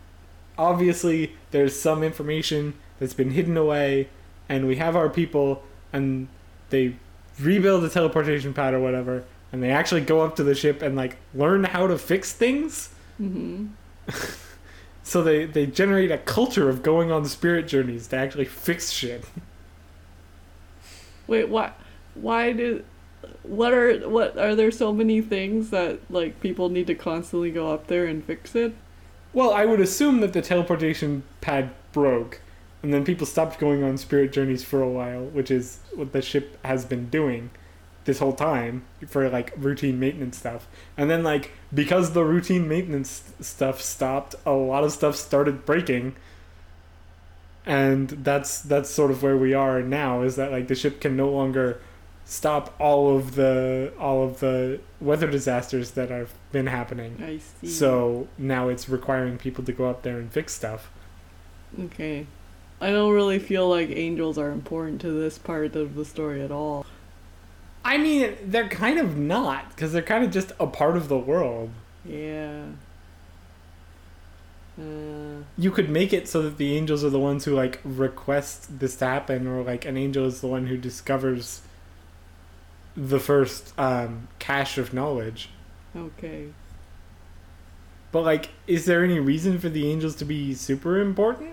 obviously, 0.57 1.35
there's 1.51 1.79
some 1.79 2.03
information 2.03 2.75
that's 2.99 3.13
been 3.13 3.31
hidden 3.31 3.57
away, 3.57 4.09
and 4.47 4.67
we 4.67 4.75
have 4.77 4.95
our 4.95 5.09
people, 5.09 5.63
and 5.91 6.27
they 6.69 6.95
rebuild 7.39 7.83
the 7.83 7.89
teleportation 7.89 8.53
pad 8.53 8.73
or 8.73 8.79
whatever, 8.79 9.23
and 9.51 9.63
they 9.63 9.71
actually 9.71 10.01
go 10.01 10.21
up 10.21 10.35
to 10.35 10.43
the 10.43 10.55
ship 10.55 10.81
and 10.81 10.95
like 10.95 11.17
learn 11.33 11.63
how 11.63 11.87
to 11.87 11.97
fix 11.97 12.33
things. 12.33 12.89
hmm 13.17 13.67
So 15.01 15.23
they 15.23 15.45
they 15.45 15.65
generate 15.65 16.11
a 16.11 16.19
culture 16.19 16.69
of 16.69 16.83
going 16.83 17.11
on 17.11 17.25
spirit 17.25 17.67
journeys 17.67 18.05
to 18.09 18.15
actually 18.17 18.45
fix 18.45 18.91
shit. 18.91 19.25
Wait, 21.25 21.49
why? 21.49 21.71
Why 22.21 22.53
do? 22.53 22.83
What 23.43 23.73
are 23.73 24.07
what 24.07 24.37
are 24.37 24.55
there 24.55 24.71
so 24.71 24.93
many 24.93 25.21
things 25.21 25.69
that 25.71 25.99
like 26.09 26.39
people 26.41 26.69
need 26.69 26.87
to 26.87 26.95
constantly 26.95 27.51
go 27.51 27.71
up 27.71 27.87
there 27.87 28.05
and 28.05 28.23
fix 28.23 28.55
it? 28.55 28.73
Well, 29.33 29.53
I 29.53 29.65
would 29.65 29.79
assume 29.79 30.21
that 30.21 30.33
the 30.33 30.41
teleportation 30.41 31.23
pad 31.41 31.71
broke, 31.91 32.41
and 32.81 32.93
then 32.93 33.03
people 33.05 33.27
stopped 33.27 33.59
going 33.59 33.83
on 33.83 33.97
spirit 33.97 34.31
journeys 34.31 34.63
for 34.63 34.81
a 34.81 34.89
while, 34.89 35.25
which 35.25 35.51
is 35.51 35.79
what 35.93 36.13
the 36.13 36.21
ship 36.21 36.57
has 36.63 36.85
been 36.85 37.09
doing 37.09 37.51
this 38.05 38.19
whole 38.19 38.33
time 38.33 38.83
for 39.07 39.29
like 39.29 39.53
routine 39.55 39.99
maintenance 39.99 40.37
stuff. 40.37 40.67
And 40.97 41.09
then 41.09 41.23
like 41.23 41.51
because 41.73 42.13
the 42.13 42.23
routine 42.23 42.67
maintenance 42.67 43.31
stuff 43.39 43.81
stopped, 43.81 44.35
a 44.45 44.51
lot 44.51 44.83
of 44.83 44.91
stuff 44.91 45.15
started 45.15 45.65
breaking. 45.65 46.15
And 47.65 48.09
that's 48.09 48.61
that's 48.61 48.89
sort 48.89 49.11
of 49.11 49.21
where 49.21 49.37
we 49.37 49.53
are 49.53 49.81
now 49.81 50.23
is 50.23 50.37
that 50.37 50.51
like 50.51 50.67
the 50.67 50.75
ship 50.75 50.99
can 51.01 51.15
no 51.15 51.29
longer 51.29 51.79
stop 52.29 52.75
all 52.79 53.17
of 53.17 53.33
the 53.33 53.91
all 53.99 54.23
of 54.23 54.39
the 54.39 54.79
weather 55.01 55.25
disasters 55.27 55.91
that 55.91 56.09
have 56.09 56.31
been 56.51 56.67
happening. 56.67 57.17
I 57.25 57.39
see. 57.39 57.67
So 57.67 58.27
now 58.37 58.69
it's 58.69 58.87
requiring 58.87 59.37
people 59.39 59.63
to 59.63 59.71
go 59.71 59.89
up 59.89 60.03
there 60.03 60.19
and 60.19 60.31
fix 60.31 60.53
stuff. 60.53 60.89
okay, 61.85 62.27
I 62.79 62.91
don't 62.91 63.13
really 63.13 63.39
feel 63.39 63.67
like 63.67 63.89
angels 63.89 64.37
are 64.37 64.51
important 64.51 65.01
to 65.01 65.11
this 65.11 65.37
part 65.39 65.75
of 65.75 65.95
the 65.95 66.05
story 66.05 66.41
at 66.41 66.51
all. 66.51 66.85
I 67.83 67.97
mean, 67.97 68.35
they're 68.43 68.69
kind 68.69 68.99
of 68.99 69.17
not 69.17 69.69
because 69.69 69.91
they're 69.93 70.01
kind 70.03 70.23
of 70.23 70.31
just 70.31 70.51
a 70.59 70.67
part 70.67 70.95
of 70.97 71.07
the 71.07 71.17
world. 71.17 71.71
Yeah. 72.05 72.63
Uh, 74.79 75.43
You 75.57 75.71
could 75.71 75.89
make 75.89 76.13
it 76.13 76.27
so 76.27 76.41
that 76.43 76.57
the 76.57 76.75
angels 76.77 77.03
are 77.03 77.09
the 77.09 77.19
ones 77.19 77.45
who 77.45 77.53
like 77.55 77.79
request 77.83 78.79
this 78.79 78.95
to 78.97 79.05
happen, 79.05 79.47
or 79.47 79.63
like 79.63 79.85
an 79.85 79.97
angel 79.97 80.25
is 80.25 80.41
the 80.41 80.47
one 80.47 80.67
who 80.67 80.77
discovers 80.77 81.61
the 83.07 83.19
first 83.19 83.73
um, 83.79 84.27
cache 84.39 84.77
of 84.77 84.93
knowledge. 84.93 85.49
okay. 85.95 86.49
But 88.11 88.23
like, 88.23 88.49
is 88.65 88.85
there 88.85 89.03
any 89.03 89.19
reason 89.19 89.59
for 89.59 89.69
the 89.69 89.89
angels 89.89 90.15
to 90.15 90.25
be 90.25 90.53
super 90.55 90.99
important 90.99 91.51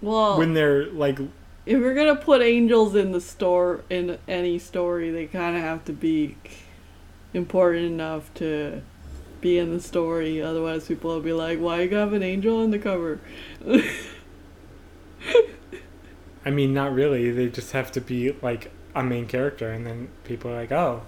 Well, 0.00 0.38
when 0.38 0.54
they're 0.54 0.86
like 0.86 1.18
if 1.66 1.80
we're 1.80 1.94
gonna 1.94 2.16
put 2.16 2.40
angels 2.40 2.94
in 2.94 3.12
the 3.12 3.20
store 3.20 3.82
in 3.90 4.16
any 4.26 4.58
story, 4.58 5.10
they 5.10 5.26
kind 5.26 5.56
of 5.56 5.62
have 5.62 5.84
to 5.86 5.92
be 5.92 6.36
important 7.34 7.84
enough 7.84 8.32
to 8.34 8.80
be 9.40 9.58
in 9.58 9.70
the 9.70 9.80
story. 9.80 10.40
Otherwise, 10.40 10.86
people 10.86 11.10
will 11.10 11.20
be 11.20 11.32
like, 11.32 11.58
"Why 11.58 11.82
you 11.82 11.94
have 11.96 12.12
an 12.14 12.22
angel 12.22 12.62
on 12.62 12.70
the 12.70 12.78
cover?" 12.78 13.20
I 16.46 16.50
mean, 16.50 16.72
not 16.72 16.94
really. 16.94 17.30
They 17.30 17.48
just 17.48 17.72
have 17.72 17.92
to 17.92 18.00
be 18.00 18.32
like 18.40 18.70
a 18.98 19.04
main 19.04 19.26
character, 19.26 19.70
and 19.72 19.86
then 19.86 20.08
people 20.24 20.50
are 20.50 20.54
like, 20.56 20.72
oh, 20.72 21.02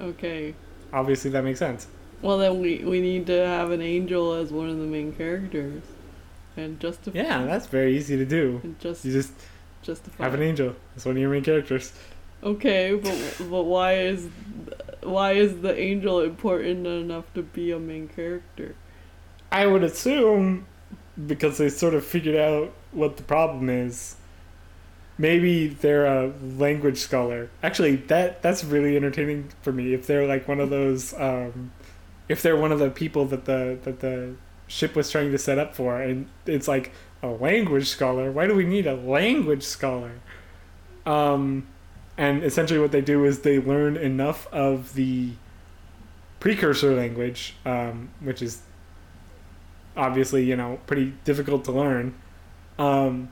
okay. 0.00 0.54
obviously 0.92 1.30
that 1.30 1.44
makes 1.44 1.58
sense. 1.58 1.86
Well, 2.22 2.38
then 2.38 2.60
we 2.60 2.78
we 2.84 3.00
need 3.00 3.26
to 3.26 3.46
have 3.46 3.70
an 3.70 3.82
angel 3.82 4.32
as 4.34 4.52
one 4.52 4.68
of 4.70 4.78
the 4.78 4.86
main 4.86 5.12
characters, 5.12 5.82
and 6.56 6.80
justify. 6.80 7.18
Yeah, 7.18 7.44
that's 7.44 7.66
very 7.66 7.96
easy 7.96 8.16
to 8.16 8.24
do. 8.26 8.62
and 8.62 8.78
just 8.78 9.04
You 9.04 9.12
just 9.12 9.32
justify. 9.82 10.24
have 10.24 10.34
an 10.34 10.42
angel. 10.42 10.76
That's 10.94 11.06
one 11.06 11.16
of 11.16 11.20
your 11.20 11.30
main 11.30 11.44
characters. 11.44 11.92
Okay, 12.42 12.94
but 12.94 13.36
but 13.50 13.64
why 13.64 13.94
is 13.94 14.28
why 15.02 15.32
is 15.32 15.60
the 15.62 15.78
angel 15.78 16.20
important 16.20 16.86
enough 16.86 17.32
to 17.34 17.42
be 17.42 17.70
a 17.72 17.78
main 17.78 18.08
character? 18.08 18.76
I 19.52 19.66
would 19.66 19.82
assume 19.84 20.66
because 21.26 21.58
they 21.58 21.68
sort 21.68 21.94
of 21.94 22.04
figured 22.04 22.36
out 22.36 22.72
what 22.92 23.16
the 23.16 23.22
problem 23.22 23.68
is. 23.68 24.16
Maybe 25.20 25.68
they're 25.68 26.06
a 26.06 26.32
language 26.56 26.96
scholar. 26.96 27.50
Actually, 27.62 27.96
that 27.96 28.40
that's 28.40 28.64
really 28.64 28.96
entertaining 28.96 29.50
for 29.60 29.70
me. 29.70 29.92
If 29.92 30.06
they're 30.06 30.26
like 30.26 30.48
one 30.48 30.60
of 30.60 30.70
those, 30.70 31.12
um, 31.12 31.72
if 32.26 32.40
they're 32.40 32.56
one 32.56 32.72
of 32.72 32.78
the 32.78 32.88
people 32.88 33.26
that 33.26 33.44
the 33.44 33.78
that 33.82 34.00
the 34.00 34.36
ship 34.66 34.96
was 34.96 35.10
trying 35.10 35.30
to 35.30 35.36
set 35.36 35.58
up 35.58 35.74
for, 35.74 36.00
and 36.00 36.26
it's 36.46 36.66
like 36.66 36.92
a 37.22 37.26
language 37.26 37.90
scholar. 37.90 38.32
Why 38.32 38.46
do 38.46 38.54
we 38.54 38.64
need 38.64 38.86
a 38.86 38.94
language 38.94 39.62
scholar? 39.62 40.12
Um, 41.04 41.66
and 42.16 42.42
essentially, 42.42 42.80
what 42.80 42.90
they 42.90 43.02
do 43.02 43.26
is 43.26 43.40
they 43.40 43.58
learn 43.58 43.98
enough 43.98 44.46
of 44.54 44.94
the 44.94 45.32
precursor 46.38 46.94
language, 46.94 47.56
um, 47.66 48.08
which 48.20 48.40
is 48.40 48.62
obviously 49.98 50.44
you 50.44 50.56
know 50.56 50.80
pretty 50.86 51.12
difficult 51.24 51.66
to 51.66 51.72
learn 51.72 52.14
um, 52.78 53.28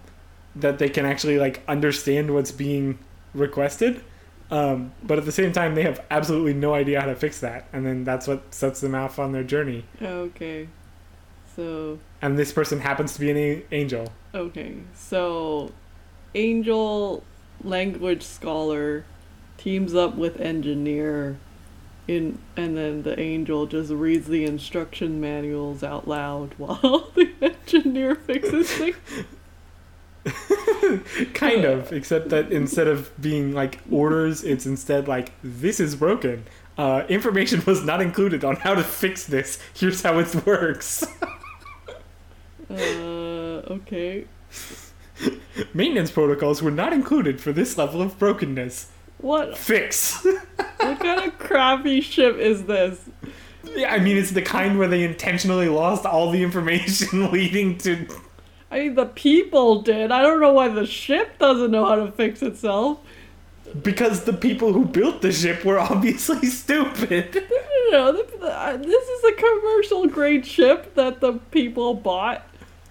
that 0.61 0.79
they 0.79 0.89
can 0.89 1.07
actually 1.07 1.39
like 1.39 1.63
understand 1.69 2.33
what's 2.33 2.53
being 2.53 2.99
requested 3.35 4.03
um, 4.51 4.93
but 5.03 5.19
at 5.19 5.25
the 5.27 5.33
same 5.33 5.53
time 5.53 5.75
they 5.75 5.83
have 5.83 6.03
absolutely 6.11 6.55
no 6.55 6.73
idea 6.75 7.01
how 7.01 7.07
to 7.07 7.15
fix 7.15 7.41
that 7.41 7.67
and 7.73 7.85
then 7.85 8.05
that's 8.05 8.27
what 8.27 8.55
sets 8.55 8.81
them 8.81 8.95
off 8.95 9.19
on 9.19 9.33
their 9.33 9.45
journey 9.45 9.85
Okay, 10.01 10.69
so 11.55 11.99
and 12.23 12.39
this 12.39 12.53
person 12.53 12.81
happens 12.81 13.15
to 13.15 13.21
be 13.21 13.31
an 13.31 13.37
a- 13.37 13.65
angel 13.73 14.13
okay, 14.35 14.77
so 14.95 15.73
angel 16.35 17.23
language 17.63 18.23
scholar 18.23 19.05
teams 19.57 19.95
up 19.95 20.15
with 20.15 20.41
engineer. 20.41 21.37
In, 22.07 22.39
and 22.57 22.75
then 22.75 23.03
the 23.03 23.21
angel 23.21 23.67
just 23.67 23.91
reads 23.91 24.29
the 24.29 24.45
instruction 24.47 25.21
manuals 25.21 25.83
out 25.83 26.09
loud 26.09 26.55
while 26.57 27.11
the 27.15 27.31
engineer 27.43 28.15
fixes 28.15 28.71
things. 28.71 28.97
kind 31.35 31.65
of 31.65 31.93
except 31.93 32.29
that 32.31 32.51
instead 32.53 32.87
of 32.89 33.11
being 33.21 33.53
like 33.53 33.81
orders 33.91 34.43
it's 34.45 34.67
instead 34.67 35.07
like 35.09 35.33
this 35.43 35.81
is 35.81 35.97
broken 35.97 36.45
uh, 36.77 37.05
information 37.09 37.63
was 37.67 37.85
not 37.85 38.01
included 38.01 38.45
on 38.45 38.57
how 38.57 38.75
to 38.75 38.83
fix 38.83 39.25
this 39.27 39.59
here's 39.75 40.03
how 40.03 40.19
it 40.19 40.35
works 40.47 41.05
Uh, 42.71 42.75
okay. 43.71 44.27
maintenance 45.75 46.11
protocols 46.11 46.63
were 46.63 46.71
not 46.71 46.93
included 46.93 47.41
for 47.41 47.53
this 47.53 47.79
level 47.79 48.03
of 48.03 48.19
brokenness 48.19 48.89
What 49.19 49.57
fix 49.57 50.25
what 50.79 51.01
kind 51.01 51.21
of 51.31 51.39
crappy 51.39 52.01
ship 52.01 52.37
is 52.37 52.65
this? 52.65 53.01
Yeah, 53.75 53.93
I 53.93 53.99
mean, 53.99 54.17
it's 54.17 54.31
the 54.31 54.43
kind 54.43 54.79
where 54.79 54.89
they 54.89 55.03
intentionally 55.05 55.69
lost 55.69 56.07
all 56.07 56.31
the 56.31 56.43
information 56.43 57.31
leading 57.33 57.77
to. 57.79 58.07
I 58.71 58.81
mean, 58.81 58.95
the 58.95 59.07
people 59.07 59.83
did. 59.83 60.13
I 60.13 60.23
don't 60.23 60.41
know 60.41 60.53
why 60.53 60.69
the 60.69 60.87
ship 60.87 61.39
doesn't 61.39 61.71
know 61.71 61.87
how 61.87 61.97
to 61.97 62.13
fix 62.13 62.43
itself. 62.43 62.99
Because 63.83 64.25
the 64.25 64.33
people 64.33 64.73
who 64.73 64.85
built 64.85 65.23
the 65.23 65.33
ship 65.33 65.65
were 65.65 65.79
obviously 65.79 66.47
stupid. 66.47 67.47
You 67.89 67.95
know, 67.95 68.13
the, 68.13 68.39
the, 68.39 68.47
uh, 68.55 68.77
this 68.77 69.09
is 69.09 69.25
a 69.25 69.33
commercial 69.33 70.07
grade 70.09 70.45
ship 70.45 70.95
that 70.95 71.23
the 71.23 71.39
people 71.51 71.95
bought 71.95 72.47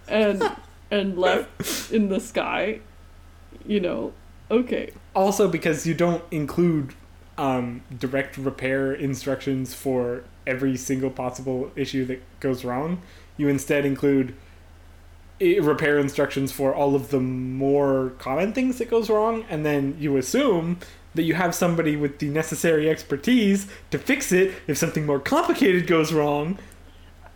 and 0.07 0.41
and 0.89 1.15
left 1.19 1.91
in 1.91 2.09
the 2.09 2.19
sky. 2.19 2.79
You 3.63 3.79
know, 3.79 4.13
okay. 4.49 4.93
Also, 5.15 5.47
because 5.47 5.85
you 5.85 5.93
don't 5.93 6.23
include 6.31 6.95
um, 7.37 7.83
direct 7.95 8.37
repair 8.37 8.91
instructions 8.91 9.75
for 9.75 10.23
every 10.47 10.75
single 10.75 11.11
possible 11.11 11.71
issue 11.75 12.03
that 12.05 12.21
goes 12.39 12.65
wrong, 12.65 12.99
you 13.37 13.47
instead 13.49 13.85
include 13.85 14.33
repair 15.39 15.99
instructions 15.99 16.51
for 16.51 16.73
all 16.73 16.95
of 16.95 17.09
the 17.09 17.19
more 17.19 18.13
common 18.17 18.53
things 18.53 18.77
that 18.77 18.89
goes 18.89 19.09
wrong, 19.09 19.45
and 19.49 19.65
then 19.65 19.95
you 19.99 20.17
assume 20.17 20.79
that 21.15 21.23
you 21.23 21.33
have 21.33 21.55
somebody 21.55 21.95
with 21.95 22.19
the 22.19 22.29
necessary 22.29 22.89
expertise 22.89 23.67
to 23.91 23.97
fix 23.97 24.31
it 24.31 24.53
if 24.67 24.77
something 24.77 25.05
more 25.05 25.19
complicated 25.19 25.87
goes 25.87 26.13
wrong, 26.13 26.59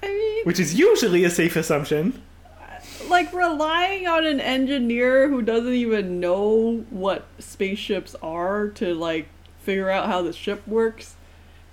I 0.03 0.07
mean, 0.07 0.43
which 0.45 0.59
is 0.59 0.75
usually 0.75 1.23
a 1.23 1.29
safe 1.29 1.55
assumption. 1.55 2.21
like 3.09 3.31
relying 3.33 4.07
on 4.07 4.25
an 4.25 4.39
engineer 4.39 5.29
who 5.29 5.41
doesn't 5.41 5.73
even 5.73 6.19
know 6.19 6.85
what 6.89 7.25
spaceships 7.39 8.15
are 8.21 8.69
to 8.69 8.93
like 8.93 9.27
figure 9.59 9.89
out 9.89 10.07
how 10.07 10.21
the 10.21 10.33
ship 10.33 10.67
works 10.67 11.15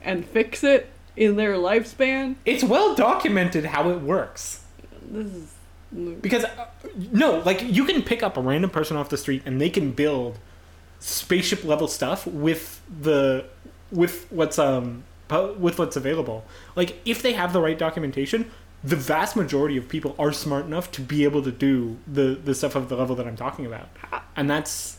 and 0.03 0.27
fix 0.27 0.63
it 0.63 0.91
in 1.17 1.37
their 1.37 1.55
lifespan. 1.55 2.37
It's 2.45 2.65
well 2.65 2.95
documented 2.95 3.67
how 3.67 3.91
it 3.91 4.01
works. 4.01 4.65
This 5.11 5.33
is 5.33 5.55
Because 6.21 6.45
uh, 6.45 6.67
no, 7.13 7.39
like 7.41 7.63
you 7.63 7.85
can 7.85 8.03
pick 8.03 8.23
up 8.23 8.37
a 8.37 8.41
random 8.41 8.71
person 8.71 8.97
off 8.97 9.09
the 9.09 9.17
street 9.17 9.43
and 9.47 9.61
they 9.61 9.71
can 9.71 9.93
build 9.93 10.39
spaceship 11.01 11.65
level 11.65 11.89
stuff 11.89 12.27
with 12.27 12.81
the 13.01 13.47
with 13.91 14.31
what's 14.31 14.59
um 14.59 15.05
with 15.31 15.79
what's 15.79 15.97
available. 15.97 16.45
Like 16.77 17.01
if 17.05 17.23
they 17.23 17.33
have 17.33 17.53
the 17.53 17.61
right 17.61 17.79
documentation, 17.79 18.51
the 18.85 18.97
vast 18.97 19.37
majority 19.37 19.77
of 19.77 19.89
people 19.89 20.15
are 20.19 20.33
smart 20.33 20.67
enough 20.67 20.91
to 20.93 21.01
be 21.01 21.25
able 21.25 21.43
to 21.43 21.53
do 21.53 21.99
the 22.07 22.39
the 22.43 22.55
stuff 22.55 22.75
of 22.75 22.89
the 22.89 22.97
level 22.97 23.17
that 23.17 23.27
I'm 23.27 23.37
talking 23.37 23.67
about. 23.67 23.89
And 24.37 24.49
that's 24.49 24.99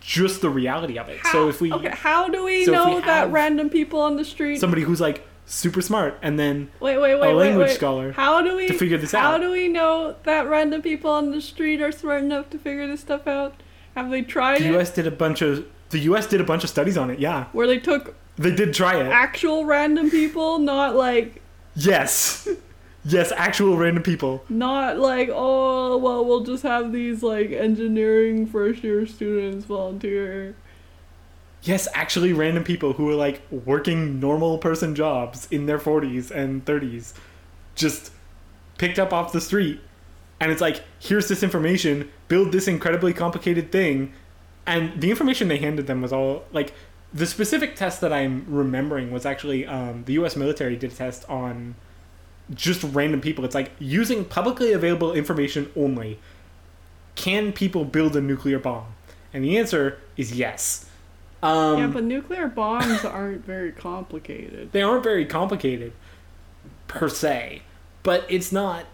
just 0.00 0.40
the 0.40 0.50
reality 0.50 0.98
of 0.98 1.08
it. 1.08 1.18
how, 1.18 1.32
so 1.32 1.48
if 1.48 1.60
we 1.60 1.72
okay, 1.72 1.90
how 1.90 2.28
do 2.28 2.44
we 2.44 2.64
so 2.64 2.72
know 2.72 3.00
that 3.00 3.04
have 3.04 3.32
random 3.32 3.70
people 3.70 4.00
on 4.00 4.16
the 4.16 4.24
street? 4.24 4.58
somebody 4.58 4.82
who's 4.82 5.00
like 5.00 5.26
super 5.46 5.82
smart 5.82 6.18
and 6.22 6.38
then 6.38 6.70
wait, 6.80 6.98
wait, 6.98 7.20
wait, 7.20 7.30
a 7.30 7.34
language 7.34 7.68
wait. 7.68 7.76
scholar 7.76 8.12
How 8.12 8.40
do 8.40 8.56
we 8.56 8.68
to 8.68 8.74
figure 8.74 8.98
this 8.98 9.12
How 9.12 9.18
out. 9.18 9.24
How 9.32 9.38
do 9.38 9.50
we 9.50 9.68
know 9.68 10.16
that 10.24 10.48
random 10.48 10.82
people 10.82 11.10
on 11.10 11.30
the 11.30 11.40
street 11.40 11.82
are 11.82 11.92
smart 11.92 12.22
enough 12.22 12.50
to 12.50 12.58
figure 12.58 12.86
this 12.86 13.00
stuff 13.00 13.26
out? 13.26 13.54
Have 13.94 14.10
they 14.10 14.22
tried 14.22 14.60
the 14.60 14.68
it? 14.68 14.80
US 14.80 14.90
did 14.90 15.06
a 15.06 15.10
bunch 15.10 15.42
of 15.42 15.66
the 15.90 15.98
US 16.00 16.26
did 16.26 16.40
a 16.40 16.44
bunch 16.44 16.64
of 16.64 16.70
studies 16.70 16.96
on 16.96 17.10
it. 17.10 17.18
Yeah. 17.18 17.46
Where 17.52 17.66
they 17.66 17.78
took 17.78 18.14
They 18.36 18.54
did 18.54 18.74
try 18.74 19.00
it. 19.00 19.06
actual 19.06 19.64
random 19.64 20.10
people, 20.10 20.58
not 20.58 20.94
like 20.96 21.42
Yes. 21.76 22.48
Yes, 23.06 23.32
actual 23.36 23.76
random 23.76 24.02
people. 24.02 24.44
Not 24.48 24.98
like, 24.98 25.28
oh, 25.30 25.98
well, 25.98 26.24
we'll 26.24 26.44
just 26.44 26.62
have 26.62 26.90
these 26.90 27.22
like 27.22 27.50
engineering 27.50 28.46
first 28.46 28.82
year 28.82 29.06
students 29.06 29.66
volunteer. 29.66 30.56
Yes, 31.64 31.88
actually 31.94 32.34
random 32.34 32.62
people 32.62 32.92
who 32.92 33.06
were 33.06 33.14
like 33.14 33.40
working 33.50 34.20
normal 34.20 34.58
person 34.58 34.94
jobs 34.94 35.48
in 35.50 35.64
their 35.64 35.78
40s 35.78 36.30
and 36.30 36.64
30s 36.64 37.14
just 37.74 38.12
picked 38.76 38.98
up 38.98 39.12
off 39.12 39.32
the 39.32 39.40
street 39.40 39.80
and 40.40 40.52
it's 40.52 40.60
like 40.60 40.82
here's 40.98 41.28
this 41.28 41.42
information, 41.42 42.10
build 42.28 42.52
this 42.52 42.68
incredibly 42.68 43.14
complicated 43.14 43.72
thing 43.72 44.12
and 44.66 45.00
the 45.00 45.10
information 45.10 45.48
they 45.48 45.56
handed 45.56 45.86
them 45.86 46.02
was 46.02 46.12
all 46.12 46.44
like 46.52 46.74
the 47.14 47.26
specific 47.26 47.76
test 47.76 48.02
that 48.02 48.12
I'm 48.12 48.44
remembering 48.46 49.10
was 49.10 49.24
actually 49.24 49.66
um, 49.66 50.04
the 50.04 50.14
US 50.14 50.36
military 50.36 50.76
did 50.76 50.92
a 50.92 50.94
test 50.94 51.28
on 51.30 51.76
just 52.52 52.82
random 52.82 53.22
people. 53.22 53.44
It's 53.44 53.54
like 53.54 53.70
using 53.78 54.26
publicly 54.26 54.72
available 54.72 55.14
information 55.14 55.70
only. 55.74 56.18
Can 57.14 57.52
people 57.52 57.86
build 57.86 58.16
a 58.16 58.20
nuclear 58.20 58.58
bomb? 58.58 58.86
And 59.32 59.44
the 59.44 59.56
answer 59.56 59.98
is 60.16 60.32
yes. 60.32 60.90
Um, 61.44 61.78
yeah, 61.78 61.86
but 61.88 62.04
nuclear 62.04 62.48
bombs 62.48 63.04
aren't 63.04 63.44
very 63.44 63.70
complicated. 63.70 64.72
they 64.72 64.82
aren't 64.82 65.04
very 65.04 65.26
complicated 65.26 65.92
per 66.88 67.08
se, 67.08 67.62
but 68.02 68.24
it's 68.30 68.50
not 68.50 68.86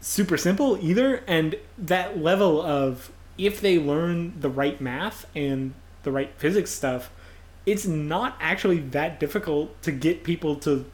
super 0.00 0.36
simple 0.36 0.76
either. 0.82 1.22
And 1.28 1.54
that 1.78 2.18
level 2.18 2.60
of 2.60 3.12
if 3.38 3.60
they 3.60 3.78
learn 3.78 4.34
the 4.40 4.48
right 4.50 4.80
math 4.80 5.26
and 5.34 5.74
the 6.02 6.10
right 6.10 6.32
physics 6.38 6.72
stuff, 6.72 7.10
it's 7.66 7.86
not 7.86 8.36
actually 8.40 8.80
that 8.80 9.20
difficult 9.20 9.80
to 9.82 9.92
get 9.92 10.24
people 10.24 10.56
to 10.56 10.84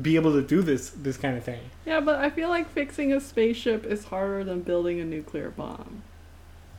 be 0.00 0.14
able 0.16 0.32
to 0.32 0.42
do 0.42 0.60
this 0.62 0.90
this 0.90 1.16
kind 1.16 1.36
of 1.38 1.44
thing. 1.44 1.62
Yeah, 1.86 2.00
but 2.00 2.16
I 2.16 2.28
feel 2.28 2.48
like 2.50 2.68
fixing 2.70 3.12
a 3.12 3.20
spaceship 3.20 3.86
is 3.86 4.04
harder 4.04 4.44
than 4.44 4.60
building 4.60 5.00
a 5.00 5.04
nuclear 5.04 5.50
bomb. 5.50 6.02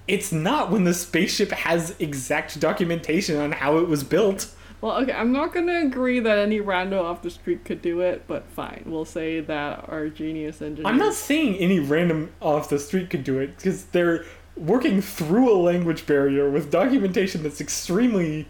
It's 0.08 0.32
not 0.32 0.72
when 0.72 0.84
the 0.84 0.94
spaceship 0.94 1.52
has 1.52 1.96
exact 2.00 2.60
documentation 2.60 3.38
on 3.38 3.52
how 3.52 3.78
it 3.78 3.88
was 3.88 4.04
built. 4.04 4.54
Well, 4.82 4.98
okay, 5.04 5.14
I'm 5.14 5.32
not 5.32 5.54
gonna 5.54 5.82
agree 5.82 6.20
that 6.20 6.40
any 6.40 6.60
rando 6.60 7.04
off 7.04 7.22
the 7.22 7.30
street 7.30 7.64
could 7.64 7.84
do 7.84 8.00
it, 8.02 8.24
but 8.28 8.48
fine. 8.50 8.84
We'll 8.88 9.06
say 9.06 9.40
that 9.40 9.86
our 9.88 10.10
genius 10.10 10.62
engineer. 10.62 10.92
I'm 10.92 10.98
not 10.98 11.14
saying 11.14 11.58
any 11.58 11.80
random 11.80 12.32
off 12.42 12.70
the 12.70 12.80
street 12.80 13.12
could 13.12 13.24
do 13.24 13.40
it 13.40 13.58
because 13.58 13.86
they're 13.86 14.26
working 14.56 15.02
through 15.02 15.54
a 15.54 15.58
language 15.58 16.08
barrier 16.08 16.50
with 16.50 16.72
documentation 16.72 17.44
that's 17.44 17.62
extremely 17.62 18.48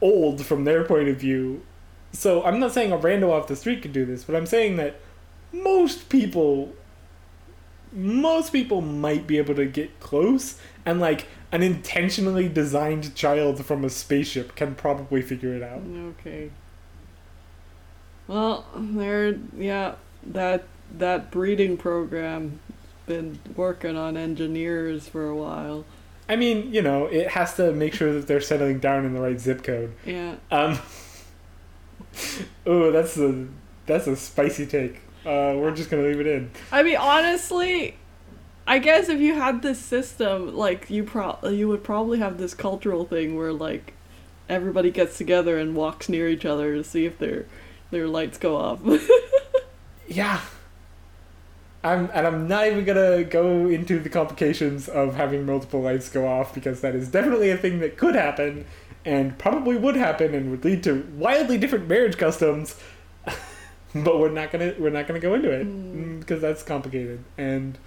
old 0.00 0.44
from 0.46 0.64
their 0.64 0.84
point 0.84 1.08
of 1.08 1.16
view. 1.16 1.62
So 2.12 2.44
I'm 2.44 2.60
not 2.60 2.72
saying 2.72 2.92
a 2.92 2.98
rando 2.98 3.30
off 3.30 3.48
the 3.48 3.56
street 3.56 3.82
could 3.82 3.92
do 3.92 4.04
this, 4.04 4.22
but 4.22 4.36
I'm 4.36 4.46
saying 4.46 4.76
that 4.76 5.00
most 5.52 6.08
people 6.08 6.72
most 7.94 8.52
people 8.52 8.80
might 8.80 9.26
be 9.26 9.38
able 9.38 9.54
to 9.54 9.66
get 9.66 10.00
close 10.00 10.58
and 10.84 11.00
like 11.00 11.26
an 11.52 11.62
intentionally 11.62 12.48
designed 12.48 13.14
child 13.14 13.64
from 13.64 13.84
a 13.84 13.90
spaceship 13.90 14.56
can 14.56 14.74
probably 14.74 15.22
figure 15.22 15.54
it 15.54 15.62
out. 15.62 15.82
Okay. 16.20 16.50
Well, 18.26 18.66
there, 18.74 19.36
yeah, 19.56 19.94
that 20.26 20.64
that 20.98 21.30
breeding 21.30 21.76
program 21.76 22.60
been 23.06 23.38
working 23.54 23.96
on 23.96 24.16
engineers 24.16 25.08
for 25.08 25.28
a 25.28 25.36
while. 25.36 25.84
I 26.28 26.36
mean, 26.36 26.72
you 26.72 26.80
know, 26.80 27.06
it 27.06 27.28
has 27.28 27.54
to 27.56 27.72
make 27.72 27.94
sure 27.94 28.12
that 28.14 28.26
they're 28.26 28.40
settling 28.40 28.78
down 28.78 29.04
in 29.04 29.14
the 29.14 29.20
right 29.20 29.38
zip 29.38 29.62
code. 29.62 29.94
Yeah. 30.04 30.36
Um. 30.50 30.78
oh, 32.66 32.90
that's 32.90 33.16
a 33.18 33.46
that's 33.86 34.06
a 34.06 34.16
spicy 34.16 34.66
take. 34.66 35.03
Uh, 35.24 35.56
we're 35.56 35.74
just 35.74 35.90
gonna 35.90 36.02
leave 36.02 36.20
it 36.20 36.26
in. 36.26 36.50
I 36.70 36.82
mean, 36.82 36.96
honestly, 36.96 37.96
I 38.66 38.78
guess 38.78 39.08
if 39.08 39.20
you 39.20 39.34
had 39.34 39.62
this 39.62 39.78
system, 39.78 40.54
like 40.54 40.90
you 40.90 41.04
pro, 41.04 41.38
you 41.44 41.68
would 41.68 41.84
probably 41.84 42.18
have 42.18 42.38
this 42.38 42.54
cultural 42.54 43.04
thing 43.04 43.36
where 43.36 43.52
like 43.52 43.94
everybody 44.48 44.90
gets 44.90 45.16
together 45.16 45.58
and 45.58 45.74
walks 45.74 46.08
near 46.08 46.28
each 46.28 46.44
other 46.44 46.74
to 46.74 46.84
see 46.84 47.06
if 47.06 47.18
their 47.18 47.46
their 47.90 48.06
lights 48.06 48.38
go 48.38 48.56
off. 48.56 48.80
Yeah. 50.06 50.40
I'm 51.82 52.08
and 52.14 52.26
I'm 52.26 52.48
not 52.48 52.66
even 52.66 52.84
gonna 52.84 53.24
go 53.24 53.68
into 53.68 53.98
the 53.98 54.08
complications 54.08 54.88
of 54.88 55.16
having 55.16 55.44
multiple 55.44 55.80
lights 55.80 56.08
go 56.08 56.26
off 56.26 56.54
because 56.54 56.80
that 56.80 56.94
is 56.94 57.08
definitely 57.08 57.50
a 57.50 57.56
thing 57.56 57.80
that 57.80 57.98
could 57.98 58.14
happen 58.14 58.64
and 59.04 59.36
probably 59.38 59.76
would 59.76 59.96
happen 59.96 60.34
and 60.34 60.50
would 60.50 60.64
lead 60.64 60.82
to 60.84 61.06
wildly 61.16 61.58
different 61.58 61.86
marriage 61.86 62.16
customs. 62.16 62.80
but 64.04 64.18
we're 64.18 64.30
not 64.30 64.50
gonna 64.52 64.74
we're 64.78 64.90
not 64.90 65.06
gonna 65.06 65.20
go 65.20 65.34
into 65.34 65.50
it 65.50 65.66
Mm. 65.66 66.20
because 66.20 66.40
that's 66.40 66.62
complicated 66.62 67.22
and 67.38 67.78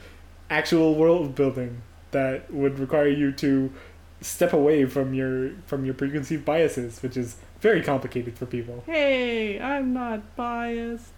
actual 0.49 0.95
world 0.95 1.35
building 1.35 1.81
that 2.11 2.51
would 2.53 2.79
require 2.79 3.07
you 3.07 3.31
to 3.33 3.71
step 4.21 4.53
away 4.53 4.85
from 4.85 5.13
your 5.13 5.51
from 5.65 5.83
your 5.85 5.93
preconceived 5.93 6.45
biases, 6.45 7.01
which 7.03 7.17
is 7.17 7.35
very 7.59 7.81
complicated 7.83 8.37
for 8.37 8.45
people. 8.45 8.83
hey, 8.85 9.59
I'm 9.59 9.93
not 9.93 10.35
biased. 10.35 11.13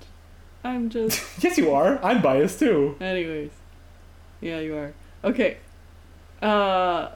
I'm 0.64 0.90
just. 0.90 1.22
yes, 1.44 1.58
you 1.58 1.72
are. 1.72 2.04
I'm 2.04 2.22
biased 2.22 2.60
too. 2.60 2.96
Anyways, 3.00 3.52
yeah, 4.42 4.60
you 4.60 4.76
are. 4.76 4.94
Okay. 5.24 5.58
Uh, 6.42 7.10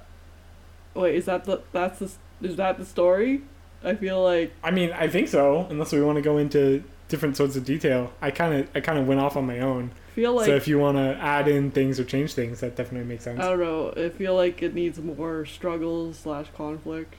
wait, 0.94 1.16
is 1.16 1.26
that 1.26 1.46
the 1.46 1.62
that's 1.72 2.00
the 2.00 2.12
is 2.48 2.56
that 2.58 2.78
the 2.78 2.86
story? 2.86 3.42
I 3.84 3.96
feel 3.96 4.22
like 4.24 4.54
I 4.64 4.72
mean, 4.72 4.92
I 4.94 5.08
think 5.08 5.28
so. 5.28 5.68
Unless 5.70 5.92
we 5.92 6.02
want 6.02 6.18
to 6.18 6.22
go 6.22 6.38
into 6.38 6.84
different 7.14 7.38
sorts 7.38 7.55
of 7.55 7.64
detail, 7.64 8.11
I 8.22 8.32
kind 8.32 8.53
of 8.55 8.68
I 8.76 8.80
kind 8.82 8.97
of 8.97 9.05
went 9.07 9.20
off 9.22 9.38
on 9.38 9.45
my 9.45 9.59
own. 9.59 9.91
feel 10.16 10.34
like 10.34 10.47
so 10.47 10.55
if 10.55 10.68
you 10.68 10.80
want 10.80 10.97
to 10.97 11.16
add 11.22 11.47
in 11.47 11.70
things 11.70 11.99
or 11.99 12.03
change 12.03 12.34
things, 12.34 12.59
that 12.61 12.76
definitely 12.76 13.07
makes 13.07 13.24
sense. 13.26 13.39
I 13.39 13.49
don't 13.49 13.59
know. 13.59 13.93
I 13.95 14.09
feel 14.09 14.36
like 14.36 14.64
it 14.64 14.74
needs 14.74 14.97
more 14.97 15.45
struggles 15.45 16.18
slash 16.18 16.47
conflict. 16.57 17.14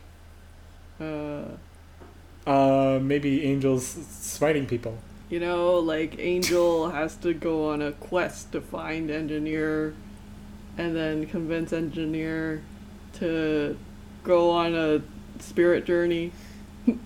Uh, 1.01 1.45
Uh, 2.45 2.99
maybe 3.01 3.45
angels 3.45 3.95
fighting 4.41 4.67
people. 4.67 4.99
You 5.31 5.39
know, 5.41 5.79
like 5.79 6.19
Angel 6.19 6.91
has 6.91 7.15
to 7.19 7.33
go 7.33 7.71
on 7.71 7.81
a 7.81 7.93
quest 7.93 8.51
to 8.53 8.61
find 8.61 9.11
Engineer 9.11 9.95
and 10.77 10.95
then 10.95 11.27
convince 11.27 11.73
Engineer 11.73 12.63
to 13.21 13.77
go 14.25 14.51
on 14.51 14.75
a 14.75 15.01
spirit 15.39 15.85
journey. 15.87 16.33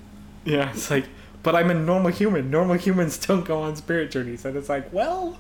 Yeah, 0.45 0.71
it's 0.71 0.91
like, 0.91 1.05
but 1.49 1.57
I'm 1.57 1.71
a 1.71 1.75
normal 1.75 2.11
human. 2.11 2.51
Normal 2.51 2.77
humans 2.77 3.17
don't 3.17 3.47
go 3.47 3.63
on 3.63 3.75
spirit 3.75 4.11
journeys. 4.11 4.45
And 4.45 4.55
it's 4.55 4.69
like, 4.69 4.93
well, 4.93 5.39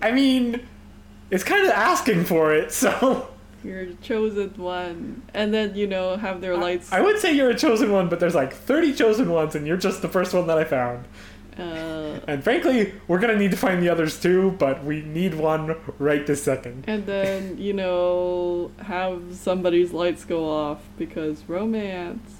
I 0.00 0.10
mean, 0.10 0.66
it's 1.30 1.44
kind 1.44 1.66
of 1.66 1.70
asking 1.72 2.24
for 2.24 2.54
it, 2.54 2.72
so. 2.82 3.28
You're 3.62 3.84
the 3.84 3.94
chosen 3.96 4.54
one. 4.56 5.20
And 5.34 5.52
then, 5.52 5.74
you 5.74 5.86
know, 5.86 6.16
have 6.16 6.40
their 6.40 6.56
lights. 6.56 6.90
I 6.90 7.02
would 7.02 7.18
say 7.18 7.34
you're 7.36 7.50
a 7.50 7.54
chosen 7.58 7.92
one, 7.92 8.08
but 8.08 8.20
there's 8.20 8.34
like 8.34 8.54
30 8.54 8.94
chosen 8.94 9.28
ones, 9.30 9.54
and 9.54 9.66
you're 9.66 9.76
just 9.76 10.00
the 10.00 10.08
first 10.08 10.32
one 10.32 10.46
that 10.46 10.56
I 10.56 10.64
found. 10.64 11.04
Uh, 11.58 12.20
And 12.26 12.42
frankly, 12.42 12.94
we're 13.06 13.18
gonna 13.18 13.36
need 13.36 13.50
to 13.50 13.56
find 13.58 13.82
the 13.82 13.90
others 13.90 14.18
too, 14.18 14.52
but 14.58 14.82
we 14.82 15.02
need 15.02 15.34
one 15.34 15.76
right 15.98 16.26
this 16.26 16.42
second. 16.42 16.84
and 16.86 17.04
then, 17.04 17.58
you 17.58 17.74
know, 17.74 18.70
have 18.80 19.20
somebody's 19.34 19.92
lights 19.92 20.24
go 20.24 20.48
off 20.48 20.78
because 20.96 21.44
romance. 21.48 22.37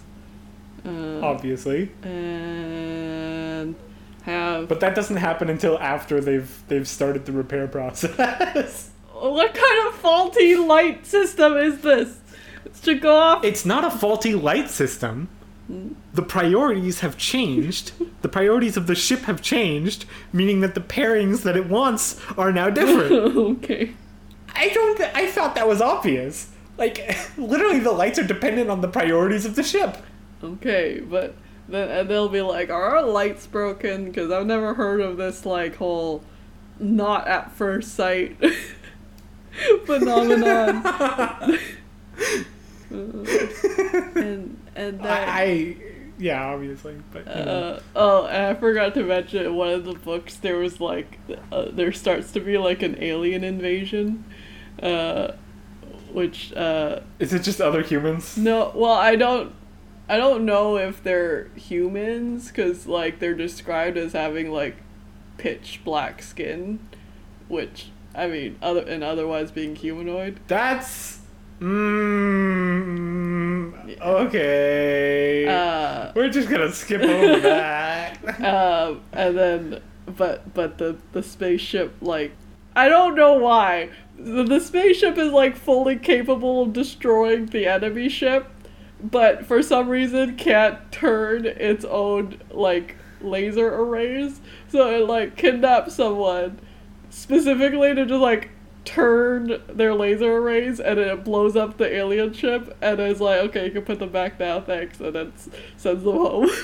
Uh, 0.85 1.21
Obviously. 1.21 1.91
and 2.03 3.75
have 4.23 4.69
But 4.69 4.81
that 4.81 4.95
doesn't 4.95 5.17
happen 5.17 5.49
until 5.49 5.79
after 5.79 6.21
they've 6.21 6.63
they've 6.69 6.87
started 6.89 7.27
the 7.27 7.33
repair 7.33 7.67
process. 7.69 8.91
what 9.13 9.55
kind 9.55 9.89
of 9.89 9.95
faulty 9.95 10.55
light 10.57 11.07
system 11.07 11.57
is 11.57 11.81
this? 11.81 12.21
It 12.65 12.77
should 12.83 13.01
go 13.01 13.17
off. 13.17 13.45
it's 13.45 13.65
not 13.65 13.85
a 13.85 13.91
faulty 13.91 14.35
light 14.35 14.71
system. 14.71 15.29
The 16.15 16.23
priorities 16.23 17.01
have 17.01 17.19
changed. 17.19 17.93
The 18.23 18.29
priorities 18.29 18.79
of 18.79 18.87
the 18.87 18.95
ship 18.95 19.21
have 19.21 19.43
changed, 19.43 20.07
meaning 20.33 20.61
that 20.61 20.75
the 20.75 20.81
pairings 20.81 21.43
that 21.43 21.59
it 21.59 21.69
wants 21.69 22.19
are 22.39 22.51
now 22.51 22.71
different. 22.71 23.13
okay. 23.37 23.93
I 24.55 24.69
don't. 24.71 24.97
Th- 24.97 25.11
I 25.15 25.27
thought 25.31 25.55
that 25.57 25.69
was 25.69 25.83
obvious. 25.83 26.49
Like, 26.79 27.15
literally, 27.37 27.81
the 27.81 27.93
lights 27.93 28.19
are 28.19 28.27
dependent 28.27 28.71
on 28.71 28.81
the 28.81 28.89
priorities 28.89 29.45
of 29.45 29.57
the 29.57 29.63
ship. 29.63 29.99
Okay, 30.43 31.01
but 31.01 31.35
then 31.69 31.89
and 31.91 32.09
they'll 32.09 32.29
be 32.29 32.43
like, 32.43 32.71
"Are 32.71 32.97
our 32.97 33.03
lights 33.03 33.47
broken?" 33.47 34.07
Because 34.07 34.31
I've 34.31 34.47
never 34.47 34.75
heard 34.75 35.01
of 35.01 35.17
this 35.17 35.45
like 35.45 35.77
whole 35.77 36.23
not 36.79 37.27
at 37.27 37.53
first 37.53 37.95
sight 37.95 38.37
phenomenon. 39.85 40.87
Uh, 40.87 41.59
and 42.91 44.59
and 44.77 45.01
then 45.01 45.07
I, 45.07 45.43
I, 45.43 45.77
yeah, 46.19 46.47
obviously, 46.47 46.97
but 47.13 47.27
you 47.27 47.45
know. 47.45 47.51
Uh, 47.51 47.81
oh, 47.97 48.27
and 48.27 48.47
I 48.47 48.55
forgot 48.55 48.95
to 48.95 49.05
mention 49.05 49.45
in 49.45 49.55
one 49.55 49.71
of 49.71 49.85
the 49.85 49.95
books 49.95 50.37
there 50.37 50.57
was 50.57 50.81
like 50.81 51.19
uh, 51.53 51.67
there 51.71 51.93
starts 51.93 52.33
to 52.33 52.41
be 52.41 52.59
like 52.59 52.83
an 52.83 52.97
alien 53.03 53.45
invasion, 53.45 54.25
uh, 54.83 55.33
which 56.13 56.53
uh, 56.55 57.01
is 57.19 57.33
it 57.33 57.43
just 57.43 57.61
other 57.61 57.83
humans? 57.83 58.37
no, 58.37 58.73
well 58.75 58.93
I 58.93 59.17
don't 59.17 59.53
I 60.09 60.17
don't 60.17 60.45
know 60.45 60.77
if 60.77 61.03
they're 61.03 61.49
humans 61.55 62.49
because 62.49 62.87
like 62.87 63.19
they're 63.19 63.35
described 63.35 63.97
as 63.99 64.13
having 64.13 64.51
like 64.51 64.77
pitch 65.37 65.81
black 65.85 66.23
skin, 66.23 66.79
which 67.49 67.91
I 68.15 68.27
mean 68.27 68.59
other 68.63 68.81
and 68.83 69.05
otherwise 69.05 69.51
being 69.51 69.77
humanoid. 69.77 70.41
That's. 70.49 71.19
Mm, 72.59 74.01
okay. 74.01 75.47
Uh, 75.47 76.13
We're 76.15 76.29
just 76.31 76.49
gonna 76.49 76.73
skip 76.73 77.03
over 77.03 77.41
that. 77.49 78.19
um, 78.43 79.03
and 79.13 79.37
then 79.37 79.83
but 80.07 80.55
but 80.55 80.79
the 80.79 80.97
the 81.13 81.23
spaceship 81.23 81.95
like 82.01 82.33
I 82.75 82.89
don't 82.89 83.15
know 83.15 83.35
why 83.35 83.91
the, 84.19 84.43
the 84.45 84.61
spaceship 84.61 85.19
is 85.19 85.33
like 85.33 85.57
fully 85.57 85.97
capable 85.97 86.63
of 86.63 86.73
destroying 86.73 87.47
the 87.47 87.67
enemy 87.67 88.09
ship, 88.09 88.49
but 89.03 89.47
for 89.47 89.63
some 89.63 89.89
reason 89.89 90.37
can't 90.37 90.91
turn 90.91 91.47
its 91.47 91.85
own 91.85 92.39
like 92.51 92.97
laser 93.21 93.75
arrays. 93.75 94.41
So 94.69 94.91
it 94.91 95.07
like 95.07 95.37
kidnaps 95.37 95.95
someone 95.95 96.61
specifically 97.11 97.95
to 97.95 98.07
just 98.07 98.21
like 98.21 98.51
turn 98.85 99.61
their 99.69 99.95
laser 99.95 100.37
arrays 100.39 100.81
and 100.81 100.99
it 100.99 101.25
blows 101.25 101.57
up 101.57 101.77
the 101.77 101.95
alien 101.95 102.33
ship 102.33 102.75
and 102.81 102.99
it's 103.01 103.21
like 103.21 103.39
okay 103.41 103.67
you 103.67 103.71
can 103.71 103.83
put 103.83 103.99
them 103.99 104.11
back 104.11 104.41
now 104.41 104.61
thanks 104.61 104.99
and 105.01 105.15
then 105.15 105.33
sends 105.77 106.05
them 106.05 106.15
home. 106.17 106.49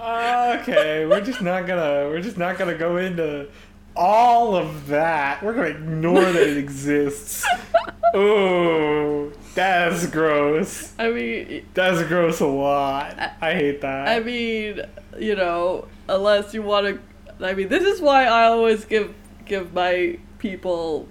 okay, 0.00 1.04
we're 1.06 1.20
just 1.20 1.42
not 1.42 1.66
gonna. 1.66 2.08
We're 2.08 2.22
just 2.22 2.38
not 2.38 2.58
gonna 2.58 2.76
go 2.76 2.96
into 2.96 3.48
all 3.94 4.54
of 4.54 4.86
that. 4.86 5.42
We're 5.42 5.52
gonna 5.52 5.68
ignore 5.68 6.20
that 6.20 6.48
it 6.48 6.56
exists. 6.56 7.44
Ooh, 8.16 9.32
that's 9.54 10.06
gross. 10.06 10.92
I 10.98 11.10
mean, 11.10 11.66
That's 11.74 12.02
gross 12.08 12.40
a 12.40 12.46
lot. 12.46 13.16
I 13.40 13.54
hate 13.54 13.80
that. 13.80 14.08
I 14.08 14.20
mean, 14.20 14.80
you 15.18 15.34
know, 15.34 15.88
unless 16.08 16.54
you 16.54 16.62
want 16.62 16.86
to. 16.86 17.44
I 17.46 17.54
mean, 17.54 17.68
this 17.68 17.84
is 17.84 18.00
why 18.00 18.24
I 18.26 18.44
always 18.44 18.84
give 18.84 19.14
give 19.46 19.72
my 19.74 20.18
people 20.38 21.08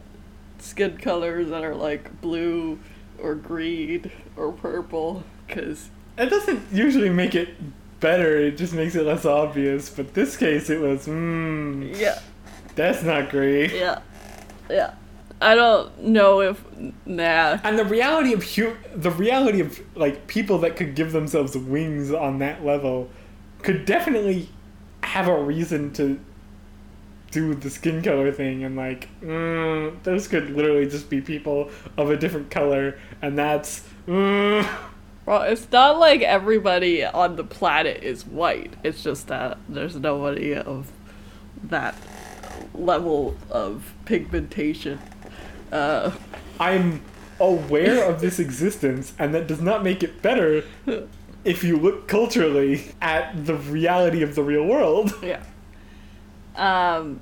skin 0.60 0.98
colors 0.98 1.50
that 1.50 1.64
are 1.64 1.76
like 1.76 2.22
blue 2.22 2.80
or 3.22 3.36
green 3.36 4.12
or 4.38 4.52
purple, 4.52 5.24
because 5.48 5.90
It 6.18 6.30
doesn't 6.30 6.62
usually 6.72 7.10
make 7.10 7.36
it 7.36 7.50
better. 8.00 8.38
It 8.38 8.58
just 8.58 8.74
makes 8.74 8.96
it 8.96 9.06
less 9.06 9.26
obvious. 9.26 9.90
But 9.90 10.14
this 10.14 10.38
case, 10.38 10.70
it 10.70 10.80
was. 10.80 11.08
Mmm. 11.08 11.98
yeah, 11.98 12.20
That's 12.76 13.04
not 13.04 13.30
great. 13.30 13.74
yeah, 13.74 14.00
yeah. 14.70 14.94
I 15.42 15.56
don't 15.56 16.00
know 16.04 16.42
if 16.42 16.64
nah. 17.06 17.60
And 17.64 17.80
the 17.80 17.86
reality 17.86 18.34
of 18.34 18.44
hu- 18.44 18.76
the 18.94 19.12
reality 19.12 19.62
of 19.62 19.80
like 19.96 20.28
people 20.28 20.58
that 20.60 20.76
could 20.76 20.96
give 20.96 21.12
themselves 21.12 21.56
wings 21.58 22.12
on 22.12 22.40
that 22.40 22.66
level 22.66 23.10
could 23.62 23.86
definitely 23.86 24.50
have 25.04 25.28
a 25.28 25.42
reason 25.42 25.94
to 25.94 26.20
do 27.32 27.54
the 27.54 27.70
skin 27.70 28.02
color 28.02 28.32
thing 28.32 28.64
and 28.64 28.76
like 28.76 29.08
mm, 29.22 30.02
those 30.04 30.28
could 30.28 30.50
literally 30.50 30.88
just 30.90 31.10
be 31.10 31.22
people 31.22 31.70
of 31.96 32.10
a 32.10 32.18
different 32.18 32.50
color 32.50 32.98
and 33.22 33.38
that's 33.38 33.84
mm, 34.08 34.68
Well, 35.26 35.44
it's 35.44 35.72
not 35.72 36.00
like 36.00 36.22
everybody 36.22 37.06
on 37.06 37.36
the 37.36 37.44
planet 37.44 38.04
is 38.04 38.26
white. 38.26 38.74
It's 38.84 39.04
just 39.04 39.28
that 39.28 39.60
there's 39.70 39.96
nobody 39.96 40.56
of 40.56 40.92
that 41.64 41.96
level 42.74 43.38
of 43.50 43.94
pigmentation. 44.06 45.00
Uh, 45.72 46.12
I'm 46.60 47.02
aware 47.40 48.04
of 48.04 48.22
this 48.22 48.40
existence 48.40 49.14
and 49.18 49.34
that 49.34 49.48
does 49.48 49.62
not 49.62 49.84
make 49.84 50.04
it 50.04 50.22
better 50.22 50.64
if 51.46 51.64
you 51.64 51.78
look 51.78 52.08
culturally 52.08 52.92
at 53.02 53.46
the 53.46 53.56
reality 53.56 54.22
of 54.22 54.36
the 54.36 54.44
real 54.44 54.66
world. 54.66 55.14
yeah. 55.24 55.44
Um, 56.56 57.22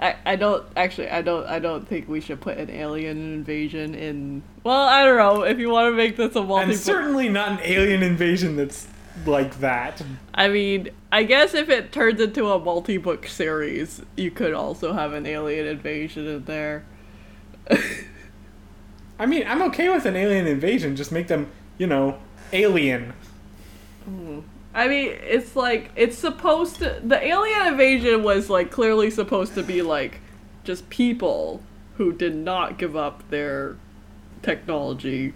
I 0.00 0.16
I 0.26 0.36
don't 0.36 0.66
actually 0.76 1.08
I 1.08 1.22
don't 1.22 1.46
I 1.46 1.58
don't 1.58 1.88
think 1.88 2.08
we 2.08 2.20
should 2.20 2.40
put 2.40 2.58
an 2.58 2.70
alien 2.70 3.16
invasion 3.34 3.94
in. 3.94 4.42
Well, 4.62 4.82
I 4.82 5.04
don't 5.04 5.16
know 5.16 5.42
if 5.42 5.58
you 5.58 5.70
want 5.70 5.92
to 5.92 5.96
make 5.96 6.16
this 6.16 6.36
a 6.36 6.42
multi. 6.42 6.64
And 6.64 6.78
certainly 6.78 7.28
not 7.28 7.52
an 7.52 7.58
alien 7.62 8.02
invasion 8.02 8.56
that's 8.56 8.86
like 9.24 9.60
that. 9.60 10.02
I 10.34 10.48
mean, 10.48 10.90
I 11.10 11.22
guess 11.22 11.54
if 11.54 11.70
it 11.70 11.92
turns 11.92 12.20
into 12.20 12.50
a 12.50 12.58
multi-book 12.58 13.26
series, 13.26 14.02
you 14.16 14.30
could 14.30 14.52
also 14.52 14.92
have 14.92 15.14
an 15.14 15.24
alien 15.24 15.66
invasion 15.66 16.26
in 16.26 16.44
there. 16.44 16.84
I 19.18 19.26
mean, 19.26 19.44
I'm 19.46 19.62
okay 19.62 19.88
with 19.88 20.04
an 20.06 20.16
alien 20.16 20.46
invasion. 20.46 20.94
Just 20.96 21.10
make 21.12 21.28
them, 21.28 21.50
you 21.78 21.86
know, 21.86 22.18
alien. 22.52 23.14
I 24.74 24.88
mean, 24.88 25.16
it's 25.22 25.56
like 25.56 25.90
it's 25.96 26.18
supposed 26.18 26.76
to. 26.76 27.00
The 27.02 27.22
alien 27.24 27.66
invasion 27.68 28.22
was 28.22 28.50
like 28.50 28.70
clearly 28.70 29.10
supposed 29.10 29.54
to 29.54 29.62
be 29.62 29.82
like 29.82 30.20
just 30.64 30.88
people 30.90 31.62
who 31.96 32.12
did 32.12 32.36
not 32.36 32.78
give 32.78 32.94
up 32.94 33.28
their 33.30 33.76
technology 34.42 35.32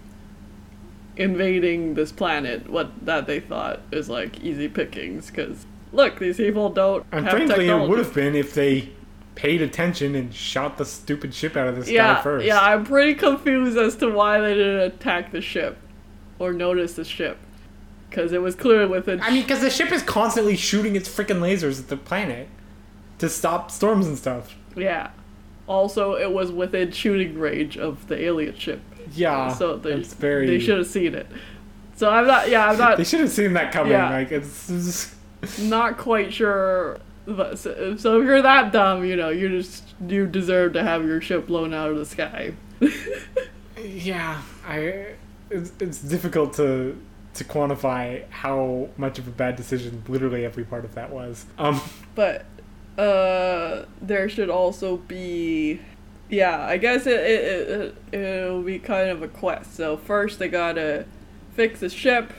invading 1.17 1.95
this 1.95 2.11
planet. 2.11 2.69
What 2.69 3.05
that 3.05 3.27
they 3.27 3.39
thought 3.39 3.81
is 3.91 4.09
like 4.09 4.39
easy 4.41 4.67
pickings 4.67 5.27
because 5.31 5.65
look, 5.91 6.19
these 6.19 6.37
people 6.37 6.69
don't 6.69 7.05
And 7.11 7.25
have 7.25 7.33
frankly, 7.33 7.55
technology. 7.65 7.85
it 7.85 7.89
would 7.89 7.99
have 7.99 8.13
been 8.13 8.35
if 8.35 8.53
they 8.53 8.89
paid 9.35 9.61
attention 9.61 10.15
and 10.15 10.33
shot 10.33 10.77
the 10.77 10.85
stupid 10.85 11.33
ship 11.33 11.55
out 11.55 11.67
of 11.67 11.75
the 11.75 11.83
sky 11.83 11.93
yeah, 11.93 12.21
first. 12.21 12.45
yeah. 12.45 12.59
I'm 12.59 12.85
pretty 12.85 13.15
confused 13.15 13.77
as 13.77 13.95
to 13.97 14.09
why 14.09 14.39
they 14.39 14.53
didn't 14.53 14.81
attack 14.81 15.31
the 15.31 15.41
ship 15.41 15.77
or 16.39 16.53
notice 16.53 16.95
the 16.95 17.05
ship 17.05 17.37
because 18.09 18.33
it 18.33 18.41
was 18.41 18.55
clear 18.55 18.87
within. 18.87 19.21
I 19.21 19.31
mean, 19.31 19.43
because 19.43 19.61
the 19.61 19.69
ship 19.69 19.91
is 19.91 20.03
constantly 20.03 20.57
shooting 20.57 20.95
its 20.95 21.09
freaking 21.09 21.39
lasers 21.39 21.79
at 21.79 21.87
the 21.87 21.97
planet 21.97 22.49
to 23.19 23.29
stop 23.29 23.71
storms 23.71 24.05
and 24.05 24.17
stuff. 24.17 24.55
Yeah. 24.75 25.11
Also, 25.67 26.15
it 26.15 26.31
was 26.31 26.51
within 26.51 26.91
shooting 26.91 27.39
range 27.39 27.77
of 27.77 28.07
the 28.07 28.21
alien 28.21 28.55
ship. 28.57 28.81
Yeah, 29.13 29.53
so 29.53 29.77
they, 29.77 30.01
very. 30.01 30.47
they 30.47 30.59
should 30.59 30.77
have 30.77 30.87
seen 30.87 31.15
it. 31.15 31.27
So 31.95 32.09
I'm 32.09 32.27
not. 32.27 32.49
Yeah, 32.49 32.67
I'm 32.67 32.77
not. 32.79 32.97
They 32.97 33.03
should 33.03 33.21
have 33.21 33.31
seen 33.31 33.53
that 33.53 33.71
coming. 33.71 33.93
Yeah. 33.93 34.09
Like 34.09 34.31
it's, 34.31 34.69
it's 35.41 35.59
not 35.59 35.97
quite 35.97 36.33
sure. 36.33 36.99
But 37.25 37.59
so, 37.59 37.95
so 37.97 38.19
if 38.19 38.25
you're 38.25 38.41
that 38.41 38.71
dumb, 38.71 39.05
you 39.05 39.15
know, 39.15 39.29
you 39.29 39.49
just 39.49 39.83
you 40.07 40.25
deserve 40.25 40.73
to 40.73 40.83
have 40.83 41.05
your 41.05 41.21
ship 41.21 41.47
blown 41.47 41.73
out 41.73 41.91
of 41.91 41.97
the 41.97 42.05
sky. 42.05 42.53
yeah. 43.83 44.41
I 44.65 45.15
it's, 45.49 45.71
it's 45.79 45.99
difficult 45.99 46.53
to 46.55 46.99
to 47.33 47.43
quantify 47.43 48.29
how 48.29 48.89
much 48.97 49.17
of 49.17 49.27
a 49.27 49.31
bad 49.31 49.55
decision 49.55 50.03
literally 50.07 50.43
every 50.43 50.63
part 50.63 50.83
of 50.83 50.95
that 50.95 51.11
was. 51.11 51.45
Um, 51.57 51.79
But 52.15 52.45
uh, 52.97 53.85
there 54.01 54.27
should 54.27 54.49
also 54.49 54.97
be, 54.97 55.79
yeah, 56.29 56.65
I 56.65 56.77
guess 56.77 57.05
it 57.07 57.19
it, 57.19 57.95
it 58.11 58.19
it'll 58.19 58.63
be 58.63 58.79
kind 58.79 59.09
of 59.09 59.21
a 59.21 59.27
quest. 59.27 59.75
So 59.75 59.95
first 59.95 60.39
they 60.39 60.49
gotta 60.49 61.05
fix 61.53 61.79
the 61.79 61.89
ship, 61.89 62.33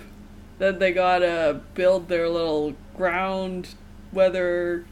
then 0.59 0.79
they 0.79 0.93
gotta 0.93 1.61
build 1.75 2.09
their 2.09 2.29
little 2.29 2.75
ground 2.97 3.75
weather 4.13 4.85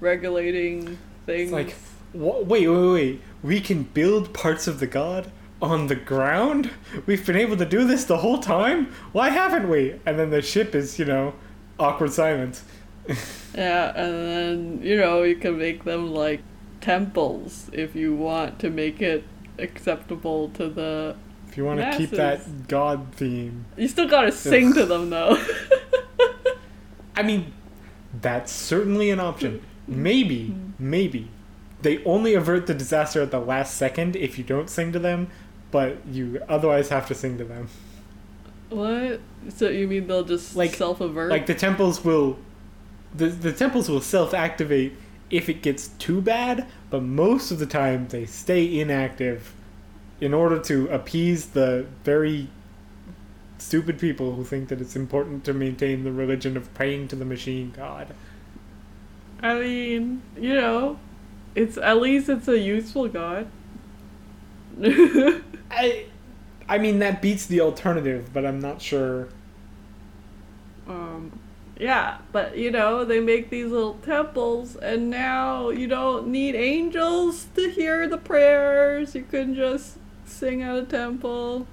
regulating 0.00 0.98
things. 1.26 1.42
It's 1.44 1.52
like, 1.52 1.74
wha- 2.12 2.40
wait, 2.40 2.68
wait, 2.68 2.92
wait. 2.92 3.20
We 3.42 3.60
can 3.60 3.84
build 3.84 4.32
parts 4.34 4.66
of 4.66 4.80
the 4.80 4.86
god 4.86 5.30
on 5.62 5.86
the 5.86 5.94
ground? 5.94 6.70
We've 7.06 7.24
been 7.24 7.36
able 7.36 7.56
to 7.56 7.64
do 7.64 7.86
this 7.86 8.04
the 8.04 8.18
whole 8.18 8.38
time? 8.38 8.92
Why 9.12 9.30
haven't 9.30 9.68
we? 9.68 9.98
And 10.04 10.18
then 10.18 10.30
the 10.30 10.42
ship 10.42 10.74
is, 10.74 10.98
you 10.98 11.04
know, 11.04 11.34
awkward 11.78 12.12
silence. 12.12 12.64
Yeah, 13.54 13.88
and 13.96 14.12
then 14.12 14.80
you 14.82 14.98
know 14.98 15.22
you 15.22 15.36
can 15.36 15.56
make 15.56 15.84
them 15.84 16.12
like 16.12 16.42
temples 16.82 17.70
if 17.72 17.96
you 17.96 18.14
want 18.14 18.58
to 18.58 18.68
make 18.68 19.00
it 19.00 19.24
acceptable 19.58 20.50
to 20.50 20.68
the. 20.68 21.16
If 21.48 21.56
you 21.56 21.64
want 21.64 21.80
to 21.80 21.96
keep 21.96 22.10
that 22.10 22.68
god 22.68 23.14
theme. 23.14 23.64
You 23.78 23.88
still 23.88 24.08
gotta 24.08 24.30
sing 24.30 24.74
to 24.74 24.84
them 24.84 25.08
though. 25.08 25.42
I 27.16 27.22
mean, 27.22 27.54
that's 28.20 28.52
certainly 28.52 29.10
an 29.10 29.20
option. 29.20 29.62
Maybe, 29.88 30.54
maybe. 30.78 31.28
They 31.82 32.02
only 32.04 32.34
avert 32.34 32.66
the 32.66 32.74
disaster 32.74 33.20
at 33.22 33.30
the 33.30 33.38
last 33.40 33.76
second 33.76 34.16
if 34.16 34.38
you 34.38 34.44
don't 34.44 34.68
sing 34.70 34.92
to 34.92 34.98
them, 34.98 35.28
but 35.70 35.98
you 36.10 36.40
otherwise 36.48 36.88
have 36.88 37.06
to 37.08 37.14
sing 37.14 37.38
to 37.38 37.44
them. 37.44 37.68
what? 38.70 39.20
So 39.50 39.68
you 39.68 39.86
mean 39.86 40.06
they'll 40.08 40.24
just 40.24 40.56
Like- 40.56 40.74
self-avert? 40.74 41.30
Like 41.30 41.46
the 41.46 41.54
temples 41.54 42.04
will 42.04 42.38
the 43.14 43.28
the 43.28 43.52
temples 43.52 43.88
will 43.88 44.00
self-activate 44.00 44.92
if 45.30 45.48
it 45.48 45.62
gets 45.62 45.88
too 45.98 46.20
bad, 46.20 46.66
but 46.90 47.02
most 47.02 47.50
of 47.50 47.58
the 47.58 47.66
time 47.66 48.08
they 48.08 48.26
stay 48.26 48.78
inactive 48.80 49.54
in 50.20 50.34
order 50.34 50.58
to 50.58 50.88
appease 50.88 51.46
the 51.46 51.86
very 52.04 52.48
stupid 53.58 53.98
people 53.98 54.34
who 54.34 54.44
think 54.44 54.68
that 54.68 54.80
it's 54.80 54.96
important 54.96 55.44
to 55.44 55.54
maintain 55.54 56.04
the 56.04 56.12
religion 56.12 56.56
of 56.56 56.72
praying 56.74 57.08
to 57.08 57.16
the 57.16 57.24
machine 57.24 57.72
god. 57.76 58.14
I 59.42 59.54
mean, 59.60 60.22
you 60.36 60.54
know, 60.54 60.98
it's 61.54 61.76
at 61.78 62.00
least 62.00 62.28
it's 62.28 62.48
a 62.48 62.58
useful 62.58 63.08
god. 63.08 63.48
I 64.82 66.06
I 66.68 66.78
mean 66.78 66.98
that 67.00 67.22
beats 67.22 67.46
the 67.46 67.60
alternative, 67.60 68.30
but 68.32 68.44
I'm 68.44 68.60
not 68.60 68.82
sure. 68.82 69.28
um, 70.88 71.40
yeah, 71.78 72.18
but 72.32 72.56
you 72.56 72.70
know, 72.70 73.04
they 73.04 73.20
make 73.20 73.50
these 73.50 73.70
little 73.70 73.94
temples, 73.94 74.76
and 74.76 75.10
now 75.10 75.70
you 75.70 75.86
don't 75.86 76.28
need 76.28 76.54
angels 76.54 77.46
to 77.54 77.70
hear 77.70 78.08
the 78.08 78.18
prayers. 78.18 79.14
You 79.14 79.24
can 79.24 79.54
just 79.54 79.98
sing 80.24 80.62
at 80.62 80.76
a 80.76 80.84
temple. 80.84 81.66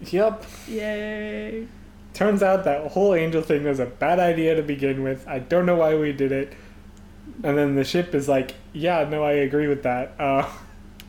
Yep. 0.00 0.44
Yay! 0.68 1.66
Turns 2.14 2.42
out 2.42 2.64
that 2.64 2.92
whole 2.92 3.14
angel 3.14 3.42
thing 3.42 3.64
was 3.64 3.78
a 3.80 3.86
bad 3.86 4.18
idea 4.18 4.54
to 4.56 4.62
begin 4.62 5.02
with. 5.02 5.26
I 5.28 5.38
don't 5.38 5.66
know 5.66 5.76
why 5.76 5.94
we 5.96 6.12
did 6.12 6.32
it. 6.32 6.52
And 7.44 7.56
then 7.56 7.74
the 7.76 7.84
ship 7.84 8.14
is 8.14 8.28
like, 8.28 8.54
yeah, 8.72 9.04
no, 9.08 9.22
I 9.22 9.32
agree 9.32 9.66
with 9.68 9.82
that. 9.84 10.14
Uh, 10.18 10.48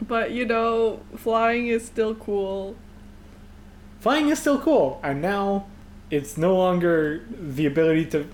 But 0.02 0.32
you 0.32 0.46
know, 0.46 1.02
flying 1.18 1.68
is 1.68 1.86
still 1.86 2.16
cool. 2.16 2.78
flying 4.00 4.30
is 4.30 4.40
still 4.40 4.58
cool. 4.60 5.00
And 5.04 5.22
now 5.22 5.66
it's 6.10 6.38
no 6.38 6.56
longer 6.56 7.26
the 7.30 7.66
ability 7.66 8.06
to 8.12 8.28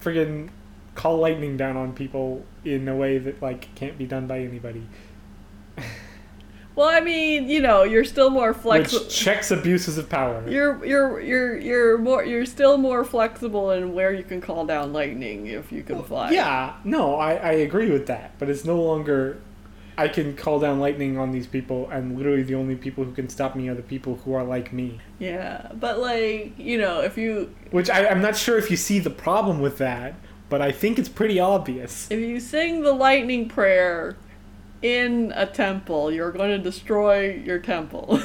friggin' 0.00 0.50
call 0.94 1.16
lightning 1.18 1.56
down 1.56 1.76
on 1.76 1.92
people 1.92 2.44
in 2.64 2.86
a 2.88 2.94
way 2.94 3.18
that, 3.18 3.42
like, 3.42 3.74
can't 3.74 3.98
be 3.98 4.06
done 4.06 4.26
by 4.28 4.38
anybody. 4.40 4.86
Well, 6.78 6.88
I 6.88 7.00
mean, 7.00 7.48
you 7.48 7.60
know, 7.60 7.82
you're 7.82 8.04
still 8.04 8.30
more 8.30 8.54
flexible. 8.54 9.04
Which 9.04 9.12
checks 9.12 9.50
abuses 9.50 9.98
of 9.98 10.08
power. 10.08 10.48
You're 10.48 10.84
you're 10.84 11.20
you're 11.20 11.58
you're 11.58 11.98
more 11.98 12.24
you're 12.24 12.46
still 12.46 12.78
more 12.78 13.04
flexible 13.04 13.72
in 13.72 13.94
where 13.94 14.12
you 14.12 14.22
can 14.22 14.40
call 14.40 14.64
down 14.64 14.92
lightning 14.92 15.48
if 15.48 15.72
you 15.72 15.82
can 15.82 16.04
fly. 16.04 16.30
Yeah, 16.30 16.76
no, 16.84 17.16
I, 17.16 17.34
I 17.34 17.50
agree 17.50 17.90
with 17.90 18.06
that, 18.06 18.38
but 18.38 18.48
it's 18.48 18.64
no 18.64 18.80
longer. 18.80 19.40
I 19.96 20.06
can 20.06 20.36
call 20.36 20.60
down 20.60 20.78
lightning 20.78 21.18
on 21.18 21.32
these 21.32 21.48
people, 21.48 21.90
and 21.90 22.16
literally 22.16 22.44
the 22.44 22.54
only 22.54 22.76
people 22.76 23.02
who 23.02 23.10
can 23.10 23.28
stop 23.28 23.56
me 23.56 23.68
are 23.68 23.74
the 23.74 23.82
people 23.82 24.20
who 24.24 24.32
are 24.34 24.44
like 24.44 24.72
me. 24.72 25.00
Yeah, 25.18 25.72
but 25.74 25.98
like 25.98 26.56
you 26.56 26.78
know, 26.78 27.00
if 27.00 27.18
you 27.18 27.52
Which 27.72 27.90
I, 27.90 28.06
I'm 28.06 28.22
not 28.22 28.36
sure 28.36 28.56
if 28.56 28.70
you 28.70 28.76
see 28.76 29.00
the 29.00 29.10
problem 29.10 29.58
with 29.58 29.78
that, 29.78 30.14
but 30.48 30.62
I 30.62 30.70
think 30.70 31.00
it's 31.00 31.08
pretty 31.08 31.40
obvious. 31.40 32.08
if 32.08 32.20
you 32.20 32.38
sing 32.38 32.82
the 32.82 32.92
lightning 32.92 33.48
prayer 33.48 34.16
in 34.82 35.32
a 35.34 35.46
temple, 35.46 36.12
you're 36.12 36.32
going 36.32 36.50
to 36.50 36.58
destroy 36.58 37.34
your 37.34 37.58
temple. 37.58 38.20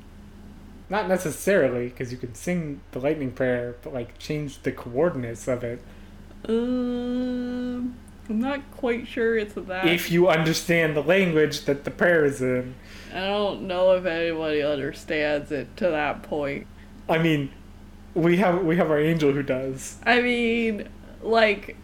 Not 0.90 1.08
necessarily, 1.08 1.88
because 1.88 2.12
you 2.12 2.18
could 2.18 2.36
sing 2.36 2.80
the 2.90 3.00
lightning 3.00 3.32
prayer, 3.32 3.76
but 3.82 3.94
like 3.94 4.18
change 4.18 4.62
the 4.62 4.72
coordinates 4.72 5.48
of 5.48 5.64
it. 5.64 5.82
um, 6.46 7.96
I'm 8.28 8.40
not 8.40 8.60
quite 8.72 9.08
sure 9.08 9.36
it's 9.36 9.54
that. 9.54 9.86
If 9.86 10.10
you 10.10 10.28
understand 10.28 10.96
the 10.96 11.02
language 11.02 11.64
that 11.64 11.84
the 11.84 11.90
prayer 11.90 12.24
is 12.24 12.40
in. 12.40 12.74
I 13.12 13.20
don't 13.26 13.62
know 13.62 13.92
if 13.92 14.04
anybody 14.04 14.62
understands 14.62 15.50
it 15.50 15.76
to 15.78 15.88
that 15.88 16.22
point. 16.22 16.66
I 17.08 17.18
mean, 17.18 17.50
we 18.14 18.36
have 18.38 18.64
we 18.64 18.76
have 18.76 18.90
our 18.90 19.00
angel 19.00 19.32
who 19.32 19.42
does. 19.42 19.98
I 20.04 20.20
mean, 20.20 20.88
like, 21.22 21.76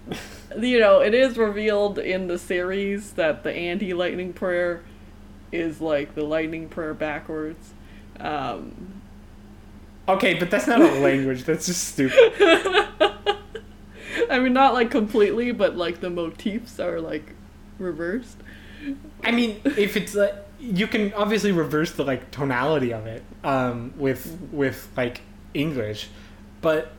you 0.58 0.80
know, 0.80 1.00
it 1.00 1.14
is 1.14 1.36
revealed 1.36 1.98
in 1.98 2.28
the 2.28 2.38
series 2.38 3.12
that 3.12 3.42
the 3.42 3.52
anti 3.52 3.94
lightning 3.94 4.32
prayer 4.32 4.82
is 5.52 5.80
like 5.80 6.14
the 6.14 6.24
lightning 6.24 6.68
prayer 6.68 6.94
backwards. 6.94 7.72
Um, 8.20 8.98
Okay, 10.08 10.34
but 10.34 10.50
that's 10.50 10.66
not 10.66 10.80
a 10.80 10.84
language. 11.00 11.44
That's 11.44 11.66
just 11.66 11.88
stupid. 11.88 12.32
I 14.30 14.38
mean, 14.38 14.54
not 14.54 14.72
like 14.72 14.90
completely, 14.90 15.52
but 15.52 15.76
like 15.76 16.00
the 16.00 16.10
motifs 16.10 16.80
are 16.80 17.00
like 17.00 17.34
reversed. 17.78 18.38
I 19.22 19.32
mean, 19.32 19.60
if 19.64 19.96
it's 19.96 20.14
like 20.14 20.34
you 20.58 20.86
can 20.86 21.12
obviously 21.12 21.52
reverse 21.52 21.92
the 21.92 22.04
like 22.04 22.30
tonality 22.30 22.92
of 22.92 23.06
it 23.06 23.22
um, 23.44 23.92
with 23.98 24.38
with 24.50 24.88
like 24.96 25.20
English, 25.52 26.08
but 26.62 26.92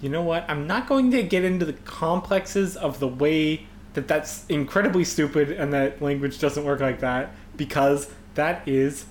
you 0.00 0.08
know 0.08 0.22
what? 0.22 0.44
I'm 0.48 0.66
not 0.66 0.86
going 0.86 1.10
to 1.12 1.22
get 1.22 1.44
into 1.44 1.64
the 1.64 1.72
complexes 1.72 2.76
of 2.76 3.00
the 3.00 3.08
way 3.08 3.66
that 3.94 4.08
that's 4.08 4.44
incredibly 4.48 5.04
stupid 5.04 5.50
and 5.50 5.72
that 5.72 6.02
language 6.02 6.38
doesn't 6.38 6.64
work 6.64 6.80
like 6.80 7.00
that 7.00 7.30
because 7.56 8.12
that 8.34 8.66
is 8.68 9.06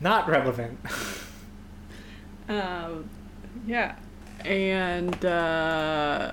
not 0.00 0.28
relevant. 0.28 0.78
Um, 2.48 3.10
yeah, 3.66 3.96
and 4.44 5.24
uh, 5.24 6.32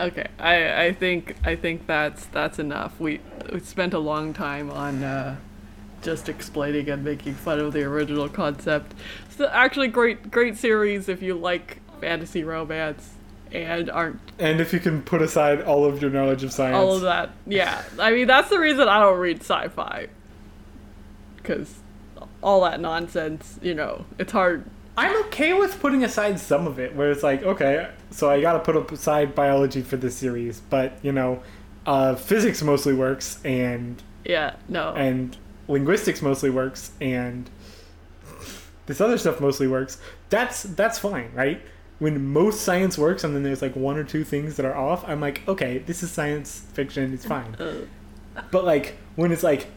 okay, 0.00 0.26
I 0.38 0.86
I 0.86 0.92
think 0.92 1.36
I 1.44 1.54
think 1.54 1.86
that's 1.86 2.26
that's 2.26 2.58
enough. 2.58 2.98
We 2.98 3.20
we 3.52 3.60
spent 3.60 3.94
a 3.94 3.98
long 3.98 4.32
time 4.32 4.70
on 4.70 5.04
uh, 5.04 5.36
just 6.02 6.28
explaining 6.28 6.88
and 6.88 7.04
making 7.04 7.34
fun 7.34 7.60
of 7.60 7.72
the 7.72 7.84
original 7.84 8.28
concept. 8.28 8.94
So 9.30 9.46
actually, 9.52 9.88
great 9.88 10.32
great 10.32 10.56
series 10.56 11.08
if 11.08 11.22
you 11.22 11.34
like 11.34 11.78
fantasy 12.04 12.44
romance 12.44 13.14
and 13.50 13.90
aren't 13.90 14.20
and 14.38 14.60
if 14.60 14.72
you 14.74 14.80
can 14.80 15.00
put 15.02 15.22
aside 15.22 15.62
all 15.62 15.86
of 15.86 16.02
your 16.02 16.10
knowledge 16.10 16.44
of 16.44 16.52
science, 16.52 16.76
all 16.76 16.96
of 16.96 17.02
that. 17.02 17.30
Yeah, 17.46 17.82
I 17.98 18.10
mean 18.12 18.26
that's 18.26 18.50
the 18.50 18.58
reason 18.58 18.88
I 18.88 19.00
don't 19.00 19.18
read 19.18 19.40
sci-fi 19.40 20.08
because 21.36 21.76
all 22.42 22.60
that 22.62 22.78
nonsense. 22.80 23.58
You 23.62 23.74
know, 23.74 24.04
it's 24.18 24.32
hard. 24.32 24.64
I'm 24.98 25.16
okay 25.26 25.54
with 25.54 25.80
putting 25.80 26.04
aside 26.04 26.38
some 26.38 26.66
of 26.66 26.78
it, 26.78 26.94
where 26.94 27.10
it's 27.10 27.22
like, 27.22 27.42
okay, 27.42 27.88
so 28.10 28.30
I 28.30 28.40
gotta 28.40 28.58
put 28.60 28.92
aside 28.92 29.34
biology 29.34 29.80
for 29.82 29.96
this 29.96 30.14
series, 30.16 30.60
but 30.60 30.98
you 31.02 31.10
know, 31.12 31.42
uh, 31.86 32.14
physics 32.16 32.62
mostly 32.62 32.92
works, 32.92 33.40
and 33.44 34.02
Yeah, 34.24 34.56
no. 34.68 34.92
and 34.94 35.36
linguistics 35.68 36.20
mostly 36.22 36.50
works, 36.50 36.92
and 37.00 37.48
this 38.86 39.00
other 39.00 39.16
stuff 39.16 39.40
mostly 39.40 39.66
works. 39.68 39.98
That's 40.28 40.64
that's 40.64 40.98
fine, 40.98 41.30
right? 41.34 41.62
When 41.98 42.32
most 42.32 42.62
science 42.62 42.98
works, 42.98 43.22
and 43.24 43.34
then 43.34 43.42
there's 43.42 43.62
like 43.62 43.76
one 43.76 43.96
or 43.96 44.04
two 44.04 44.24
things 44.24 44.56
that 44.56 44.66
are 44.66 44.74
off, 44.76 45.08
I'm 45.08 45.20
like, 45.20 45.42
okay, 45.48 45.78
this 45.78 46.02
is 46.02 46.10
science 46.10 46.64
fiction, 46.72 47.14
it's 47.14 47.24
fine. 47.24 47.54
Uh, 47.54 47.86
But 48.50 48.64
like 48.64 48.96
when 49.16 49.30
it's 49.32 49.42
like 49.44 49.68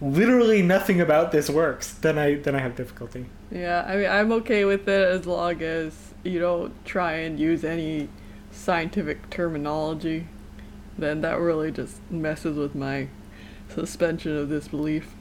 literally 0.00 0.60
nothing 0.62 1.00
about 1.00 1.30
this 1.32 1.48
works, 1.48 1.92
then 1.92 2.18
I 2.18 2.34
then 2.34 2.54
I 2.56 2.58
have 2.58 2.74
difficulty. 2.76 3.26
Yeah, 3.50 3.84
I 3.88 3.96
mean, 3.96 4.10
I'm 4.10 4.32
okay 4.32 4.64
with 4.64 4.88
it 4.88 5.08
as 5.08 5.26
long 5.26 5.62
as 5.62 5.94
you 6.24 6.40
don't 6.40 6.72
try 6.84 7.12
and 7.14 7.38
use 7.38 7.64
any 7.64 8.08
scientific 8.50 9.30
terminology. 9.30 10.26
Then 10.98 11.20
that 11.22 11.38
really 11.38 11.70
just 11.70 12.00
messes 12.10 12.56
with 12.56 12.74
my 12.74 13.08
suspension 13.68 14.36
of 14.36 14.48
disbelief. 14.48 15.14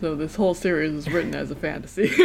So 0.00 0.16
this 0.16 0.34
whole 0.34 0.54
series 0.54 0.92
is 0.92 1.08
written 1.08 1.34
as 1.34 1.50
a 1.50 1.54
fantasy. 1.56 2.10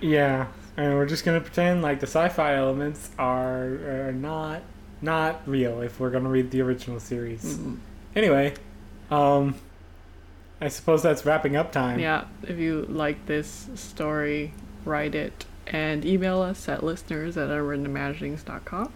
Yeah, 0.00 0.48
and 0.76 0.94
we're 0.94 1.06
just 1.06 1.24
gonna 1.24 1.40
pretend 1.40 1.82
like 1.82 2.00
the 2.00 2.06
sci-fi 2.06 2.54
elements 2.54 3.10
are, 3.18 4.06
are 4.08 4.12
not 4.12 4.62
not 5.00 5.42
real 5.46 5.80
if 5.82 5.98
we're 5.98 6.10
gonna 6.10 6.28
read 6.28 6.50
the 6.50 6.60
original 6.62 7.00
series. 7.00 7.56
Mhm. 7.58 7.78
Anyway, 8.14 8.54
um, 9.10 9.54
I 10.60 10.68
suppose 10.68 11.02
that's 11.02 11.26
wrapping 11.26 11.56
up 11.56 11.72
time. 11.72 11.98
Yeah, 11.98 12.24
if 12.46 12.58
you 12.58 12.86
like 12.88 13.26
this 13.26 13.68
story, 13.74 14.52
write 14.84 15.14
it 15.14 15.44
and 15.66 16.04
email 16.04 16.40
us 16.40 16.68
at 16.68 16.82
listeners 16.84 17.36
at 17.36 17.48
unwrittenimaginings.com. 17.48 18.92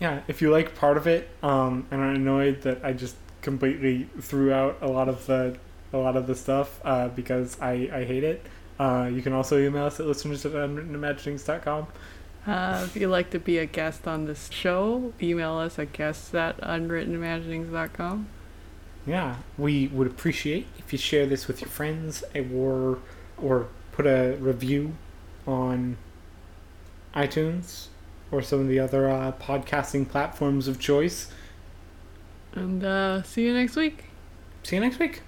Yeah, 0.00 0.20
if 0.28 0.40
you 0.40 0.50
like 0.50 0.76
part 0.76 0.96
of 0.96 1.06
it, 1.08 1.28
um, 1.42 1.86
and 1.90 2.00
are 2.00 2.10
annoyed 2.10 2.62
that 2.62 2.84
I 2.84 2.92
just 2.92 3.16
completely 3.42 4.08
threw 4.20 4.52
out 4.52 4.78
a 4.80 4.86
lot 4.88 5.08
of 5.08 5.26
the 5.26 5.56
a 5.92 5.96
lot 5.96 6.16
of 6.16 6.26
the 6.26 6.34
stuff 6.34 6.80
uh, 6.84 7.08
because 7.08 7.58
I, 7.60 7.88
I 7.92 8.04
hate 8.04 8.22
it, 8.22 8.44
uh, 8.78 9.10
you 9.12 9.22
can 9.22 9.32
also 9.32 9.58
email 9.58 9.84
us 9.84 9.98
at 10.00 10.06
listeners 10.06 10.44
at 10.46 10.52
unwrittenimaginings.com. 10.52 11.86
Uh, 12.46 12.82
if 12.84 12.96
you'd 12.96 13.08
like 13.08 13.30
to 13.30 13.38
be 13.38 13.58
a 13.58 13.66
guest 13.66 14.06
on 14.06 14.24
this 14.24 14.48
show, 14.50 15.12
email 15.20 15.56
us 15.58 15.78
at 15.78 15.92
guests 15.92 16.34
at 16.34 16.56
unwrittenimaginings.com. 16.60 18.26
Yeah, 19.06 19.36
we 19.56 19.88
would 19.88 20.06
appreciate 20.06 20.66
if 20.78 20.92
you 20.92 20.98
share 20.98 21.26
this 21.26 21.48
with 21.48 21.60
your 21.60 21.70
friends 21.70 22.22
or 22.52 22.98
or 23.36 23.68
put 23.92 24.06
a 24.06 24.36
review 24.38 24.94
on 25.46 25.96
iTunes 27.14 27.86
or 28.30 28.42
some 28.42 28.60
of 28.60 28.68
the 28.68 28.78
other 28.78 29.08
uh, 29.08 29.32
podcasting 29.32 30.08
platforms 30.08 30.68
of 30.68 30.78
choice. 30.78 31.30
And 32.54 32.84
uh, 32.84 33.22
see 33.22 33.46
you 33.46 33.54
next 33.54 33.76
week. 33.76 34.04
See 34.62 34.76
you 34.76 34.82
next 34.82 34.98
week. 34.98 35.22